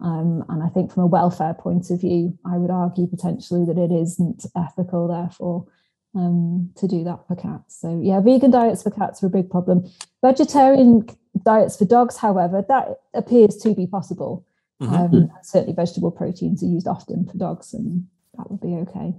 Um, 0.00 0.44
and 0.48 0.62
I 0.62 0.68
think 0.68 0.92
from 0.92 1.04
a 1.04 1.06
welfare 1.06 1.54
point 1.54 1.90
of 1.90 2.00
view, 2.00 2.38
I 2.44 2.58
would 2.58 2.70
argue 2.70 3.06
potentially 3.06 3.64
that 3.64 3.78
it 3.78 3.90
isn't 3.90 4.44
ethical, 4.54 5.08
therefore, 5.08 5.66
um, 6.14 6.70
to 6.76 6.86
do 6.86 7.04
that 7.04 7.26
for 7.26 7.36
cats. 7.36 7.80
So 7.80 8.00
yeah, 8.02 8.20
vegan 8.20 8.50
diets 8.50 8.82
for 8.82 8.90
cats 8.90 9.22
are 9.22 9.26
a 9.26 9.30
big 9.30 9.50
problem. 9.50 9.88
Vegetarian 10.22 11.06
diets 11.44 11.76
for 11.76 11.84
dogs, 11.84 12.16
however, 12.16 12.64
that 12.68 13.00
appears 13.14 13.56
to 13.58 13.74
be 13.74 13.86
possible. 13.86 14.44
mhm. 14.82 14.92
Um, 14.92 15.30
certainly, 15.42 15.74
vegetable 15.74 16.10
proteins 16.10 16.62
are 16.62 16.66
used 16.66 16.86
often 16.86 17.26
for 17.26 17.38
dogs, 17.38 17.72
and 17.72 18.06
that 18.36 18.50
would 18.50 18.60
be 18.60 18.74
okay. 18.74 19.14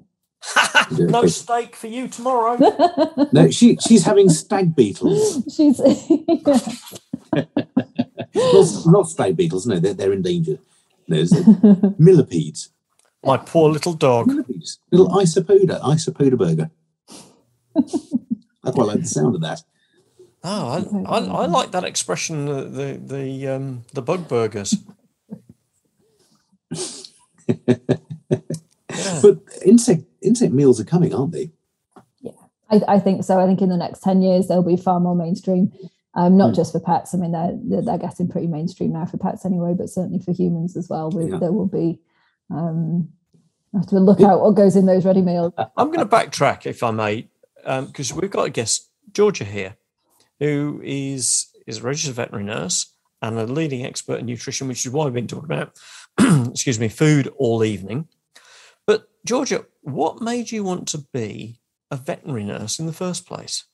no 0.92 1.26
steak 1.28 1.76
for 1.76 1.88
you 1.88 2.08
tomorrow. 2.08 2.58
No, 3.34 3.50
she 3.50 3.78
she's 3.78 4.06
having 4.06 4.30
stag 4.30 4.76
beetles. 4.76 5.44
She's 5.54 5.82
not, 8.38 8.92
not 8.92 9.10
stag 9.10 9.36
beetles, 9.36 9.66
no, 9.66 9.80
they're, 9.80 9.94
they're 9.94 10.14
endangered. 10.14 10.60
There's 11.08 11.34
millipedes. 11.98 12.70
My 13.24 13.38
poor 13.38 13.70
little 13.70 13.94
dog. 13.94 14.28
Millipedes. 14.28 14.80
Little 14.92 15.10
isopoda, 15.10 15.82
isopoda 15.82 16.38
burger. 16.38 16.70
I 18.64 18.72
quite 18.72 18.88
like 18.88 19.00
the 19.02 19.08
sound 19.08 19.36
of 19.36 19.42
that. 19.42 19.64
Oh, 20.44 21.04
I, 21.06 21.18
I, 21.18 21.20
I 21.20 21.46
like 21.46 21.72
that 21.72 21.84
expression. 21.84 22.46
The 22.46 22.64
the 22.64 23.16
the, 23.16 23.48
um, 23.48 23.86
the 23.94 24.02
bug 24.02 24.28
burgers. 24.28 24.76
Yeah. 28.98 29.20
But 29.22 29.38
insect 29.66 30.04
insect 30.22 30.54
meals 30.54 30.80
are 30.80 30.86
coming, 30.86 31.14
aren't 31.14 31.32
they? 31.32 31.52
I, 32.70 32.82
I 32.88 33.00
think 33.00 33.24
so. 33.24 33.40
I 33.40 33.46
think 33.46 33.62
in 33.62 33.70
the 33.70 33.78
next 33.78 34.02
10 34.02 34.22
years, 34.22 34.48
they'll 34.48 34.64
be 34.64 34.76
far 34.76 35.00
more 35.00 35.16
mainstream, 35.16 35.72
um, 36.18 36.36
not 36.36 36.54
just 36.54 36.74
for 36.74 36.80
pets. 36.80 37.14
I 37.14 37.18
mean, 37.18 37.32
they're, 37.32 37.58
they're, 37.64 37.82
they're 37.84 37.98
getting 37.98 38.28
pretty 38.28 38.48
mainstream 38.48 38.92
now 38.92 39.06
for 39.06 39.18
pets 39.18 39.46
anyway, 39.46 39.74
but 39.78 39.90
certainly 39.90 40.20
for 40.20 40.34
humans 40.34 40.76
as 40.76 40.90
well. 40.90 41.12
We, 41.12 41.32
Yeah. 41.32 41.38
There 41.38 41.52
will 41.54 41.68
be 41.68 42.00
um, 42.50 43.10
I 43.74 43.80
have 43.80 43.88
to 43.88 44.00
look 44.00 44.22
out 44.22 44.42
what 44.42 44.56
goes 44.56 44.76
in 44.76 44.86
those 44.86 45.06
ready 45.06 45.22
meals. 45.22 45.54
I'm 45.58 45.92
going 45.92 46.00
to 46.00 46.06
backtrack, 46.06 46.66
if 46.66 46.82
I 46.84 46.92
may, 46.92 47.28
because 47.64 48.14
we've 48.14 48.32
got 48.32 48.48
a 48.48 48.50
guest, 48.50 48.90
Georgia, 49.14 49.46
here, 49.46 49.76
who 50.40 50.82
is 50.84 51.48
is 51.68 51.80
a 51.80 51.82
registered 51.84 52.16
veterinary 52.16 52.46
nurse 52.46 52.94
and 53.22 53.38
a 53.38 53.46
leading 53.46 53.86
expert 53.86 54.20
in 54.20 54.26
nutrition, 54.26 54.68
which 54.68 54.86
is 54.86 54.92
why 54.92 55.04
we've 55.04 55.14
been 55.14 55.28
talking 55.28 55.52
about, 55.52 55.78
excuse 56.50 56.80
me, 56.80 56.88
food 56.88 57.28
all 57.38 57.64
evening. 57.64 58.08
But 58.86 59.10
Georgia, 59.26 59.66
what 59.82 60.22
made 60.22 60.52
you 60.52 60.64
want 60.64 60.88
to 60.90 61.06
be 61.14 61.60
a 61.92 61.98
veterinary 61.98 62.46
nurse 62.46 62.80
in 62.80 62.86
the 62.86 62.94
first 62.94 63.28
place? 63.28 63.66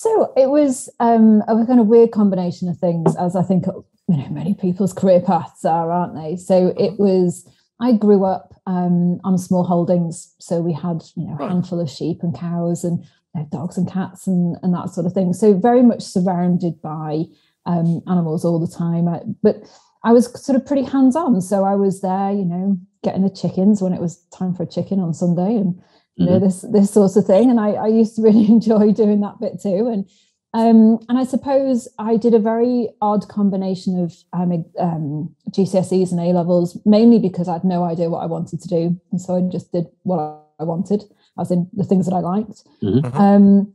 So 0.00 0.32
it 0.34 0.48
was 0.48 0.88
um, 0.98 1.42
a 1.46 1.66
kind 1.66 1.78
of 1.78 1.86
weird 1.86 2.10
combination 2.10 2.70
of 2.70 2.78
things, 2.78 3.14
as 3.16 3.36
I 3.36 3.42
think 3.42 3.66
you 3.66 4.16
know 4.16 4.30
many 4.30 4.54
people's 4.54 4.92
career 5.00 5.20
paths 5.20 5.62
are, 5.66 5.92
aren't 5.92 6.14
they? 6.14 6.36
So 6.36 6.72
it 6.78 6.98
was. 6.98 7.46
I 7.82 7.92
grew 7.92 8.24
up 8.24 8.54
um, 8.66 9.20
on 9.24 9.36
small 9.36 9.62
holdings, 9.62 10.34
so 10.38 10.62
we 10.62 10.72
had 10.72 11.02
you 11.16 11.26
know 11.26 11.36
a 11.38 11.46
handful 11.46 11.78
of 11.78 11.90
sheep 11.90 12.22
and 12.22 12.34
cows 12.34 12.82
and 12.82 13.04
you 13.34 13.42
know, 13.42 13.48
dogs 13.52 13.76
and 13.76 13.92
cats 13.92 14.26
and, 14.26 14.56
and 14.62 14.72
that 14.72 14.88
sort 14.88 15.04
of 15.04 15.12
thing. 15.12 15.34
So 15.34 15.52
very 15.52 15.82
much 15.82 16.00
surrounded 16.00 16.80
by 16.80 17.24
um, 17.66 18.00
animals 18.08 18.42
all 18.42 18.58
the 18.58 18.74
time. 18.74 19.06
I, 19.06 19.20
but 19.42 19.56
I 20.02 20.14
was 20.14 20.32
sort 20.42 20.56
of 20.56 20.64
pretty 20.64 20.84
hands 20.84 21.14
on, 21.14 21.42
so 21.42 21.64
I 21.64 21.74
was 21.74 22.00
there, 22.00 22.32
you 22.32 22.46
know, 22.46 22.78
getting 23.04 23.20
the 23.20 23.28
chickens 23.28 23.82
when 23.82 23.92
it 23.92 24.00
was 24.00 24.16
time 24.34 24.54
for 24.54 24.62
a 24.62 24.66
chicken 24.66 24.98
on 24.98 25.12
Sunday, 25.12 25.56
and 25.56 25.78
you 26.20 26.26
know 26.26 26.38
this 26.38 26.62
this 26.62 26.90
sort 26.90 27.16
of 27.16 27.26
thing. 27.26 27.50
And 27.50 27.58
I, 27.58 27.70
I 27.72 27.86
used 27.86 28.16
to 28.16 28.22
really 28.22 28.46
enjoy 28.56 28.92
doing 28.92 29.20
that 29.20 29.40
bit 29.40 29.60
too. 29.60 29.88
And 29.88 30.08
um, 30.52 30.98
and 31.08 31.16
I 31.16 31.24
suppose 31.24 31.88
I 31.98 32.16
did 32.16 32.34
a 32.34 32.38
very 32.38 32.88
odd 33.00 33.28
combination 33.28 34.02
of 34.02 34.14
um, 34.32 34.64
um, 34.78 35.34
GCSEs 35.50 36.10
and 36.10 36.20
A 36.20 36.32
levels, 36.32 36.76
mainly 36.84 37.20
because 37.20 37.48
I 37.48 37.54
had 37.54 37.64
no 37.64 37.84
idea 37.84 38.10
what 38.10 38.22
I 38.22 38.26
wanted 38.26 38.60
to 38.60 38.68
do, 38.68 39.00
and 39.12 39.20
so 39.20 39.36
I 39.36 39.40
just 39.42 39.72
did 39.72 39.86
what 40.02 40.42
I 40.58 40.64
wanted, 40.64 41.04
as 41.38 41.50
in 41.50 41.68
the 41.72 41.84
things 41.84 42.06
that 42.06 42.14
I 42.14 42.18
liked. 42.18 42.64
Mhm. 42.82 43.14
Um, 43.14 43.72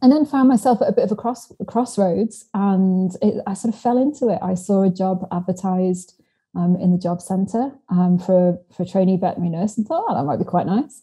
and 0.00 0.10
then 0.10 0.24
found 0.24 0.48
myself 0.48 0.82
at 0.82 0.88
a 0.88 0.92
bit 0.92 1.04
of 1.04 1.12
a 1.12 1.16
cross 1.16 1.52
a 1.58 1.64
crossroads, 1.64 2.46
and 2.54 3.10
it, 3.20 3.42
I 3.46 3.54
sort 3.54 3.74
of 3.74 3.80
fell 3.80 3.98
into 3.98 4.28
it. 4.28 4.38
I 4.42 4.54
saw 4.54 4.82
a 4.82 4.90
job 4.90 5.26
advertised 5.32 6.14
um, 6.54 6.76
in 6.76 6.92
the 6.92 6.98
job 6.98 7.20
centre 7.20 7.72
um, 7.88 8.18
for 8.18 8.60
for 8.76 8.84
a 8.84 8.86
trainee 8.86 9.16
veterinary 9.16 9.50
nurse, 9.50 9.76
and 9.76 9.86
thought, 9.86 10.04
oh, 10.08 10.14
that 10.14 10.24
might 10.24 10.38
be 10.38 10.44
quite 10.44 10.66
nice. 10.66 11.02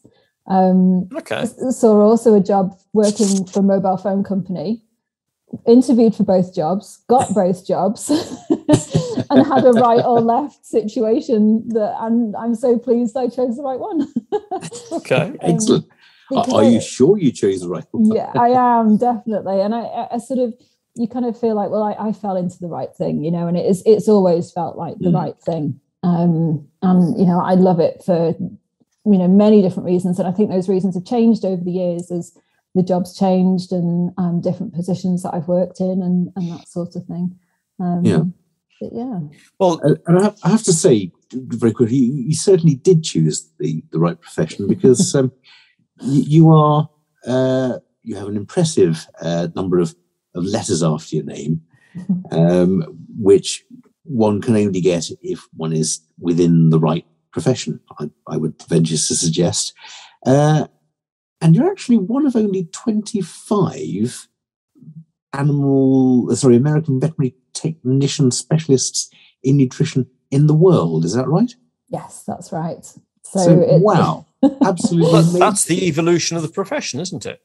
Um, 0.50 1.08
Okay. 1.16 1.46
saw 1.70 2.00
also 2.00 2.34
a 2.34 2.40
job 2.40 2.76
working 2.92 3.46
for 3.46 3.60
a 3.60 3.62
mobile 3.62 3.96
phone 3.96 4.24
company 4.24 4.82
interviewed 5.66 6.14
for 6.14 6.24
both 6.24 6.54
jobs 6.54 7.02
got 7.08 7.32
both 7.34 7.66
jobs 7.66 8.10
and 9.30 9.46
had 9.46 9.64
a 9.64 9.72
right 9.72 10.04
or 10.04 10.20
left 10.20 10.64
situation 10.66 11.68
that 11.70 11.94
I'm, 11.98 12.34
I'm 12.36 12.54
so 12.54 12.78
pleased 12.78 13.16
i 13.16 13.26
chose 13.28 13.56
the 13.56 13.62
right 13.62 13.78
one 13.78 14.12
Okay. 14.92 15.32
Excellent. 15.40 15.86
Are, 16.32 16.46
are 16.54 16.62
I- 16.64 16.68
you 16.68 16.80
sure 16.80 17.18
you 17.18 17.32
chose 17.32 17.60
the 17.62 17.68
right 17.68 17.84
one? 17.92 18.14
yeah 18.14 18.30
i 18.36 18.48
am 18.50 18.96
definitely 18.96 19.60
and 19.60 19.74
I, 19.74 19.82
I- 19.82 20.08
I 20.14 20.18
sort 20.18 20.38
of 20.40 20.54
you 20.96 21.06
kind 21.08 21.24
of 21.26 21.38
feel 21.38 21.54
like 21.54 21.70
well 21.70 21.82
I, 21.82 22.08
I 22.08 22.12
fell 22.12 22.36
into 22.36 22.58
the 22.60 22.68
right 22.68 22.92
thing 22.94 23.22
you 23.24 23.30
know 23.30 23.46
and 23.48 23.56
it 23.56 23.66
is 23.66 23.82
it's 23.86 24.08
always 24.08 24.50
felt 24.52 24.76
like 24.76 24.98
the 24.98 25.10
Mm. 25.10 25.14
right 25.22 25.38
thing 25.40 25.80
um 26.02 26.66
and 26.82 27.18
you 27.18 27.26
know 27.26 27.40
i 27.40 27.54
love 27.54 27.78
it 27.80 28.02
for 28.04 28.34
you 29.06 29.16
know 29.18 29.28
many 29.28 29.62
different 29.62 29.86
reasons 29.86 30.18
and 30.18 30.28
i 30.28 30.32
think 30.32 30.50
those 30.50 30.68
reasons 30.68 30.94
have 30.94 31.04
changed 31.04 31.44
over 31.44 31.62
the 31.62 31.70
years 31.70 32.10
as 32.10 32.36
the 32.74 32.82
jobs 32.82 33.16
changed 33.18 33.72
and 33.72 34.12
um, 34.18 34.40
different 34.40 34.74
positions 34.74 35.22
that 35.22 35.34
i've 35.34 35.48
worked 35.48 35.80
in 35.80 36.02
and 36.02 36.30
and 36.36 36.50
that 36.50 36.68
sort 36.68 36.94
of 36.96 37.04
thing 37.06 37.34
um 37.80 38.04
Yeah. 38.04 38.22
but 38.80 38.90
yeah 38.92 39.20
Well, 39.58 39.80
and 40.06 40.18
I 40.18 40.22
have, 40.24 40.38
I 40.44 40.48
have 40.50 40.62
to 40.64 40.72
say 40.72 41.12
very 41.32 41.72
quickly, 41.72 41.96
you, 41.96 42.34
certainly 42.34 42.74
did 42.74 43.04
choose 43.04 43.50
the, 43.58 43.84
the 43.92 44.00
right 44.00 44.20
profession 44.20 44.66
because 44.66 45.14
um, 45.18 45.30
you, 46.00 46.22
you 46.22 46.50
are 46.50 46.88
uh, 47.26 47.78
you 48.02 48.16
have 48.16 48.28
an 48.28 48.36
impressive 48.36 49.06
uh, 49.20 49.48
number 49.54 49.78
of, 49.78 49.94
of 50.34 50.44
letters 50.44 50.82
after 50.82 51.16
your 51.16 51.24
name, 51.24 51.60
um, 52.32 52.84
which 53.18 53.64
one 54.04 54.40
can 54.40 54.56
only 54.56 54.80
get 54.80 55.10
if 55.22 55.46
one 55.56 55.72
is 55.72 56.00
within 56.18 56.70
the 56.70 56.78
right 56.80 57.06
profession. 57.32 57.80
I, 57.98 58.10
I 58.26 58.36
would 58.36 58.60
venture 58.68 58.96
to 58.96 59.14
suggest, 59.16 59.72
uh, 60.26 60.66
and 61.40 61.54
you're 61.56 61.70
actually 61.70 61.98
one 61.98 62.26
of 62.26 62.36
only 62.36 62.64
twenty 62.72 63.20
five 63.20 64.26
animal, 65.32 66.30
uh, 66.30 66.34
sorry, 66.34 66.56
American 66.56 67.00
veterinary 67.00 67.34
technician 67.54 68.30
specialists 68.30 69.10
in 69.42 69.56
nutrition 69.56 70.06
in 70.30 70.46
the 70.46 70.54
world. 70.54 71.04
Is 71.04 71.14
that 71.14 71.28
right? 71.28 71.54
yes 71.92 72.22
that's 72.24 72.52
right 72.52 72.84
so, 72.84 73.00
So, 73.44 73.60
it's 73.60 73.82
wow, 73.82 74.24
absolutely 74.64 75.10
that- 75.22 75.38
that's 75.40 75.64
the 75.64 75.88
evolution 75.88 76.36
of 76.36 76.42
the 76.42 76.48
profession, 76.48 77.00
isn't 77.00 77.26
it? 77.26 77.40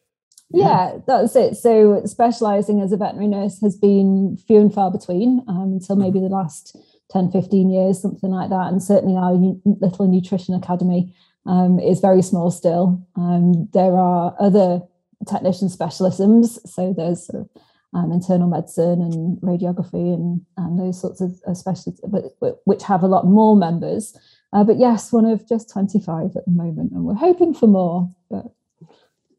yeah 0.52 0.98
that's 1.08 1.36
it 1.36 1.56
so 1.58 2.04
specializing 2.06 2.80
as 2.80 2.92
a 2.92 2.98
veterinary 2.98 3.28
nurse 3.28 3.60
has 3.62 3.76
been 3.76 4.38
few 4.46 4.60
and 4.62 4.72
far 4.72 4.92
between 4.92 5.44
um, 5.48 5.74
until 5.74 5.96
maybe 5.96 6.20
the 6.20 6.28
last 6.28 6.78
10 7.12 7.32
15 7.32 7.70
years 7.70 8.02
something 8.02 8.32
like 8.32 8.50
that. 8.50 8.68
And 8.72 8.82
certainly 8.82 9.16
our 9.16 9.34
little 9.66 10.08
nutrition 10.08 10.54
academy 10.54 11.14
um, 11.46 11.80
is 11.80 12.00
very 12.00 12.22
small 12.22 12.52
still. 12.52 13.06
Um, 13.16 13.70
there 13.74 13.96
are 13.96 14.36
other 14.40 14.82
technician 15.28 15.70
specialisms. 15.70 16.60
So 16.68 16.94
there's 16.96 17.28
sort 17.28 17.44
of 17.44 17.62
um, 17.94 18.12
internal 18.12 18.48
medicine 18.48 19.02
and 19.02 19.38
radiography 19.42 20.14
and, 20.14 20.42
and 20.58 20.80
those 20.80 21.00
sorts 21.00 21.22
of 21.22 21.40
specialists 21.56 22.02
but, 22.08 22.24
but 22.42 22.62
which 22.66 22.84
have 22.84 23.04
a 23.04 23.08
lot 23.08 23.26
more 23.26 23.56
members. 23.56 24.18
Uh, 24.52 24.64
but 24.64 24.78
yes 24.78 25.12
one 25.12 25.26
of 25.26 25.48
just 25.48 25.70
25 25.70 26.36
at 26.36 26.46
the 26.46 26.52
moment 26.52 26.92
and 26.92 27.06
we're 27.06 27.14
hoping 27.14 27.54
for 27.54 27.68
more 27.68 28.14
but 28.30 28.46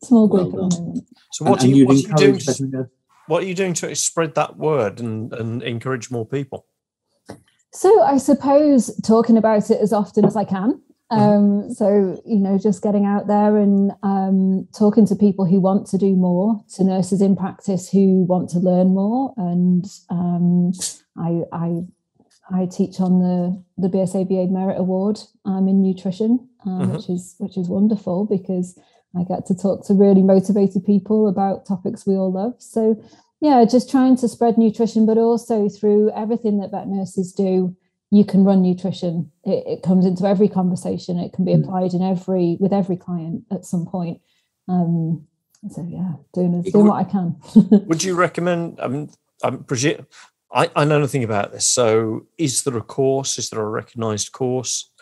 small 0.02 0.26
group 0.28 0.52
Well 0.52 0.66
at 0.66 0.70
the 0.70 0.80
moment. 0.80 1.08
So 1.32 1.44
what 1.44 1.62
are 1.62 1.66
and 1.66 1.76
you, 1.76 1.76
you'd 1.76 1.88
what 1.88 2.20
are 2.20 2.24
you 2.24 2.32
doing? 2.32 2.38
To, 2.38 2.90
what 3.26 3.42
are 3.42 3.46
you 3.46 3.54
doing 3.54 3.74
to 3.74 3.94
spread 3.94 4.34
that 4.36 4.56
word 4.56 5.00
and, 5.00 5.32
and 5.32 5.62
encourage 5.62 6.10
more 6.10 6.26
people? 6.26 6.66
So 7.76 8.02
I 8.02 8.16
suppose 8.16 8.90
talking 9.02 9.36
about 9.36 9.70
it 9.70 9.78
as 9.82 9.92
often 9.92 10.24
as 10.24 10.34
I 10.34 10.44
can. 10.44 10.80
Um, 11.10 11.70
so 11.72 12.20
you 12.24 12.40
know, 12.40 12.58
just 12.58 12.82
getting 12.82 13.04
out 13.04 13.28
there 13.28 13.56
and 13.58 13.92
um, 14.02 14.66
talking 14.76 15.06
to 15.06 15.14
people 15.14 15.44
who 15.44 15.60
want 15.60 15.86
to 15.88 15.98
do 15.98 16.16
more, 16.16 16.64
to 16.74 16.84
nurses 16.84 17.20
in 17.20 17.36
practice 17.36 17.88
who 17.88 18.24
want 18.24 18.48
to 18.50 18.58
learn 18.58 18.88
more, 18.94 19.32
and 19.36 19.84
um, 20.10 20.72
I, 21.16 21.42
I 21.52 21.82
I 22.50 22.66
teach 22.66 22.98
on 22.98 23.20
the 23.20 23.62
the 23.76 23.88
BSAVA 23.88 24.50
Merit 24.50 24.78
Award 24.80 25.20
um, 25.44 25.68
in 25.68 25.82
nutrition, 25.82 26.48
um, 26.64 26.80
Mhm. 26.88 26.92
which 26.96 27.08
is 27.10 27.34
which 27.38 27.56
is 27.56 27.68
wonderful 27.68 28.24
because 28.24 28.76
I 29.16 29.22
get 29.22 29.46
to 29.46 29.54
talk 29.54 29.86
to 29.86 29.94
really 29.94 30.22
motivated 30.22 30.84
people 30.84 31.28
about 31.28 31.66
topics 31.66 32.06
we 32.06 32.14
all 32.16 32.32
love. 32.32 32.54
So 32.58 32.96
yeah, 33.40 33.64
just 33.64 33.90
trying 33.90 34.16
to 34.16 34.28
spread 34.28 34.56
nutrition, 34.58 35.06
but 35.06 35.18
also 35.18 35.68
through 35.68 36.10
everything 36.12 36.58
that 36.58 36.70
vet 36.70 36.88
nurses 36.88 37.32
do, 37.32 37.76
you 38.10 38.24
can 38.24 38.44
run 38.44 38.62
nutrition. 38.62 39.30
It, 39.44 39.64
it 39.66 39.82
comes 39.82 40.06
into 40.06 40.24
every 40.26 40.48
conversation. 40.48 41.18
It 41.18 41.32
can 41.32 41.44
be 41.44 41.52
Mm. 41.52 41.64
applied 41.64 41.92
in 41.94 42.02
every 42.02 42.56
with 42.60 42.72
every 42.72 42.96
client 42.96 43.44
at 43.50 43.64
some 43.64 43.84
point. 43.86 44.20
Um, 44.68 45.26
so 45.70 45.82
yeah, 45.88 46.12
doing 46.34 46.62
doing 46.62 46.84
would- 46.84 46.90
what 46.90 47.06
I 47.06 47.10
can. 47.10 47.36
Would 47.88 48.04
you 48.04 48.14
recommend? 48.14 48.78
I 48.80 48.88
mean, 48.88 49.10
I'm 49.42 49.64
presume 49.64 50.06
I, 50.52 50.70
I 50.76 50.84
know 50.84 51.00
nothing 51.00 51.24
about 51.24 51.52
this. 51.52 51.66
So, 51.66 52.26
is 52.38 52.62
there 52.62 52.76
a 52.76 52.82
course? 52.82 53.36
Is 53.38 53.50
there 53.50 53.60
a 53.60 53.68
recognised 53.68 54.30
course 54.32 54.92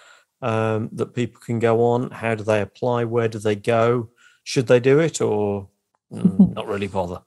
um, 0.41 0.89
that 0.93 1.15
people 1.15 1.41
can 1.45 1.59
go 1.59 1.83
on? 1.85 2.11
How 2.11 2.35
do 2.35 2.43
they 2.43 2.63
apply? 2.63 3.05
Where 3.05 3.29
do 3.29 3.39
they 3.39 3.55
go? 3.55 4.09
Should 4.45 4.67
they 4.67 4.81
do 4.81 4.99
it 5.01 5.21
or 5.21 5.69
mm, 6.11 6.55
not 6.55 6.67
really 6.67 6.87
bother? 6.89 7.21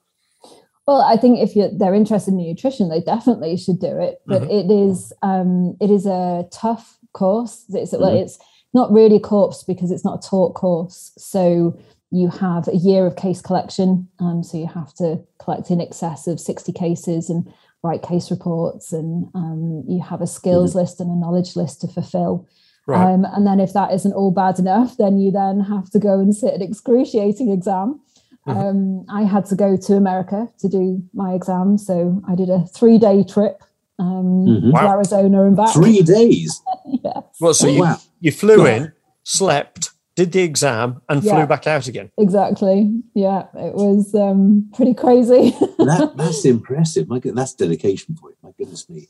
Well, 0.88 1.02
I 1.02 1.18
think 1.18 1.38
if 1.38 1.54
you're, 1.54 1.68
they're 1.70 1.94
interested 1.94 2.30
in 2.32 2.38
nutrition, 2.38 2.88
they 2.88 3.02
definitely 3.02 3.58
should 3.58 3.78
do 3.78 3.98
it. 4.00 4.22
But 4.26 4.44
it 4.44 4.70
is 4.70 5.12
um, 5.22 5.76
it 5.82 5.90
is 5.90 6.06
a 6.06 6.48
tough 6.50 6.96
course. 7.12 7.66
It's 7.68 7.92
well, 7.92 8.12
Mhm. 8.12 8.22
it's 8.22 8.38
not 8.72 8.90
really 8.90 9.16
a 9.16 9.20
course 9.20 9.62
because 9.64 9.90
it's 9.90 10.04
not 10.04 10.24
a 10.24 10.28
taught 10.28 10.54
course. 10.54 11.12
So 11.18 11.76
you 12.10 12.28
have 12.30 12.68
a 12.68 12.76
year 12.76 13.06
of 13.06 13.16
case 13.16 13.42
collection. 13.42 14.08
Um, 14.18 14.42
so 14.42 14.56
you 14.56 14.66
have 14.66 14.94
to 14.94 15.20
collect 15.38 15.70
in 15.70 15.78
excess 15.82 16.26
of 16.26 16.40
sixty 16.40 16.72
cases 16.72 17.28
and 17.28 17.46
write 17.82 18.00
case 18.00 18.30
reports, 18.30 18.90
and 18.90 19.28
um, 19.34 19.84
you 19.86 20.00
have 20.00 20.22
a 20.22 20.26
skills 20.26 20.74
list 20.74 21.00
and 21.00 21.10
a 21.10 21.20
knowledge 21.20 21.54
list 21.54 21.82
to 21.82 21.88
fulfill. 21.88 22.48
Right. 22.86 23.12
Um, 23.12 23.26
and 23.26 23.46
then 23.46 23.60
if 23.60 23.74
that 23.74 23.92
isn't 23.92 24.14
all 24.14 24.30
bad 24.30 24.58
enough, 24.58 24.96
then 24.96 25.18
you 25.18 25.30
then 25.30 25.60
have 25.60 25.90
to 25.90 25.98
go 25.98 26.18
and 26.18 26.34
sit 26.34 26.54
an 26.54 26.62
excruciating 26.62 27.50
exam. 27.50 28.00
Mhm. 28.48 28.56
Um, 28.70 29.04
I 29.08 29.22
had 29.24 29.44
to 29.46 29.54
go 29.56 29.76
to 29.76 29.94
America 29.94 30.48
to 30.58 30.68
do 30.68 31.02
my 31.14 31.34
exam, 31.34 31.78
so 31.78 32.20
I 32.26 32.34
did 32.34 32.48
a 32.50 32.64
three-day 32.66 33.24
trip 33.24 33.62
um, 34.00 34.46
Mhm. 34.46 34.72
Wow. 34.72 34.80
to 34.82 34.88
Arizona 34.90 35.44
and 35.46 35.56
back. 35.56 35.74
Three 35.74 36.02
days. 36.16 36.62
yes, 36.86 37.24
well, 37.40 37.52
so 37.54 37.66
Oh, 37.68 37.70
you, 37.70 37.80
wow. 37.80 37.96
you 38.20 38.30
flew 38.32 38.64
Yeah. 38.64 38.74
in, 38.76 38.92
slept, 39.24 39.90
did 40.14 40.32
the 40.32 40.42
exam, 40.42 41.00
and 41.08 41.22
Yeah. 41.22 41.34
flew 41.36 41.46
back 41.46 41.66
out 41.66 41.86
again. 41.88 42.10
exactly. 42.16 42.92
Yeah, 43.14 43.46
it 43.54 43.74
was 43.74 44.14
um, 44.14 44.68
pretty 44.74 44.94
crazy. 44.94 45.54
That, 45.78 46.12
that's 46.16 46.44
impressive. 46.44 47.08
My, 47.08 47.18
good- 47.18 47.34
that's 47.36 47.54
dedication 47.54 48.14
for 48.16 48.30
you. 48.30 48.36
My 48.42 48.50
goodness 48.58 48.88
me. 48.88 49.08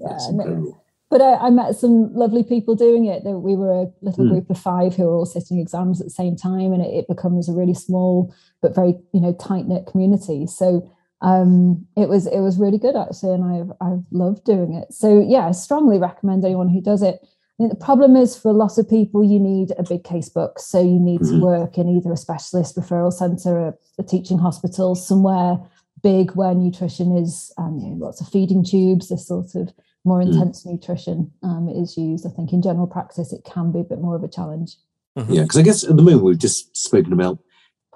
yeah, 0.00 0.08
That's 0.10 0.28
incredible. 0.28 0.82
But 1.10 1.20
I, 1.20 1.34
I, 1.34 1.50
met 1.50 1.76
some 1.76 2.12
lovely 2.14 2.42
people 2.42 2.74
doing 2.74 3.04
it. 3.04 3.22
We 3.24 3.54
were 3.54 3.82
a 3.82 3.86
little 4.02 4.24
mm. 4.24 4.30
group 4.30 4.50
of 4.50 4.58
five 4.58 4.94
who 4.94 5.04
were 5.04 5.14
all 5.14 5.26
sitting 5.26 5.60
exams 5.60 6.00
at 6.00 6.06
the 6.06 6.10
same 6.10 6.36
time, 6.36 6.72
and 6.72 6.82
it, 6.82 6.92
it 6.92 7.08
becomes 7.08 7.48
a 7.48 7.52
really 7.52 7.74
small 7.74 8.34
but 8.60 8.74
very 8.74 8.94
you 9.12 9.20
know 9.20 9.32
tight 9.34 9.66
knit 9.66 9.86
community. 9.86 10.46
So 10.46 10.90
um, 11.20 11.86
it 11.96 12.08
was 12.08 12.26
it 12.26 12.40
was 12.40 12.58
really 12.58 12.78
good 12.78 12.96
actually, 12.96 13.34
and 13.34 13.44
I've 13.44 13.76
I've 13.80 14.04
loved 14.10 14.44
doing 14.44 14.74
it. 14.74 14.92
So 14.92 15.24
yeah, 15.26 15.46
I 15.46 15.52
strongly 15.52 15.98
recommend 15.98 16.44
anyone 16.44 16.68
who 16.68 16.80
does 16.80 17.02
it. 17.02 17.20
I 17.22 17.62
think 17.62 17.70
the 17.70 17.84
problem 17.84 18.16
is 18.16 18.36
for 18.36 18.50
a 18.50 18.54
lot 18.54 18.76
of 18.76 18.88
people, 18.88 19.24
you 19.24 19.40
need 19.40 19.72
a 19.78 19.82
big 19.82 20.04
case 20.04 20.28
book, 20.28 20.58
so 20.58 20.82
you 20.82 21.00
need 21.00 21.20
mm-hmm. 21.20 21.38
to 21.38 21.44
work 21.44 21.78
in 21.78 21.88
either 21.88 22.12
a 22.12 22.16
specialist 22.16 22.76
referral 22.76 23.12
centre, 23.12 23.58
a, 23.58 23.74
a 23.98 24.02
teaching 24.02 24.38
hospital, 24.38 24.94
somewhere 24.94 25.58
big 26.02 26.32
where 26.32 26.54
nutrition 26.54 27.16
is 27.16 27.52
um, 27.58 27.78
you 27.78 27.88
know, 27.88 28.04
lots 28.06 28.20
of 28.20 28.28
feeding 28.28 28.62
tubes, 28.62 29.08
this 29.08 29.26
sort 29.26 29.54
of 29.54 29.72
more 30.06 30.20
mm. 30.20 30.32
intense 30.32 30.64
mm. 30.64 30.72
nutrition 30.72 31.30
um, 31.42 31.68
is 31.68 31.96
used. 31.96 32.26
I 32.26 32.30
think 32.30 32.52
in 32.52 32.62
general 32.62 32.86
practice, 32.86 33.32
it 33.32 33.44
can 33.44 33.72
be 33.72 33.80
a 33.80 33.84
bit 33.84 34.00
more 34.00 34.16
of 34.16 34.22
a 34.22 34.28
challenge. 34.28 34.76
Mm-hmm. 35.18 35.32
Yeah, 35.32 35.42
because 35.42 35.58
I 35.58 35.62
guess 35.62 35.84
at 35.84 35.96
the 35.96 36.02
moment 36.02 36.24
we've 36.24 36.38
just 36.38 36.76
spoken 36.76 37.12
about 37.12 37.38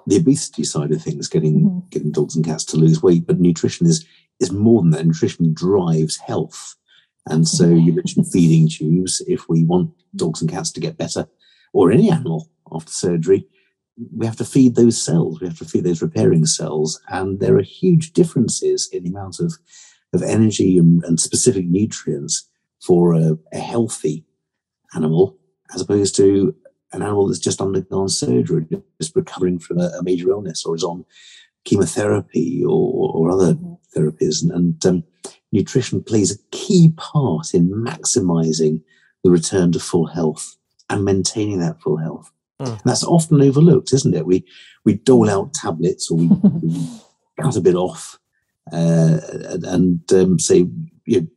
the 0.07 0.17
obesity 0.17 0.63
side 0.63 0.91
of 0.91 1.01
things, 1.01 1.27
getting 1.27 1.61
mm-hmm. 1.61 1.89
getting 1.89 2.11
dogs 2.11 2.35
and 2.35 2.45
cats 2.45 2.65
to 2.65 2.77
lose 2.77 3.01
weight, 3.01 3.25
but 3.25 3.39
nutrition 3.39 3.87
is 3.87 4.05
is 4.39 4.51
more 4.51 4.81
than 4.81 4.91
that. 4.91 5.05
Nutrition 5.05 5.53
drives 5.53 6.17
health, 6.17 6.75
and 7.27 7.47
so 7.47 7.67
you 7.67 7.93
mentioned 7.93 8.27
feeding 8.31 8.67
tubes. 8.67 9.21
If 9.27 9.47
we 9.47 9.63
want 9.63 9.91
dogs 10.15 10.41
and 10.41 10.49
cats 10.49 10.71
to 10.71 10.79
get 10.79 10.97
better, 10.97 11.27
or 11.73 11.91
any 11.91 12.11
animal 12.11 12.49
after 12.71 12.91
surgery, 12.91 13.45
we 14.15 14.25
have 14.25 14.37
to 14.37 14.45
feed 14.45 14.75
those 14.75 15.03
cells. 15.03 15.39
We 15.39 15.47
have 15.47 15.59
to 15.59 15.65
feed 15.65 15.83
those 15.83 16.01
repairing 16.01 16.47
cells, 16.47 16.99
and 17.09 17.39
there 17.39 17.57
are 17.57 17.63
huge 17.63 18.13
differences 18.13 18.89
in 18.91 19.03
the 19.03 19.11
amount 19.11 19.39
of 19.39 19.53
of 20.13 20.21
energy 20.23 20.77
and, 20.77 21.03
and 21.03 21.19
specific 21.19 21.65
nutrients 21.65 22.49
for 22.81 23.13
a, 23.13 23.37
a, 23.53 23.59
healthy 23.59 24.25
animal 24.93 25.37
as 25.73 25.81
opposed 25.81 26.15
to 26.15 26.55
an 26.91 27.01
animal 27.01 27.27
that's 27.27 27.39
just 27.39 27.61
undergone 27.61 28.09
surgery, 28.09 28.65
just 28.99 29.15
recovering 29.15 29.59
from 29.59 29.79
a, 29.79 29.87
a 29.99 30.03
major 30.03 30.29
illness 30.29 30.65
or 30.65 30.75
is 30.75 30.83
on 30.83 31.05
chemotherapy 31.63 32.63
or, 32.65 33.13
or 33.13 33.29
other 33.29 33.53
mm-hmm. 33.53 33.73
therapies. 33.95 34.41
And, 34.41 34.51
and 34.51 34.85
um, 34.85 35.03
nutrition 35.51 36.03
plays 36.03 36.31
a 36.31 36.39
key 36.51 36.93
part 36.97 37.53
in 37.53 37.69
maximizing 37.69 38.81
the 39.23 39.31
return 39.31 39.71
to 39.71 39.79
full 39.79 40.07
health 40.07 40.57
and 40.89 41.05
maintaining 41.05 41.59
that 41.59 41.81
full 41.81 41.97
health. 41.97 42.31
Mm. 42.61 42.79
that's 42.83 43.03
often 43.03 43.41
overlooked, 43.41 43.91
isn't 43.91 44.13
it? 44.13 44.25
We 44.25 44.45
we 44.85 44.93
dole 44.93 45.29
out 45.29 45.53
tablets 45.53 46.11
or 46.11 46.17
we, 46.17 46.27
we 46.61 46.87
cut 47.39 47.55
a 47.55 47.61
bit 47.61 47.73
off 47.73 48.19
uh, 48.71 49.19
and 49.63 50.01
um, 50.13 50.39
say, 50.39 50.67
you 51.05 51.21
know, 51.21 51.27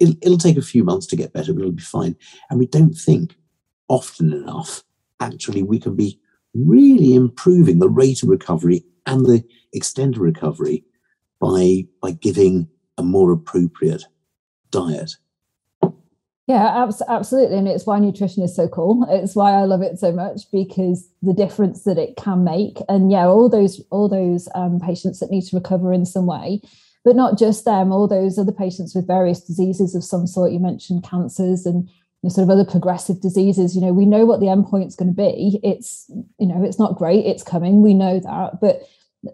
it'll, 0.00 0.14
it'll, 0.22 0.38
take 0.38 0.56
a 0.56 0.62
few 0.62 0.84
months 0.84 1.06
to 1.06 1.16
get 1.16 1.32
better, 1.32 1.52
but 1.52 1.60
it'll 1.60 1.72
be 1.72 1.82
fine. 1.82 2.16
And 2.50 2.58
we 2.58 2.66
don't 2.66 2.94
think 2.94 3.36
often 3.88 4.32
enough, 4.32 4.82
actually, 5.20 5.62
we 5.62 5.78
can 5.78 5.94
be 5.96 6.18
really 6.54 7.14
improving 7.14 7.78
the 7.78 7.88
rate 7.88 8.22
of 8.22 8.28
recovery 8.28 8.84
and 9.06 9.26
the 9.26 9.44
extent 9.72 10.16
of 10.16 10.22
recovery 10.22 10.84
by 11.40 11.84
by 12.00 12.12
giving 12.12 12.68
a 12.98 13.02
more 13.02 13.32
appropriate 13.32 14.04
diet. 14.70 15.16
Yeah, 16.46 16.88
absolutely. 17.08 17.56
And 17.56 17.66
it's 17.66 17.86
why 17.86 17.98
nutrition 17.98 18.42
is 18.42 18.54
so 18.54 18.68
cool. 18.68 19.06
It's 19.08 19.34
why 19.34 19.52
I 19.52 19.64
love 19.64 19.80
it 19.80 19.98
so 19.98 20.12
much 20.12 20.42
because 20.52 21.08
the 21.22 21.32
difference 21.32 21.84
that 21.84 21.96
it 21.96 22.16
can 22.16 22.44
make. 22.44 22.78
And 22.86 23.10
yeah, 23.10 23.26
all 23.26 23.48
those 23.48 23.82
all 23.90 24.10
those 24.10 24.46
um, 24.54 24.78
patients 24.78 25.20
that 25.20 25.30
need 25.30 25.46
to 25.46 25.56
recover 25.56 25.90
in 25.90 26.04
some 26.04 26.26
way, 26.26 26.60
but 27.02 27.16
not 27.16 27.38
just 27.38 27.64
them, 27.64 27.92
all 27.92 28.06
those 28.06 28.38
other 28.38 28.52
patients 28.52 28.94
with 28.94 29.06
various 29.06 29.40
diseases 29.40 29.94
of 29.94 30.04
some 30.04 30.26
sort. 30.26 30.52
You 30.52 30.60
mentioned 30.60 31.04
cancers 31.04 31.64
and 31.64 31.88
you 31.88 31.94
know, 32.24 32.28
sort 32.28 32.44
of 32.44 32.50
other 32.50 32.70
progressive 32.70 33.22
diseases. 33.22 33.74
You 33.74 33.80
know, 33.80 33.94
we 33.94 34.04
know 34.04 34.26
what 34.26 34.40
the 34.40 34.46
endpoint 34.46 34.88
is 34.88 34.96
going 34.96 35.14
to 35.14 35.16
be. 35.16 35.60
It's, 35.62 36.10
you 36.38 36.46
know, 36.46 36.62
it's 36.62 36.78
not 36.78 36.96
great, 36.96 37.24
it's 37.24 37.42
coming. 37.42 37.80
We 37.80 37.94
know 37.94 38.20
that. 38.20 38.60
But 38.60 38.82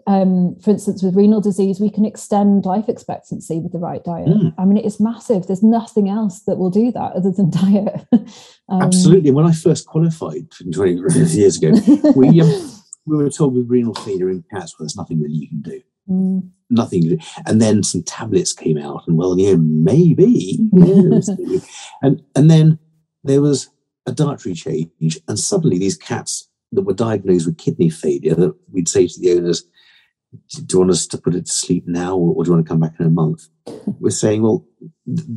um, 0.07 0.55
for 0.63 0.71
instance, 0.71 1.03
with 1.03 1.15
renal 1.15 1.41
disease, 1.41 1.79
we 1.79 1.89
can 1.89 2.05
extend 2.05 2.65
life 2.65 2.89
expectancy 2.89 3.59
with 3.59 3.71
the 3.71 3.79
right 3.79 4.03
diet. 4.03 4.27
Mm. 4.27 4.53
I 4.57 4.65
mean, 4.65 4.77
it's 4.77 4.99
massive. 4.99 5.47
There's 5.47 5.63
nothing 5.63 6.09
else 6.09 6.41
that 6.43 6.57
will 6.57 6.69
do 6.69 6.91
that 6.91 7.13
other 7.13 7.31
than 7.31 7.49
diet. 7.51 8.05
um, 8.69 8.81
Absolutely. 8.81 9.31
When 9.31 9.45
I 9.45 9.51
first 9.51 9.87
qualified 9.87 10.47
20 10.73 10.93
years 11.33 11.61
ago, 11.61 11.71
we 12.15 12.41
um, 12.41 12.71
we 13.05 13.17
were 13.17 13.29
told 13.29 13.55
with 13.55 13.69
renal 13.69 13.95
failure 13.95 14.29
in 14.29 14.43
cats, 14.53 14.77
well, 14.77 14.85
there's 14.85 14.95
nothing 14.95 15.21
really 15.21 15.35
you 15.35 15.47
can 15.49 15.61
do. 15.61 15.81
Mm. 16.09 16.49
Nothing. 16.69 17.21
And 17.45 17.61
then 17.61 17.83
some 17.83 18.03
tablets 18.03 18.53
came 18.53 18.77
out, 18.77 19.03
and 19.07 19.17
well, 19.17 19.37
yeah, 19.37 19.55
maybe. 19.59 20.57
And 22.01 22.21
and 22.35 22.49
then 22.49 22.79
there 23.23 23.41
was 23.41 23.69
a 24.05 24.11
dietary 24.11 24.55
change, 24.55 25.19
and 25.27 25.39
suddenly 25.39 25.77
these 25.77 25.97
cats 25.97 26.49
that 26.71 26.83
were 26.83 26.93
diagnosed 26.93 27.45
with 27.45 27.57
kidney 27.57 27.89
failure 27.89 28.35
that 28.35 28.55
we'd 28.71 28.87
say 28.87 29.07
to 29.07 29.19
the 29.19 29.33
owners, 29.33 29.63
do 30.31 30.65
you 30.69 30.79
want 30.79 30.91
us 30.91 31.07
to 31.07 31.17
put 31.17 31.35
it 31.35 31.45
to 31.45 31.51
sleep 31.51 31.83
now 31.87 32.15
or, 32.15 32.43
do 32.43 32.49
you 32.49 32.53
want 32.53 32.65
to 32.65 32.69
come 32.69 32.79
back 32.79 32.99
in 32.99 33.05
a 33.05 33.09
month? 33.09 33.47
We're 33.99 34.11
saying, 34.11 34.41
well, 34.41 34.65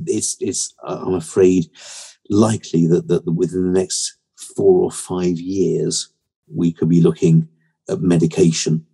it's, 0.06 0.36
it's 0.40 0.74
uh, 0.86 1.02
I'm 1.04 1.14
afraid, 1.14 1.66
likely 2.30 2.86
that, 2.86 3.08
that 3.08 3.24
within 3.26 3.72
the 3.72 3.80
next 3.80 4.16
four 4.56 4.82
or 4.82 4.90
five 4.90 5.38
years, 5.38 6.10
we 6.52 6.72
could 6.72 6.88
be 6.88 7.00
looking 7.00 7.48
at 7.88 8.00
medication 8.00 8.86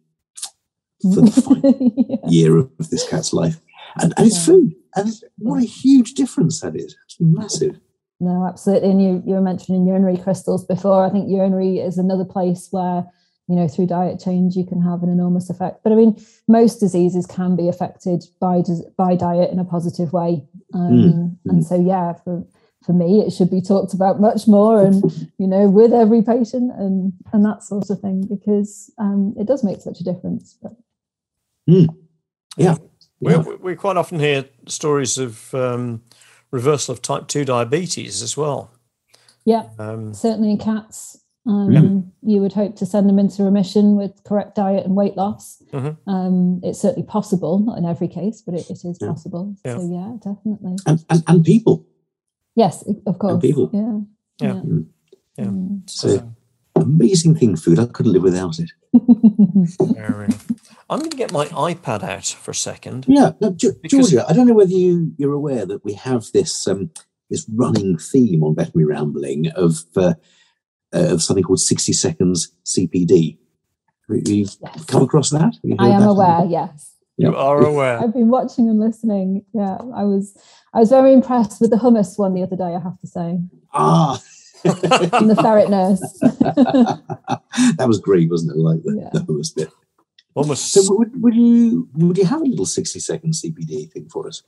for 1.03 1.23
the 1.23 1.31
final 1.45 1.95
yeah. 2.09 2.17
year 2.29 2.59
of 2.59 2.91
this 2.91 3.09
cat's 3.09 3.33
life. 3.33 3.61
And, 4.01 4.15
and 4.17 4.27
it's 4.27 4.45
food. 4.45 4.75
And 4.97 5.09
it's, 5.09 5.23
what 5.39 5.63
a 5.63 5.67
huge 5.67 6.15
difference 6.15 6.61
that 6.61 6.77
is. 6.77 6.97
It's 7.05 7.17
massive. 7.21 7.79
No, 8.21 8.47
absolutely. 8.47 8.91
And 8.91 9.03
you, 9.03 9.23
you 9.27 9.35
were 9.35 9.41
mentioning 9.41 9.87
urinary 9.87 10.19
crystals 10.19 10.65
before. 10.67 11.05
I 11.05 11.11
think 11.11 11.31
urinary 11.31 11.79
is 11.79 11.99
another 11.99 12.25
place 12.25 12.69
where 12.71 13.05
you 13.51 13.57
know 13.57 13.69
through 13.69 13.87
diet 13.87 14.21
change 14.21 14.55
you 14.55 14.65
can 14.65 14.81
have 14.81 15.03
an 15.03 15.11
enormous 15.11 15.51
effect. 15.51 15.83
But 15.83 15.93
i 15.93 15.97
mean 15.97 16.25
most 16.49 16.79
diseases 16.79 17.27
can 17.27 17.57
be 17.57 17.69
affected 17.69 18.25
by 18.41 18.63
by 18.97 19.17
diet 19.17 19.51
in 19.51 19.59
a 19.59 19.65
positive 19.65 20.13
way. 20.13 20.47
Um, 20.73 21.37
mm. 21.45 21.51
and 21.51 21.67
so 21.67 21.75
yeah 21.75 22.15
for 22.15 22.47
for 22.87 22.93
me 22.93 23.21
it 23.21 23.33
should 23.33 23.51
be 23.51 23.61
talked 23.61 23.93
about 23.93 24.21
much 24.21 24.47
more 24.47 24.83
and 24.83 25.03
you 25.39 25.47
know 25.47 25.69
with 25.69 25.93
every 25.93 26.23
patient 26.23 26.73
and 26.79 27.13
and 27.33 27.45
that 27.45 27.65
sort 27.65 27.91
of 27.91 28.01
thing 28.01 28.27
because 28.27 28.91
um, 28.99 29.35
it 29.39 29.47
does 29.47 29.65
make 29.65 29.81
such 29.81 30.01
a 30.01 30.05
difference 30.05 30.57
but 30.63 30.73
mm. 31.69 31.89
yeah. 32.57 32.77
We, 33.23 33.37
we 33.37 33.77
quite 33.77 33.99
often 33.99 34.19
hear 34.19 34.47
stories 34.67 35.19
of 35.19 35.55
um, 35.55 36.03
reversal 36.51 36.95
of 36.95 37.03
type 37.03 37.29
2 37.29 37.45
diabetes 37.45 38.23
as 38.23 38.35
well. 38.35 38.71
Yeah. 39.45 39.69
Um, 39.79 40.15
certainly 40.15 40.53
in 40.53 40.59
cats 40.59 41.20
um, 41.47 41.73
yeah. 41.73 42.33
You 42.35 42.41
would 42.41 42.53
hope 42.53 42.77
to 42.77 42.87
send 42.87 43.09
them 43.09 43.19
into 43.19 43.43
remission 43.43 43.97
with 43.97 44.23
correct 44.25 44.57
diet 44.57 44.85
and 44.85 44.95
weight 44.95 45.17
loss. 45.17 45.63
Mm-hmm. 45.73 46.11
Um, 46.11 46.61
it's 46.63 46.81
certainly 46.81 47.07
possible, 47.07 47.59
not 47.59 47.79
in 47.79 47.87
every 47.87 48.09
case, 48.09 48.43
but 48.45 48.55
it, 48.55 48.69
it 48.69 48.85
is 48.85 48.99
yeah. 49.01 49.09
possible. 49.09 49.55
Yeah. 49.65 49.79
So 49.79 49.91
yeah, 49.91 50.33
definitely. 50.33 50.77
And, 50.87 51.05
and, 51.09 51.23
and 51.27 51.45
people. 51.45 51.87
Yes, 52.57 52.87
of 53.07 53.19
course. 53.19 53.35
And 53.35 53.43
people. 53.43 53.71
Yeah. 53.73 54.47
Yeah. 54.47 54.55
Yeah. 54.55 54.61
Mm. 54.61 54.87
yeah. 55.37 55.45
Mm. 55.45 55.91
So 55.91 56.33
amazing 56.77 57.37
thing, 57.37 57.57
food. 57.57 57.79
I 57.79 57.87
couldn't 57.87 58.13
live 58.13 58.23
without 58.23 58.59
it. 58.59 58.71
I'm 60.91 60.99
going 60.99 61.11
to 61.11 61.17
get 61.17 61.33
my 61.33 61.47
iPad 61.47 62.03
out 62.03 62.27
for 62.27 62.51
a 62.51 62.55
second. 62.55 63.07
Yeah, 63.09 63.33
no, 63.41 63.51
Georgia. 63.53 64.27
I 64.29 64.33
don't 64.33 64.47
know 64.47 64.55
whether 64.55 64.73
you 64.73 65.13
you're 65.17 65.33
aware 65.33 65.65
that 65.65 65.85
we 65.85 65.95
have 65.95 66.27
this 66.33 66.69
um, 66.69 66.91
this 67.31 67.47
running 67.55 67.97
theme 67.97 68.43
on 68.43 68.57
veterinary 68.57 68.93
rambling 68.93 69.49
of. 69.53 69.85
Uh, 69.97 70.15
uh, 70.95 71.15
of 71.15 71.23
something 71.23 71.45
called 71.45 71.61
60 71.61 71.93
seconds 71.93 72.53
CPD. 72.65 73.39
You've 74.09 74.57
yes. 74.61 74.85
come 74.87 75.03
across 75.03 75.31
that? 75.31 75.55
I 75.79 75.89
am 75.89 76.01
that 76.01 76.09
aware, 76.09 76.45
yes. 76.49 76.97
You 77.17 77.37
are 77.37 77.63
aware. 77.63 78.01
I've 78.01 78.15
been 78.15 78.29
watching 78.29 78.69
and 78.69 78.81
listening. 78.81 79.45
Yeah, 79.53 79.77
I 79.95 80.05
was 80.05 80.37
I 80.73 80.81
was 80.81 80.89
very 80.89 81.13
impressed 81.13 81.61
with 81.61 81.71
the 81.71 81.77
hummus 81.77 82.19
one 82.19 82.33
the 82.33 82.43
other 82.43 82.57
day, 82.57 82.75
I 82.75 82.81
have 82.81 82.99
to 83.01 83.07
say. 83.07 83.39
Ah. 83.75 84.21
and 84.65 85.31
the 85.31 85.37
ferret 85.37 85.69
nurse. 85.69 86.01
that 87.77 87.87
was 87.87 88.01
great, 88.01 88.31
wasn't 88.31 88.53
it? 88.53 88.59
Like 88.59 88.83
the, 88.83 88.97
yeah. 89.03 89.11
the 89.13 89.21
hummus 89.21 89.55
bit. 89.55 89.71
Almost. 90.35 90.73
So 90.73 90.95
would, 90.95 91.23
would 91.23 91.35
you 91.35 91.89
would 91.95 92.17
you 92.17 92.25
have 92.25 92.41
a 92.41 92.45
little 92.45 92.67
60 92.67 92.99
second 93.01 93.35
CPD 93.35 93.93
thing 93.93 94.09
for 94.09 94.27
us? 94.27 94.43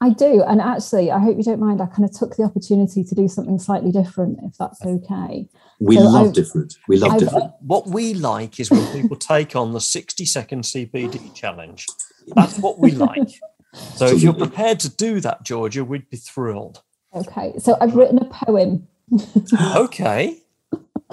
I 0.00 0.10
do. 0.10 0.42
And 0.42 0.60
actually, 0.60 1.10
I 1.10 1.18
hope 1.18 1.38
you 1.38 1.42
don't 1.42 1.60
mind. 1.60 1.80
I 1.80 1.86
kind 1.86 2.04
of 2.04 2.12
took 2.12 2.36
the 2.36 2.42
opportunity 2.42 3.02
to 3.02 3.14
do 3.14 3.28
something 3.28 3.58
slightly 3.58 3.90
different, 3.90 4.38
if 4.42 4.56
that's 4.58 4.84
okay. 4.84 5.48
We 5.80 5.96
so 5.96 6.02
love 6.02 6.26
I've, 6.28 6.32
different. 6.34 6.74
We 6.86 6.98
love 6.98 7.12
I've, 7.12 7.20
different. 7.20 7.52
What 7.60 7.86
we 7.86 8.12
like 8.12 8.60
is 8.60 8.70
when 8.70 8.86
people 8.92 9.16
take 9.16 9.56
on 9.56 9.72
the 9.72 9.80
60 9.80 10.24
second 10.26 10.64
CPD 10.64 11.34
challenge. 11.34 11.86
That's 12.34 12.58
what 12.58 12.78
we 12.78 12.90
like. 12.90 13.30
So 13.72 14.06
if 14.06 14.22
you're 14.22 14.34
prepared 14.34 14.80
to 14.80 14.88
do 14.90 15.20
that, 15.20 15.44
Georgia, 15.44 15.84
we'd 15.84 16.10
be 16.10 16.16
thrilled. 16.16 16.82
Okay. 17.14 17.54
So 17.58 17.76
I've 17.80 17.94
written 17.94 18.18
a 18.18 18.24
poem. 18.26 18.88
okay. 19.76 20.42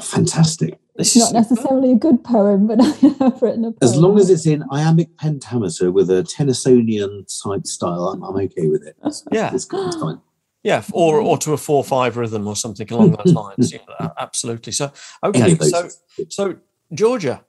Fantastic. 0.02 0.80
This 0.96 1.16
not 1.16 1.34
necessarily 1.34 1.92
a 1.92 1.96
good 1.96 2.24
poem, 2.24 2.68
but 2.68 2.80
I 2.82 2.90
have 3.24 3.42
written 3.42 3.66
a 3.66 3.72
poem. 3.72 3.78
As 3.82 3.98
long 3.98 4.20
as 4.20 4.30
it's 4.30 4.46
in 4.46 4.64
iambic 4.72 5.18
pentameter 5.18 5.92
with 5.92 6.10
a 6.12 6.24
Tennysonian 6.24 7.26
type 7.44 7.66
style, 7.66 8.10
I'm, 8.10 8.24
I'm 8.24 8.36
okay 8.36 8.68
with 8.68 8.86
it. 8.86 8.96
Yeah. 9.32 9.54
It's, 9.54 9.68
it's 9.72 9.96
fine. 9.96 10.22
Yeah, 10.64 10.82
or 10.94 11.20
or 11.20 11.38
to 11.40 11.52
a 11.52 11.58
four 11.58 11.84
five 11.84 12.16
rhythm 12.16 12.48
or 12.48 12.56
something 12.56 12.90
along 12.92 13.18
those 13.24 13.34
lines. 13.34 13.74
Yeah, 13.74 14.10
absolutely. 14.18 14.72
So 14.72 14.94
okay, 15.22 15.56
so 15.56 15.90
so 16.30 16.56
Georgia, 16.94 17.44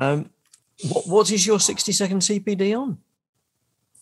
um, 0.00 0.30
what 0.88 1.06
what 1.06 1.30
is 1.30 1.46
your 1.46 1.60
sixty 1.60 1.92
second 1.92 2.20
CPD 2.20 2.78
on? 2.78 2.98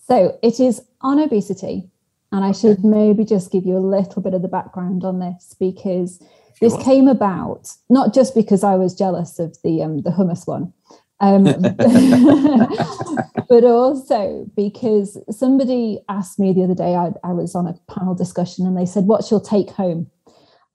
So 0.06 0.38
it 0.40 0.60
is 0.60 0.82
on 1.00 1.18
obesity. 1.18 1.90
And 2.30 2.44
I 2.44 2.50
should 2.50 2.84
maybe 2.84 3.24
just 3.24 3.52
give 3.52 3.64
you 3.64 3.76
a 3.76 3.78
little 3.78 4.20
bit 4.20 4.34
of 4.34 4.42
the 4.42 4.48
background 4.48 5.04
on 5.04 5.20
this 5.20 5.54
because 5.58 6.20
this 6.60 6.76
came 6.82 7.08
about 7.08 7.70
not 7.88 8.14
just 8.14 8.34
because 8.34 8.64
I 8.64 8.76
was 8.76 8.94
jealous 8.94 9.38
of 9.38 9.56
the 9.62 9.82
um, 9.82 10.02
the 10.02 10.10
hummus 10.10 10.46
one, 10.46 10.72
um, 11.20 11.44
but 13.48 13.64
also 13.64 14.46
because 14.56 15.18
somebody 15.30 16.00
asked 16.08 16.38
me 16.38 16.52
the 16.52 16.64
other 16.64 16.74
day. 16.74 16.94
I, 16.94 17.12
I 17.22 17.32
was 17.32 17.54
on 17.54 17.66
a 17.66 17.74
panel 17.92 18.14
discussion 18.14 18.66
and 18.66 18.76
they 18.76 18.86
said, 18.86 19.04
"What's 19.04 19.30
your 19.30 19.40
take 19.40 19.70
home?" 19.70 20.10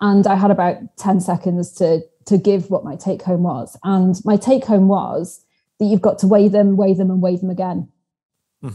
And 0.02 0.26
I 0.28 0.36
had 0.36 0.52
about 0.52 0.78
ten 0.98 1.20
seconds 1.20 1.72
to 1.74 2.02
to 2.26 2.38
give 2.38 2.70
what 2.70 2.84
my 2.84 2.96
take 2.96 3.22
home 3.22 3.44
was, 3.44 3.78
and 3.84 4.16
my 4.26 4.38
take 4.38 4.66
home 4.66 4.88
was 4.88 5.44
that 5.80 5.86
you've 5.86 6.02
got 6.02 6.20
to 6.20 6.28
weigh 6.28 6.50
them, 6.50 6.76
weigh 6.76 6.94
them, 6.94 7.10
and 7.10 7.22
weigh 7.22 7.38
them 7.38 7.50
again. 7.50 7.90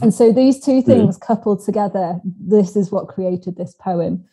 And 0.01 0.15
so 0.15 0.33
these 0.33 0.61
two 0.61 0.81
things 0.81 1.19
coupled 1.19 1.65
together, 1.65 2.19
this 2.25 2.75
is 2.75 2.91
what 2.91 3.09
created 3.09 3.57
this 3.57 3.75
poem. 3.75 4.25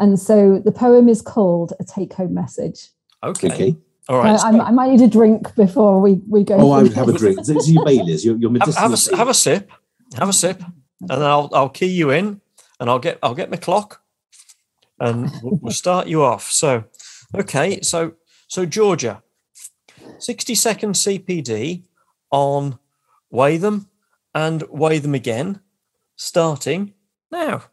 And 0.00 0.18
so 0.18 0.58
the 0.64 0.72
poem 0.72 1.08
is 1.08 1.20
called 1.22 1.74
A 1.78 1.84
Take 1.84 2.14
Home 2.14 2.34
Message. 2.34 2.88
Okay, 3.22 3.48
Okay. 3.48 3.76
all 4.08 4.18
I. 4.22 4.30
I, 4.32 4.68
I 4.68 4.70
might 4.70 4.90
need 4.90 5.02
a 5.02 5.08
drink 5.08 5.54
before 5.54 6.00
we, 6.00 6.14
we 6.26 6.42
go. 6.42 6.56
Oh, 6.56 6.70
I 6.72 6.82
would 6.82 6.94
have 6.94 7.08
a 7.08 7.12
drink. 7.12 7.44
So, 7.44 7.58
so 7.58 7.70
you 7.70 7.84
Baileys, 7.84 8.24
you're, 8.24 8.36
you're 8.38 8.50
have, 8.58 8.74
have 8.74 8.92
a 8.94 9.16
have 9.16 9.28
a 9.28 9.34
sip, 9.34 9.70
have 10.18 10.28
a 10.30 10.32
sip, 10.32 10.62
and 11.00 11.10
then 11.10 11.22
I'll 11.22 11.50
I'll 11.52 11.68
key 11.68 11.86
you 11.86 12.10
in, 12.10 12.40
and 12.80 12.88
I'll 12.88 12.98
get 12.98 13.18
I'll 13.22 13.34
get 13.34 13.50
my 13.50 13.58
clock, 13.58 14.02
and 14.98 15.30
we'll, 15.42 15.58
we'll 15.60 15.72
start 15.72 16.08
you 16.08 16.22
off. 16.22 16.50
So, 16.50 16.84
okay, 17.34 17.82
so 17.82 18.14
so 18.48 18.64
Georgia, 18.64 19.22
sixty 20.18 20.54
second 20.54 20.94
CPD 20.94 21.84
on 22.30 22.78
weigh 23.30 23.58
them 23.58 23.88
and 24.34 24.62
weigh 24.70 24.98
them 24.98 25.14
again, 25.14 25.60
starting 26.16 26.94
now. 27.30 27.64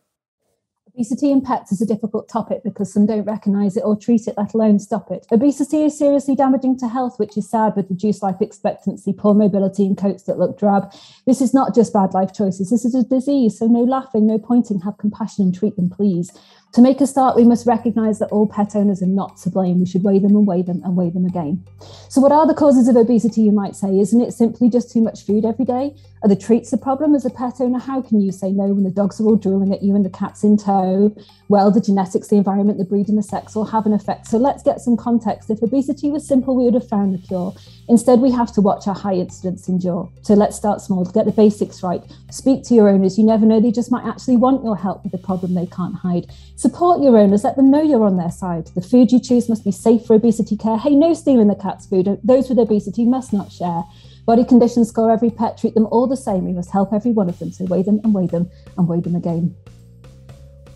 Obesity 0.98 1.32
in 1.32 1.42
pets 1.42 1.72
is 1.72 1.80
a 1.80 1.86
difficult 1.86 2.28
topic 2.28 2.64
because 2.64 2.92
some 2.92 3.06
don't 3.06 3.24
recognise 3.24 3.78
it 3.78 3.84
or 3.86 3.96
treat 3.96 4.26
it, 4.26 4.34
let 4.36 4.56
alone 4.56 4.80
stop 4.80 5.12
it. 5.12 5.28
Obesity 5.32 5.84
is 5.84 5.96
seriously 5.96 6.36
damaging 6.36 6.76
to 6.76 6.88
health, 6.88 7.20
which 7.20 7.38
is 7.38 7.48
sad 7.48 7.76
with 7.76 7.88
reduced 7.92 8.24
life 8.24 8.42
expectancy, 8.42 9.14
poor 9.14 9.36
mobility, 9.36 9.86
and 9.86 9.96
coats 9.96 10.24
that 10.24 10.40
look 10.40 10.58
drab. 10.58 10.92
This 11.28 11.40
is 11.40 11.54
not 11.54 11.76
just 11.76 11.94
bad 11.94 12.16
life 12.16 12.34
choices, 12.34 12.72
this 12.72 12.84
is 12.84 12.96
a 12.96 13.04
disease. 13.04 13.60
So, 13.60 13.68
no 13.68 13.84
laughing, 13.84 14.26
no 14.26 14.40
pointing, 14.40 14.80
have 14.80 14.98
compassion 14.98 15.46
and 15.46 15.54
treat 15.54 15.76
them, 15.76 15.92
please. 15.92 16.32
To 16.74 16.82
make 16.82 17.02
a 17.02 17.08
start, 17.08 17.36
we 17.36 17.44
must 17.44 17.66
recognise 17.66 18.20
that 18.20 18.30
all 18.30 18.46
pet 18.48 18.76
owners 18.76 19.02
are 19.02 19.08
not 19.08 19.38
to 19.38 19.50
blame. 19.50 19.80
We 19.80 19.86
should 19.86 20.04
weigh 20.04 20.20
them 20.20 20.36
and 20.36 20.46
weigh 20.46 20.62
them 20.62 20.82
and 20.84 20.96
weigh 20.96 21.10
them 21.10 21.26
again. 21.26 21.64
So, 22.10 22.22
what 22.22 22.32
are 22.32 22.46
the 22.46 22.54
causes 22.54 22.88
of 22.88 22.96
obesity, 22.96 23.42
you 23.42 23.52
might 23.52 23.76
say? 23.76 24.00
Isn't 24.00 24.22
it 24.22 24.34
simply 24.34 24.70
just 24.70 24.92
too 24.92 25.02
much 25.02 25.26
food 25.26 25.44
every 25.44 25.66
day? 25.66 25.96
Are 26.24 26.30
the 26.30 26.36
treats 26.36 26.74
a 26.74 26.78
problem 26.78 27.16
as 27.16 27.26
a 27.26 27.30
pet 27.30 27.56
owner? 27.60 27.80
How 27.80 28.02
can 28.02 28.22
you 28.22 28.32
say 28.32 28.52
no 28.52 28.74
when 28.74 28.84
the 28.84 28.92
dogs 28.92 29.20
are 29.20 29.26
all 29.26 29.36
drooling 29.36 29.72
at 29.72 29.84
you 29.84 29.96
and 29.96 30.04
the 30.04 30.10
cat's 30.10 30.44
in 30.44 30.58
tow? 30.58 31.16
Well, 31.48 31.72
the 31.72 31.80
genetics, 31.80 32.28
the 32.28 32.38
environment, 32.38 32.80
the 32.80 32.86
breed, 32.86 33.08
and 33.08 33.18
the 33.18 33.24
sex 33.24 33.56
all 33.56 33.66
have 33.66 33.86
an 33.86 33.94
effect. 33.94 34.28
So 34.28 34.38
let's 34.38 34.64
get 34.64 34.82
some 34.82 34.98
context. 34.98 35.50
If 35.50 35.62
obesity 35.62 36.10
was 36.10 36.28
simple, 36.28 36.56
we 36.56 36.66
would 36.66 36.74
have 36.74 36.88
found 36.88 37.14
the 37.14 37.26
cure. 37.26 37.54
Instead, 37.88 38.20
we 38.20 38.32
have 38.32 38.52
to 38.54 38.62
watch 38.62 38.88
our 38.88 38.96
high 38.96 39.14
incidence 39.14 39.70
endure. 39.70 40.12
So 40.24 40.34
let's 40.34 40.58
start 40.58 40.82
small, 40.82 41.06
to 41.06 41.12
get 41.12 41.26
the 41.26 41.32
basics 41.32 41.84
right. 41.84 42.02
Speak 42.32 42.64
to 42.66 42.74
your 42.74 42.90
owners. 42.90 43.18
You 43.18 43.24
never 43.24 43.46
know, 43.46 43.62
they 43.62 43.72
just 43.72 43.92
might 43.92 44.06
actually 44.06 44.38
want 44.38 44.64
your 44.64 44.76
help 44.76 45.04
with 45.04 45.14
a 45.14 45.20
problem 45.20 45.54
they 45.54 45.68
can't 45.68 45.96
hide. 45.96 46.28
Support 46.58 47.04
your 47.04 47.16
owners, 47.20 47.44
let 47.44 47.56
them 47.56 47.70
know 47.70 47.84
you're 47.84 48.04
on 48.04 48.18
their 48.18 48.32
side. 48.32 48.66
The 48.74 48.82
food 48.82 49.12
you 49.12 49.20
choose 49.20 49.48
must 49.48 49.64
be 49.64 49.72
safe 49.72 50.08
for 50.08 50.16
obesity 50.16 50.58
care. 50.58 50.76
Hey, 50.76 50.96
no 50.96 51.14
stealing 51.14 51.50
the 51.50 51.56
cat's 51.56 51.86
food. 51.86 52.20
Those 52.24 52.50
with 52.50 52.58
obesity 52.58 53.06
must 53.06 53.32
not 53.32 53.52
share. 53.52 53.84
Body 54.26 54.44
conditions 54.44 54.90
score 54.90 55.12
every 55.12 55.30
pet, 55.30 55.60
treat 55.60 55.76
them 55.76 55.86
all 55.92 56.08
the 56.08 56.18
same. 56.18 56.46
We 56.46 56.54
must 56.54 56.72
help 56.72 56.94
every 56.94 57.12
one 57.12 57.30
of 57.30 57.38
them. 57.38 57.52
So 57.52 57.66
weigh 57.66 57.84
them 57.84 58.02
and 58.04 58.12
weigh 58.12 58.26
them 58.26 58.50
and 58.76 58.88
weigh 58.88 59.02
them 59.02 59.16
again. 59.16 59.56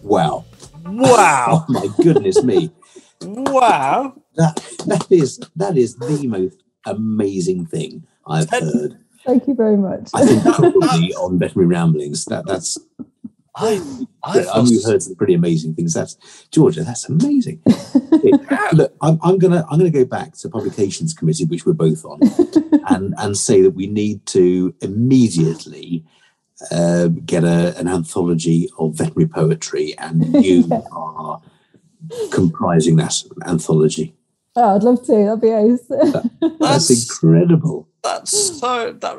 Wow. 0.04 0.46
Wow! 0.86 1.66
Oh 1.68 1.74
my 1.74 1.88
goodness 2.04 2.44
me. 2.44 2.70
wow! 3.22 4.14
That 4.36 4.58
that 4.86 5.08
is 5.10 5.40
that 5.56 5.78
is 5.78 5.96
the 5.96 6.28
most 6.28 6.62
amazing 6.86 7.66
thing 7.66 8.06
I've 8.28 8.52
heard. 8.52 9.00
Thank 9.26 9.48
you 9.48 9.56
very 9.56 9.78
much. 9.78 10.12
I 10.14 10.26
think 10.28 10.44
probably 10.44 11.14
on 11.16 11.40
veterinary 11.40 11.68
ramblings. 11.68 12.26
That 12.26 12.46
that's 12.46 12.78
I 13.56 13.82
I 14.24 14.46
I 14.54 14.62
mean, 14.62 14.72
we've 14.72 14.84
heard 14.84 15.04
some 15.04 15.16
pretty 15.16 15.34
amazing 15.34 15.76
things. 15.76 15.94
That's 15.94 16.48
Georgia. 16.52 16.84
That's 16.84 17.08
amazing. 17.10 17.62
Look, 18.74 18.94
I'm, 19.02 19.20
I'm 19.22 19.38
gonna 19.38 19.66
I'm 19.70 19.78
gonna 19.78 19.90
go 19.90 20.06
back 20.06 20.36
to 20.38 20.50
publications 20.50 21.14
committee, 21.14 21.46
which 21.46 21.66
we're 21.66 21.74
both 21.74 22.06
on, 22.06 22.20
and 22.90 23.14
and 23.18 23.38
say 23.38 23.62
that 23.62 23.72
we 23.72 23.88
need 23.88 24.26
to 24.28 24.74
immediately 24.82 26.06
uh, 26.72 27.08
get 27.26 27.44
a, 27.44 27.78
an 27.78 27.88
anthology 27.88 28.70
of 28.80 28.94
veterinary 28.96 29.28
poetry, 29.28 29.96
and 29.98 30.44
you 30.44 30.70
are 30.92 31.42
comprising 32.32 32.96
that 32.98 33.22
anthology. 33.46 34.16
Oh, 34.56 34.76
I'd 34.76 34.84
love 34.84 35.06
to. 35.06 35.26
That'd 35.26 35.42
be 35.42 35.50
ace. 35.50 35.86
That's, 35.90 36.28
That's- 36.60 36.90
incredible. 36.90 37.88
That's 38.04 38.60
so 38.60 38.94
that 38.94 39.18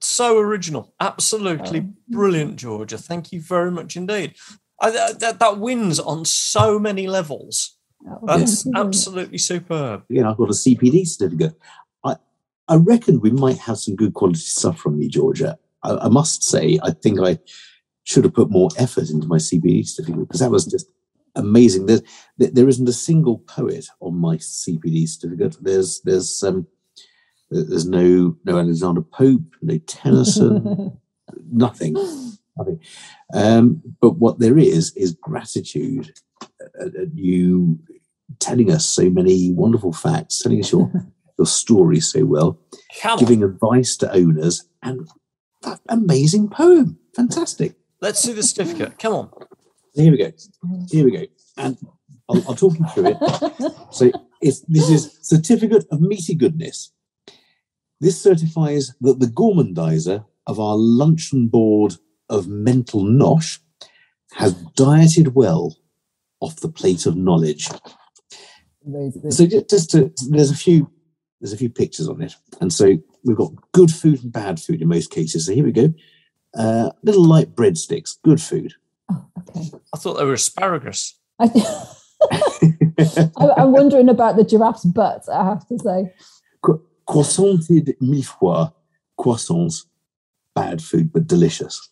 so 0.00 0.38
original. 0.38 0.94
Absolutely 1.00 1.80
Oh. 1.80 1.92
brilliant, 2.08 2.56
Georgia. 2.56 2.98
Thank 2.98 3.32
you 3.32 3.40
very 3.40 3.70
much 3.70 3.96
indeed. 3.96 4.34
I, 4.80 4.90
that, 4.90 5.20
that- 5.20 5.38
that 5.40 5.58
wins 5.58 5.98
on 6.00 6.24
so 6.24 6.78
many 6.78 7.06
levels. 7.06 7.76
That's 8.24 8.62
thank 8.62 8.66
you 8.66 8.72
very 8.72 8.84
much. 8.84 8.86
absolutely 8.86 9.38
superb. 9.38 10.02
You 10.08 10.22
know, 10.22 10.30
I've 10.30 10.36
got 10.36 10.50
a 10.50 10.52
CPD 10.52 11.06
certificate. 11.06 11.54
I 12.04 12.16
I 12.68 12.76
reckon 12.76 13.20
we 13.20 13.30
might 13.30 13.58
have 13.58 13.78
some 13.78 13.96
good 13.96 14.14
quality 14.14 14.38
stuff 14.38 14.78
from 14.78 15.00
you, 15.00 15.08
Georgia. 15.08 15.58
I, 15.82 15.96
I 15.96 16.08
must 16.08 16.42
say, 16.44 16.78
I 16.82 16.90
think 16.92 17.20
I 17.20 17.38
should 18.04 18.24
have 18.24 18.34
put 18.34 18.50
more 18.50 18.68
effort 18.78 19.10
into 19.10 19.26
my 19.26 19.36
CPD 19.38 19.86
certificate 19.86 20.20
because 20.28 20.40
that 20.40 20.50
was 20.50 20.64
just 20.66 20.86
amazing. 21.34 21.86
There's, 21.86 22.02
there, 22.38 22.50
there 22.52 22.68
isn't 22.68 22.88
a 22.88 22.92
single 22.92 23.38
poet 23.38 23.86
on 24.00 24.14
my 24.16 24.36
CPD 24.36 25.08
certificate. 25.08 25.56
There's 25.60 26.00
there's 26.02 26.42
um 26.44 26.66
there's 27.50 27.86
no 27.86 28.36
no 28.44 28.58
Alexander 28.58 29.00
Pope, 29.02 29.54
no 29.62 29.78
Tennyson, 29.78 30.98
nothing, 31.50 31.94
nothing. 32.56 32.80
Um, 33.34 33.82
but 34.00 34.16
what 34.18 34.38
there 34.38 34.58
is 34.58 34.94
is 34.96 35.12
gratitude. 35.12 36.12
Uh, 36.80 36.86
uh, 36.86 37.06
you 37.14 37.78
telling 38.38 38.70
us 38.70 38.86
so 38.86 39.08
many 39.10 39.52
wonderful 39.52 39.92
facts, 39.92 40.38
telling 40.38 40.60
us 40.60 40.72
your 40.72 40.90
your 41.38 41.46
story 41.46 42.00
so 42.00 42.24
well, 42.24 42.58
Come 43.00 43.12
on, 43.12 43.18
giving 43.18 43.42
advice 43.42 43.96
to 43.98 44.12
owners, 44.12 44.68
and 44.82 45.08
that 45.62 45.80
amazing 45.88 46.48
poem, 46.48 46.98
fantastic. 47.16 47.74
let's 48.00 48.20
see 48.20 48.32
the 48.32 48.42
certificate. 48.42 48.98
Come 48.98 49.12
on. 49.14 49.30
Here 49.94 50.12
we 50.12 50.18
go. 50.18 50.30
Here 50.90 51.04
we 51.04 51.10
go. 51.10 51.24
And 51.56 51.76
I'll, 52.28 52.44
I'll 52.48 52.54
talk 52.54 52.78
you 52.78 52.86
through 52.94 53.16
it. 53.18 53.72
So 53.90 54.12
it's, 54.40 54.60
this 54.68 54.88
is 54.90 55.18
certificate 55.22 55.86
of 55.90 56.00
meaty 56.00 56.34
goodness. 56.34 56.92
This 58.00 58.20
certifies 58.20 58.94
that 59.00 59.18
the 59.20 59.26
gourmandizer 59.26 60.24
of 60.46 60.60
our 60.60 60.76
luncheon 60.76 61.48
board 61.48 61.96
of 62.30 62.46
mental 62.46 63.02
nosh 63.02 63.58
has 64.34 64.54
dieted 64.76 65.34
well 65.34 65.76
off 66.40 66.56
the 66.56 66.68
plate 66.68 67.06
of 67.06 67.16
knowledge. 67.16 67.68
Amazing. 68.86 69.30
So 69.30 69.46
ju- 69.46 69.64
just 69.68 69.90
to, 69.90 70.12
there's 70.30 70.50
a 70.50 70.56
few 70.56 70.90
there's 71.40 71.52
a 71.52 71.56
few 71.56 71.70
pictures 71.70 72.08
on 72.08 72.20
it, 72.20 72.34
and 72.60 72.72
so 72.72 72.96
we've 73.24 73.36
got 73.36 73.52
good 73.72 73.92
food 73.92 74.22
and 74.24 74.32
bad 74.32 74.58
food 74.58 74.82
in 74.82 74.88
most 74.88 75.10
cases. 75.12 75.46
So 75.46 75.52
here 75.54 75.64
we 75.64 75.70
go. 75.72 75.92
Uh, 76.56 76.90
little 77.04 77.24
light 77.24 77.54
breadsticks, 77.54 78.16
good 78.24 78.40
food. 78.42 78.74
Oh, 79.10 79.24
okay. 79.48 79.70
I 79.94 79.98
thought 79.98 80.14
they 80.14 80.24
were 80.24 80.32
asparagus. 80.32 81.16
I, 81.38 81.48
I- 82.30 83.54
I'm 83.58 83.70
wondering 83.72 84.08
about 84.08 84.36
the 84.36 84.44
giraffe's 84.44 84.84
butt, 84.84 85.28
I 85.32 85.44
have 85.44 85.66
to 85.68 85.78
say. 85.78 86.12
Cro- 87.08 87.22
croissanted 87.22 87.96
mille-fois, 88.00 88.70
croissants, 89.18 89.86
bad 90.54 90.82
food 90.82 91.12
but 91.12 91.26
delicious. 91.26 91.90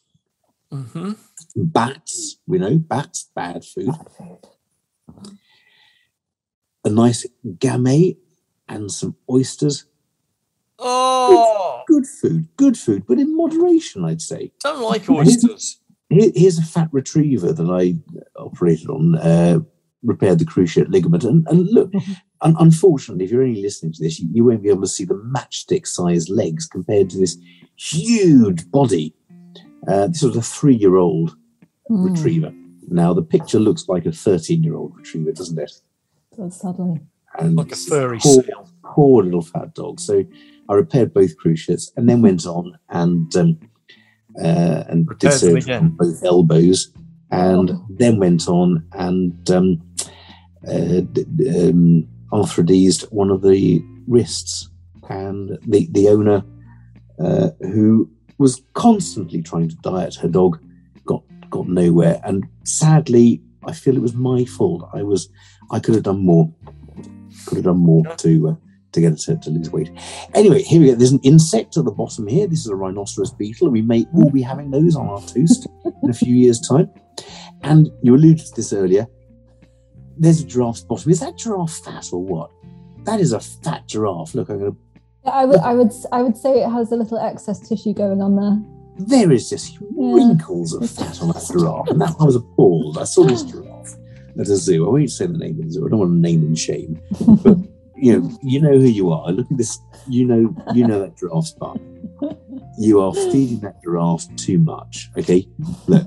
hmm 0.70 1.12
Bats, 1.54 2.36
we 2.46 2.58
know 2.58 2.76
bats, 2.78 3.30
bad 3.34 3.64
food. 3.64 3.86
Bad 3.86 4.08
food. 4.18 4.38
A 6.84 6.90
nice 6.90 7.26
gamay 7.58 8.16
and 8.68 8.90
some 8.90 9.16
oysters, 9.30 9.86
Oh, 10.78 11.82
good 11.86 12.06
food, 12.06 12.48
good 12.58 12.76
food, 12.76 13.06
but 13.06 13.18
in 13.18 13.34
moderation, 13.34 14.04
I'd 14.04 14.20
say. 14.20 14.52
don't 14.60 14.82
like 14.82 15.08
oysters. 15.08 15.80
Here- 16.10 16.32
here's 16.34 16.58
a 16.58 16.62
fat 16.62 16.88
retriever 16.92 17.52
that 17.54 17.70
I 17.70 17.96
operated 18.38 18.90
on, 18.90 19.16
uh, 19.16 19.60
repaired 20.02 20.38
the 20.38 20.44
cruciate 20.44 20.90
ligament. 20.90 21.24
And, 21.24 21.46
and 21.48 21.66
look, 21.68 21.90
un- 22.42 22.56
unfortunately, 22.58 23.24
if 23.24 23.30
you're 23.30 23.42
only 23.42 23.62
listening 23.62 23.92
to 23.92 24.02
this, 24.02 24.20
you, 24.20 24.28
you 24.32 24.44
won't 24.44 24.62
be 24.62 24.68
able 24.68 24.82
to 24.82 24.86
see 24.88 25.04
the 25.04 25.14
matchstick 25.14 25.86
sized 25.86 26.28
legs 26.30 26.66
compared 26.66 27.10
to 27.10 27.18
this 27.18 27.36
huge 27.76 28.70
body. 28.70 29.14
Uh, 29.88 30.08
this 30.08 30.22
was 30.22 30.36
a 30.36 30.42
three 30.42 30.74
year 30.76 30.96
old 30.96 31.36
Mm. 31.90 32.10
retriever. 32.10 32.52
Now, 32.88 33.14
the 33.14 33.22
picture 33.22 33.60
looks 33.60 33.88
like 33.88 34.06
a 34.06 34.12
13 34.12 34.64
year 34.64 34.74
old 34.74 34.96
retriever, 34.96 35.30
doesn't 35.32 35.58
it? 35.58 35.72
That's 36.36 36.60
sadly. 36.60 37.00
And 37.38 37.54
Like 37.56 37.70
a 37.72 37.76
furry 37.76 38.18
poor, 38.18 38.42
seal. 38.42 38.68
poor 38.84 39.22
little 39.22 39.42
fat 39.42 39.72
dog. 39.74 40.00
So 40.00 40.24
I 40.68 40.74
repaired 40.74 41.14
both 41.14 41.36
cruciates 41.36 41.92
and 41.96 42.08
then 42.08 42.22
went 42.22 42.44
on 42.44 42.76
and 42.88 43.34
um, 43.36 43.58
uh, 44.42 44.82
and 44.88 45.06
did 45.06 45.10
Repaired 45.10 45.32
them 45.34 45.38
surgery 45.60 45.74
on 45.74 45.88
both 45.90 46.24
elbows, 46.24 46.90
and 47.30 47.70
Oh. 47.70 47.86
then 47.88 48.18
went 48.18 48.48
on 48.48 48.84
and 48.92 49.50
um, 49.50 49.80
uh, 50.66 51.00
d- 51.12 51.24
d- 51.36 51.68
um, 51.70 52.08
arthrodesed 52.32 53.02
one 53.12 53.30
of 53.30 53.42
the 53.42 53.82
wrists, 54.06 54.68
and 55.08 55.58
the 55.66 55.88
the 55.92 56.08
owner 56.08 56.44
uh, 57.18 57.50
who 57.60 58.10
was 58.38 58.62
constantly 58.74 59.42
trying 59.42 59.68
to 59.68 59.76
diet 59.76 60.14
her 60.16 60.28
dog 60.28 60.58
got 61.06 61.22
got 61.50 61.68
nowhere, 61.68 62.20
and 62.24 62.44
sadly, 62.64 63.42
I 63.64 63.72
feel 63.72 63.96
it 63.96 64.02
was 64.02 64.14
my 64.14 64.44
fault. 64.44 64.88
I 64.92 65.02
was 65.02 65.28
I 65.70 65.80
could 65.80 65.94
have 65.94 66.04
done 66.04 66.24
more. 66.24 66.52
Could 67.46 67.56
have 67.56 67.64
done 67.64 67.78
more 67.78 68.04
to 68.04 68.48
uh, 68.48 68.54
to 68.96 69.00
get 69.00 69.12
it 69.12 69.42
to, 69.42 69.50
lose 69.50 69.70
weight. 69.70 69.90
Anyway, 70.34 70.62
here 70.62 70.80
we 70.80 70.86
go. 70.88 70.94
There's 70.94 71.12
an 71.12 71.20
insect 71.22 71.76
at 71.76 71.84
the 71.84 71.92
bottom 71.92 72.26
here. 72.26 72.46
This 72.46 72.60
is 72.60 72.68
a 72.68 72.74
rhinoceros 72.74 73.32
beetle. 73.32 73.68
And 73.68 73.72
we 73.72 73.82
may 73.82 74.06
all 74.14 74.30
be 74.30 74.42
having 74.42 74.70
those 74.70 74.96
on 74.96 75.08
our 75.08 75.20
toast 75.20 75.68
in 76.02 76.10
a 76.10 76.14
few 76.14 76.34
years' 76.34 76.60
time. 76.60 76.90
And 77.62 77.90
you 78.02 78.14
alluded 78.14 78.46
to 78.46 78.56
this 78.56 78.72
earlier. 78.72 79.06
There's 80.18 80.40
a 80.40 80.46
giraffe's 80.46 80.82
bottom. 80.82 81.10
Is 81.10 81.20
that 81.20 81.36
giraffe 81.36 81.84
fat 81.84 82.08
or 82.12 82.22
what? 82.22 82.50
That 83.04 83.20
is 83.20 83.32
a 83.32 83.40
fat 83.40 83.86
giraffe. 83.86 84.34
Look, 84.34 84.48
I'm 84.48 84.58
going 84.58 84.72
to. 84.72 84.78
I 85.30 85.44
would, 85.44 85.60
I 85.60 85.74
would, 85.74 85.92
I 86.12 86.22
would 86.22 86.36
say 86.36 86.62
it 86.62 86.70
has 86.70 86.92
a 86.92 86.96
little 86.96 87.18
excess 87.18 87.58
tissue 87.68 87.92
going 87.92 88.22
on 88.22 88.36
there. 88.36 88.58
There 88.98 89.32
is 89.32 89.50
just 89.50 89.78
wrinkles 89.96 90.72
of 90.72 90.88
fat 90.88 91.20
on 91.20 91.28
that 91.28 91.46
giraffe, 91.50 91.88
and 91.88 92.00
that 92.00 92.14
I 92.18 92.24
was 92.24 92.36
appalled. 92.36 92.98
I 92.98 93.04
saw 93.04 93.24
this 93.24 93.42
giraffe 93.42 93.94
at 94.38 94.48
a 94.48 94.56
zoo. 94.56 94.86
I 94.86 94.90
won't 94.90 95.10
say 95.10 95.26
the 95.26 95.36
name 95.36 95.58
of 95.58 95.66
the 95.66 95.72
zoo. 95.72 95.86
I 95.86 95.90
don't 95.90 95.98
want 95.98 96.12
to 96.12 96.18
name 96.18 96.42
and 96.42 96.58
shame, 96.58 97.00
but 97.42 97.58
you 97.96 98.20
know, 98.20 98.38
you 98.42 98.60
know 98.60 98.72
who 98.72 98.86
you 98.86 99.10
are. 99.10 99.30
Look 99.32 99.50
at 99.50 99.58
this. 99.58 99.78
You 100.08 100.26
know, 100.26 100.56
you 100.74 100.86
know 100.86 101.00
that 101.00 101.16
giraffe's 101.16 101.52
butt. 101.52 101.80
You 102.78 103.00
are 103.00 103.12
feeding 103.12 103.60
that 103.60 103.82
giraffe 103.82 104.34
too 104.36 104.58
much. 104.58 105.10
Okay, 105.18 105.46
look, 105.88 106.06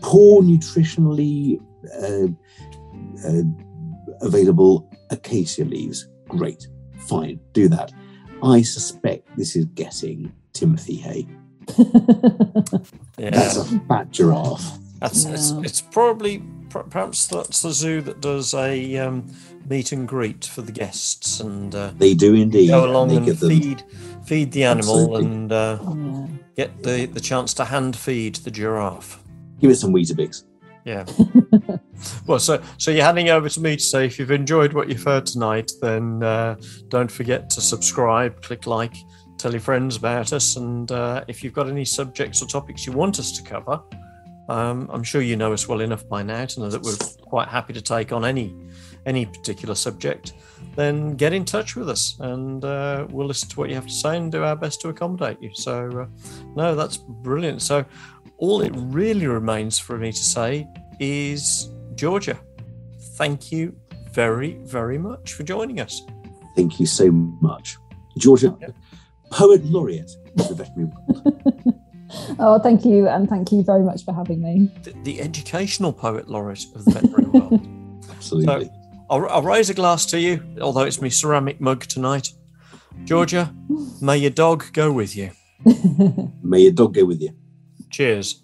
poor 0.00 0.42
nutritionally 0.42 1.60
uh, 2.02 2.28
uh, 3.24 3.42
available 4.26 4.90
acacia 5.10 5.64
leaves. 5.64 6.08
Great, 6.28 6.66
fine, 7.06 7.38
do 7.52 7.68
that. 7.68 7.92
I 8.42 8.62
suspect 8.62 9.28
this 9.36 9.56
is 9.56 9.64
getting 9.66 10.32
Timothy 10.52 10.96
Hay. 10.96 11.26
Yeah, 13.18 13.30
That's 13.30 13.56
a 13.56 13.64
fat 13.88 14.10
giraffe. 14.10 14.78
that's 15.00 15.24
it's, 15.24 15.52
Yeah. 15.52 15.60
it's 15.64 15.80
probably 15.80 16.42
perhaps 16.68 17.26
that's 17.28 17.62
the 17.62 17.72
zoo 17.72 18.02
that 18.02 18.20
does 18.20 18.52
a 18.52 18.96
um, 18.98 19.24
meet 19.68 19.92
and 19.92 20.06
greet 20.06 20.44
for 20.44 20.60
the 20.62 20.72
guests 20.72 21.40
and 21.40 21.74
uh, 21.74 21.92
They 21.96 22.12
do 22.14 22.34
indeed. 22.34 22.68
go 22.68 22.84
along 22.84 23.08
they 23.08 23.16
and 23.16 23.24
give 23.26 23.40
them- 23.40 23.48
feed 23.50 23.82
feed 24.26 24.52
the 24.52 24.64
animal 24.64 24.98
Absolutely. 25.16 25.24
and 25.26 25.52
uh, 25.52 25.78
Yeah. 25.82 26.26
get 26.56 26.82
the 26.82 27.06
the 27.06 27.20
chance 27.20 27.54
to 27.54 27.64
hand 27.64 27.96
feed 27.96 28.36
the 28.36 28.50
giraffe. 28.50 29.18
Give 29.60 29.70
it 29.70 29.76
some 29.76 29.92
Weetabix. 29.94 30.44
Yeah. 30.86 31.04
well, 32.28 32.38
so 32.38 32.62
so 32.78 32.92
you're 32.92 33.04
handing 33.04 33.28
over 33.28 33.48
to 33.48 33.60
me 33.60 33.74
to 33.74 33.82
say 33.82 34.06
if 34.06 34.20
you've 34.20 34.30
enjoyed 34.30 34.72
what 34.72 34.88
you've 34.88 35.02
heard 35.02 35.26
tonight, 35.26 35.72
then 35.82 36.22
uh, 36.22 36.54
don't 36.86 37.10
forget 37.10 37.50
to 37.50 37.60
subscribe, 37.60 38.40
click 38.40 38.68
like, 38.68 38.94
tell 39.36 39.50
your 39.50 39.60
friends 39.60 39.96
about 39.96 40.32
us, 40.32 40.54
and 40.54 40.92
uh, 40.92 41.24
if 41.26 41.42
you've 41.42 41.54
got 41.54 41.68
any 41.68 41.84
subjects 41.84 42.40
or 42.40 42.46
topics 42.46 42.86
you 42.86 42.92
want 42.92 43.18
us 43.18 43.32
to 43.32 43.42
cover, 43.42 43.82
um, 44.48 44.88
I'm 44.92 45.02
sure 45.02 45.22
you 45.22 45.34
know 45.34 45.52
us 45.52 45.66
well 45.66 45.80
enough 45.80 46.08
by 46.08 46.22
now 46.22 46.44
to 46.44 46.60
know 46.60 46.68
that 46.68 46.82
we're 46.82 46.96
quite 47.20 47.48
happy 47.48 47.72
to 47.72 47.82
take 47.82 48.12
on 48.12 48.24
any 48.24 48.54
any 49.06 49.26
particular 49.26 49.74
subject. 49.74 50.34
Then 50.74 51.16
get 51.16 51.32
in 51.32 51.44
touch 51.44 51.74
with 51.74 51.88
us, 51.88 52.16
and 52.20 52.64
uh, 52.64 53.06
we'll 53.10 53.26
listen 53.26 53.48
to 53.48 53.58
what 53.58 53.70
you 53.70 53.74
have 53.74 53.86
to 53.86 53.92
say 53.92 54.16
and 54.16 54.30
do 54.30 54.44
our 54.44 54.56
best 54.56 54.80
to 54.82 54.88
accommodate 54.88 55.40
you. 55.40 55.50
So, 55.54 55.88
uh, 56.00 56.06
no, 56.54 56.74
that's 56.74 56.96
brilliant. 56.96 57.62
So 57.62 57.84
all 58.38 58.60
it 58.60 58.72
really 58.76 59.26
remains 59.26 59.78
for 59.78 59.98
me 59.98 60.12
to 60.12 60.18
say 60.18 60.66
is 61.00 61.70
Georgia, 61.94 62.38
thank 63.16 63.50
you 63.50 63.74
very, 64.12 64.54
very 64.64 64.98
much 64.98 65.32
for 65.32 65.42
joining 65.42 65.80
us. 65.80 66.02
Thank 66.54 66.80
you 66.80 66.86
so 66.86 67.10
much. 67.10 67.76
Georgia, 68.18 68.56
poet 69.30 69.64
laureate 69.64 70.10
of 70.38 70.48
the 70.48 70.54
veterinary 70.54 70.90
world. 70.90 71.74
Oh, 72.38 72.60
thank 72.60 72.84
you, 72.84 73.08
and 73.08 73.28
thank 73.28 73.50
you 73.50 73.64
very 73.64 73.82
much 73.82 74.04
for 74.04 74.14
having 74.14 74.40
me. 74.40 74.70
The, 74.84 74.92
the 75.02 75.20
educational 75.20 75.92
poet 75.92 76.28
laureate 76.28 76.64
of 76.74 76.84
the 76.84 76.92
veterinary 76.92 77.24
world. 77.24 78.06
Absolutely. 78.10 78.70
I'll, 79.10 79.28
I'll 79.28 79.42
raise 79.42 79.70
a 79.70 79.74
glass 79.74 80.06
to 80.06 80.20
you, 80.20 80.42
although 80.60 80.82
it's 80.82 81.00
my 81.00 81.08
ceramic 81.08 81.60
mug 81.60 81.82
tonight. 81.86 82.32
Georgia, 83.04 83.52
may 84.00 84.18
your 84.18 84.30
dog 84.30 84.72
go 84.72 84.92
with 84.92 85.16
you. 85.16 85.32
May 86.42 86.60
your 86.60 86.72
dog 86.72 86.94
go 86.94 87.04
with 87.04 87.20
you. 87.20 87.30
Cheers. 87.96 88.42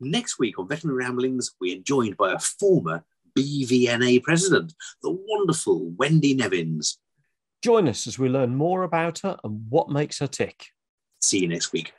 Next 0.00 0.38
week 0.38 0.58
on 0.58 0.66
Veterinary 0.66 1.04
Ramblings, 1.04 1.50
we 1.60 1.76
are 1.76 1.82
joined 1.82 2.16
by 2.16 2.32
a 2.32 2.38
former 2.38 3.04
BVNA 3.38 4.22
president, 4.22 4.72
the 5.02 5.10
wonderful 5.10 5.90
Wendy 5.98 6.32
Nevins. 6.32 6.96
Join 7.62 7.86
us 7.86 8.06
as 8.06 8.18
we 8.18 8.30
learn 8.30 8.54
more 8.54 8.84
about 8.84 9.18
her 9.18 9.36
and 9.44 9.66
what 9.68 9.90
makes 9.90 10.20
her 10.20 10.26
tick. 10.26 10.68
See 11.20 11.40
you 11.40 11.48
next 11.48 11.70
week. 11.70 11.92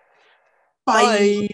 Bye. 0.87 1.47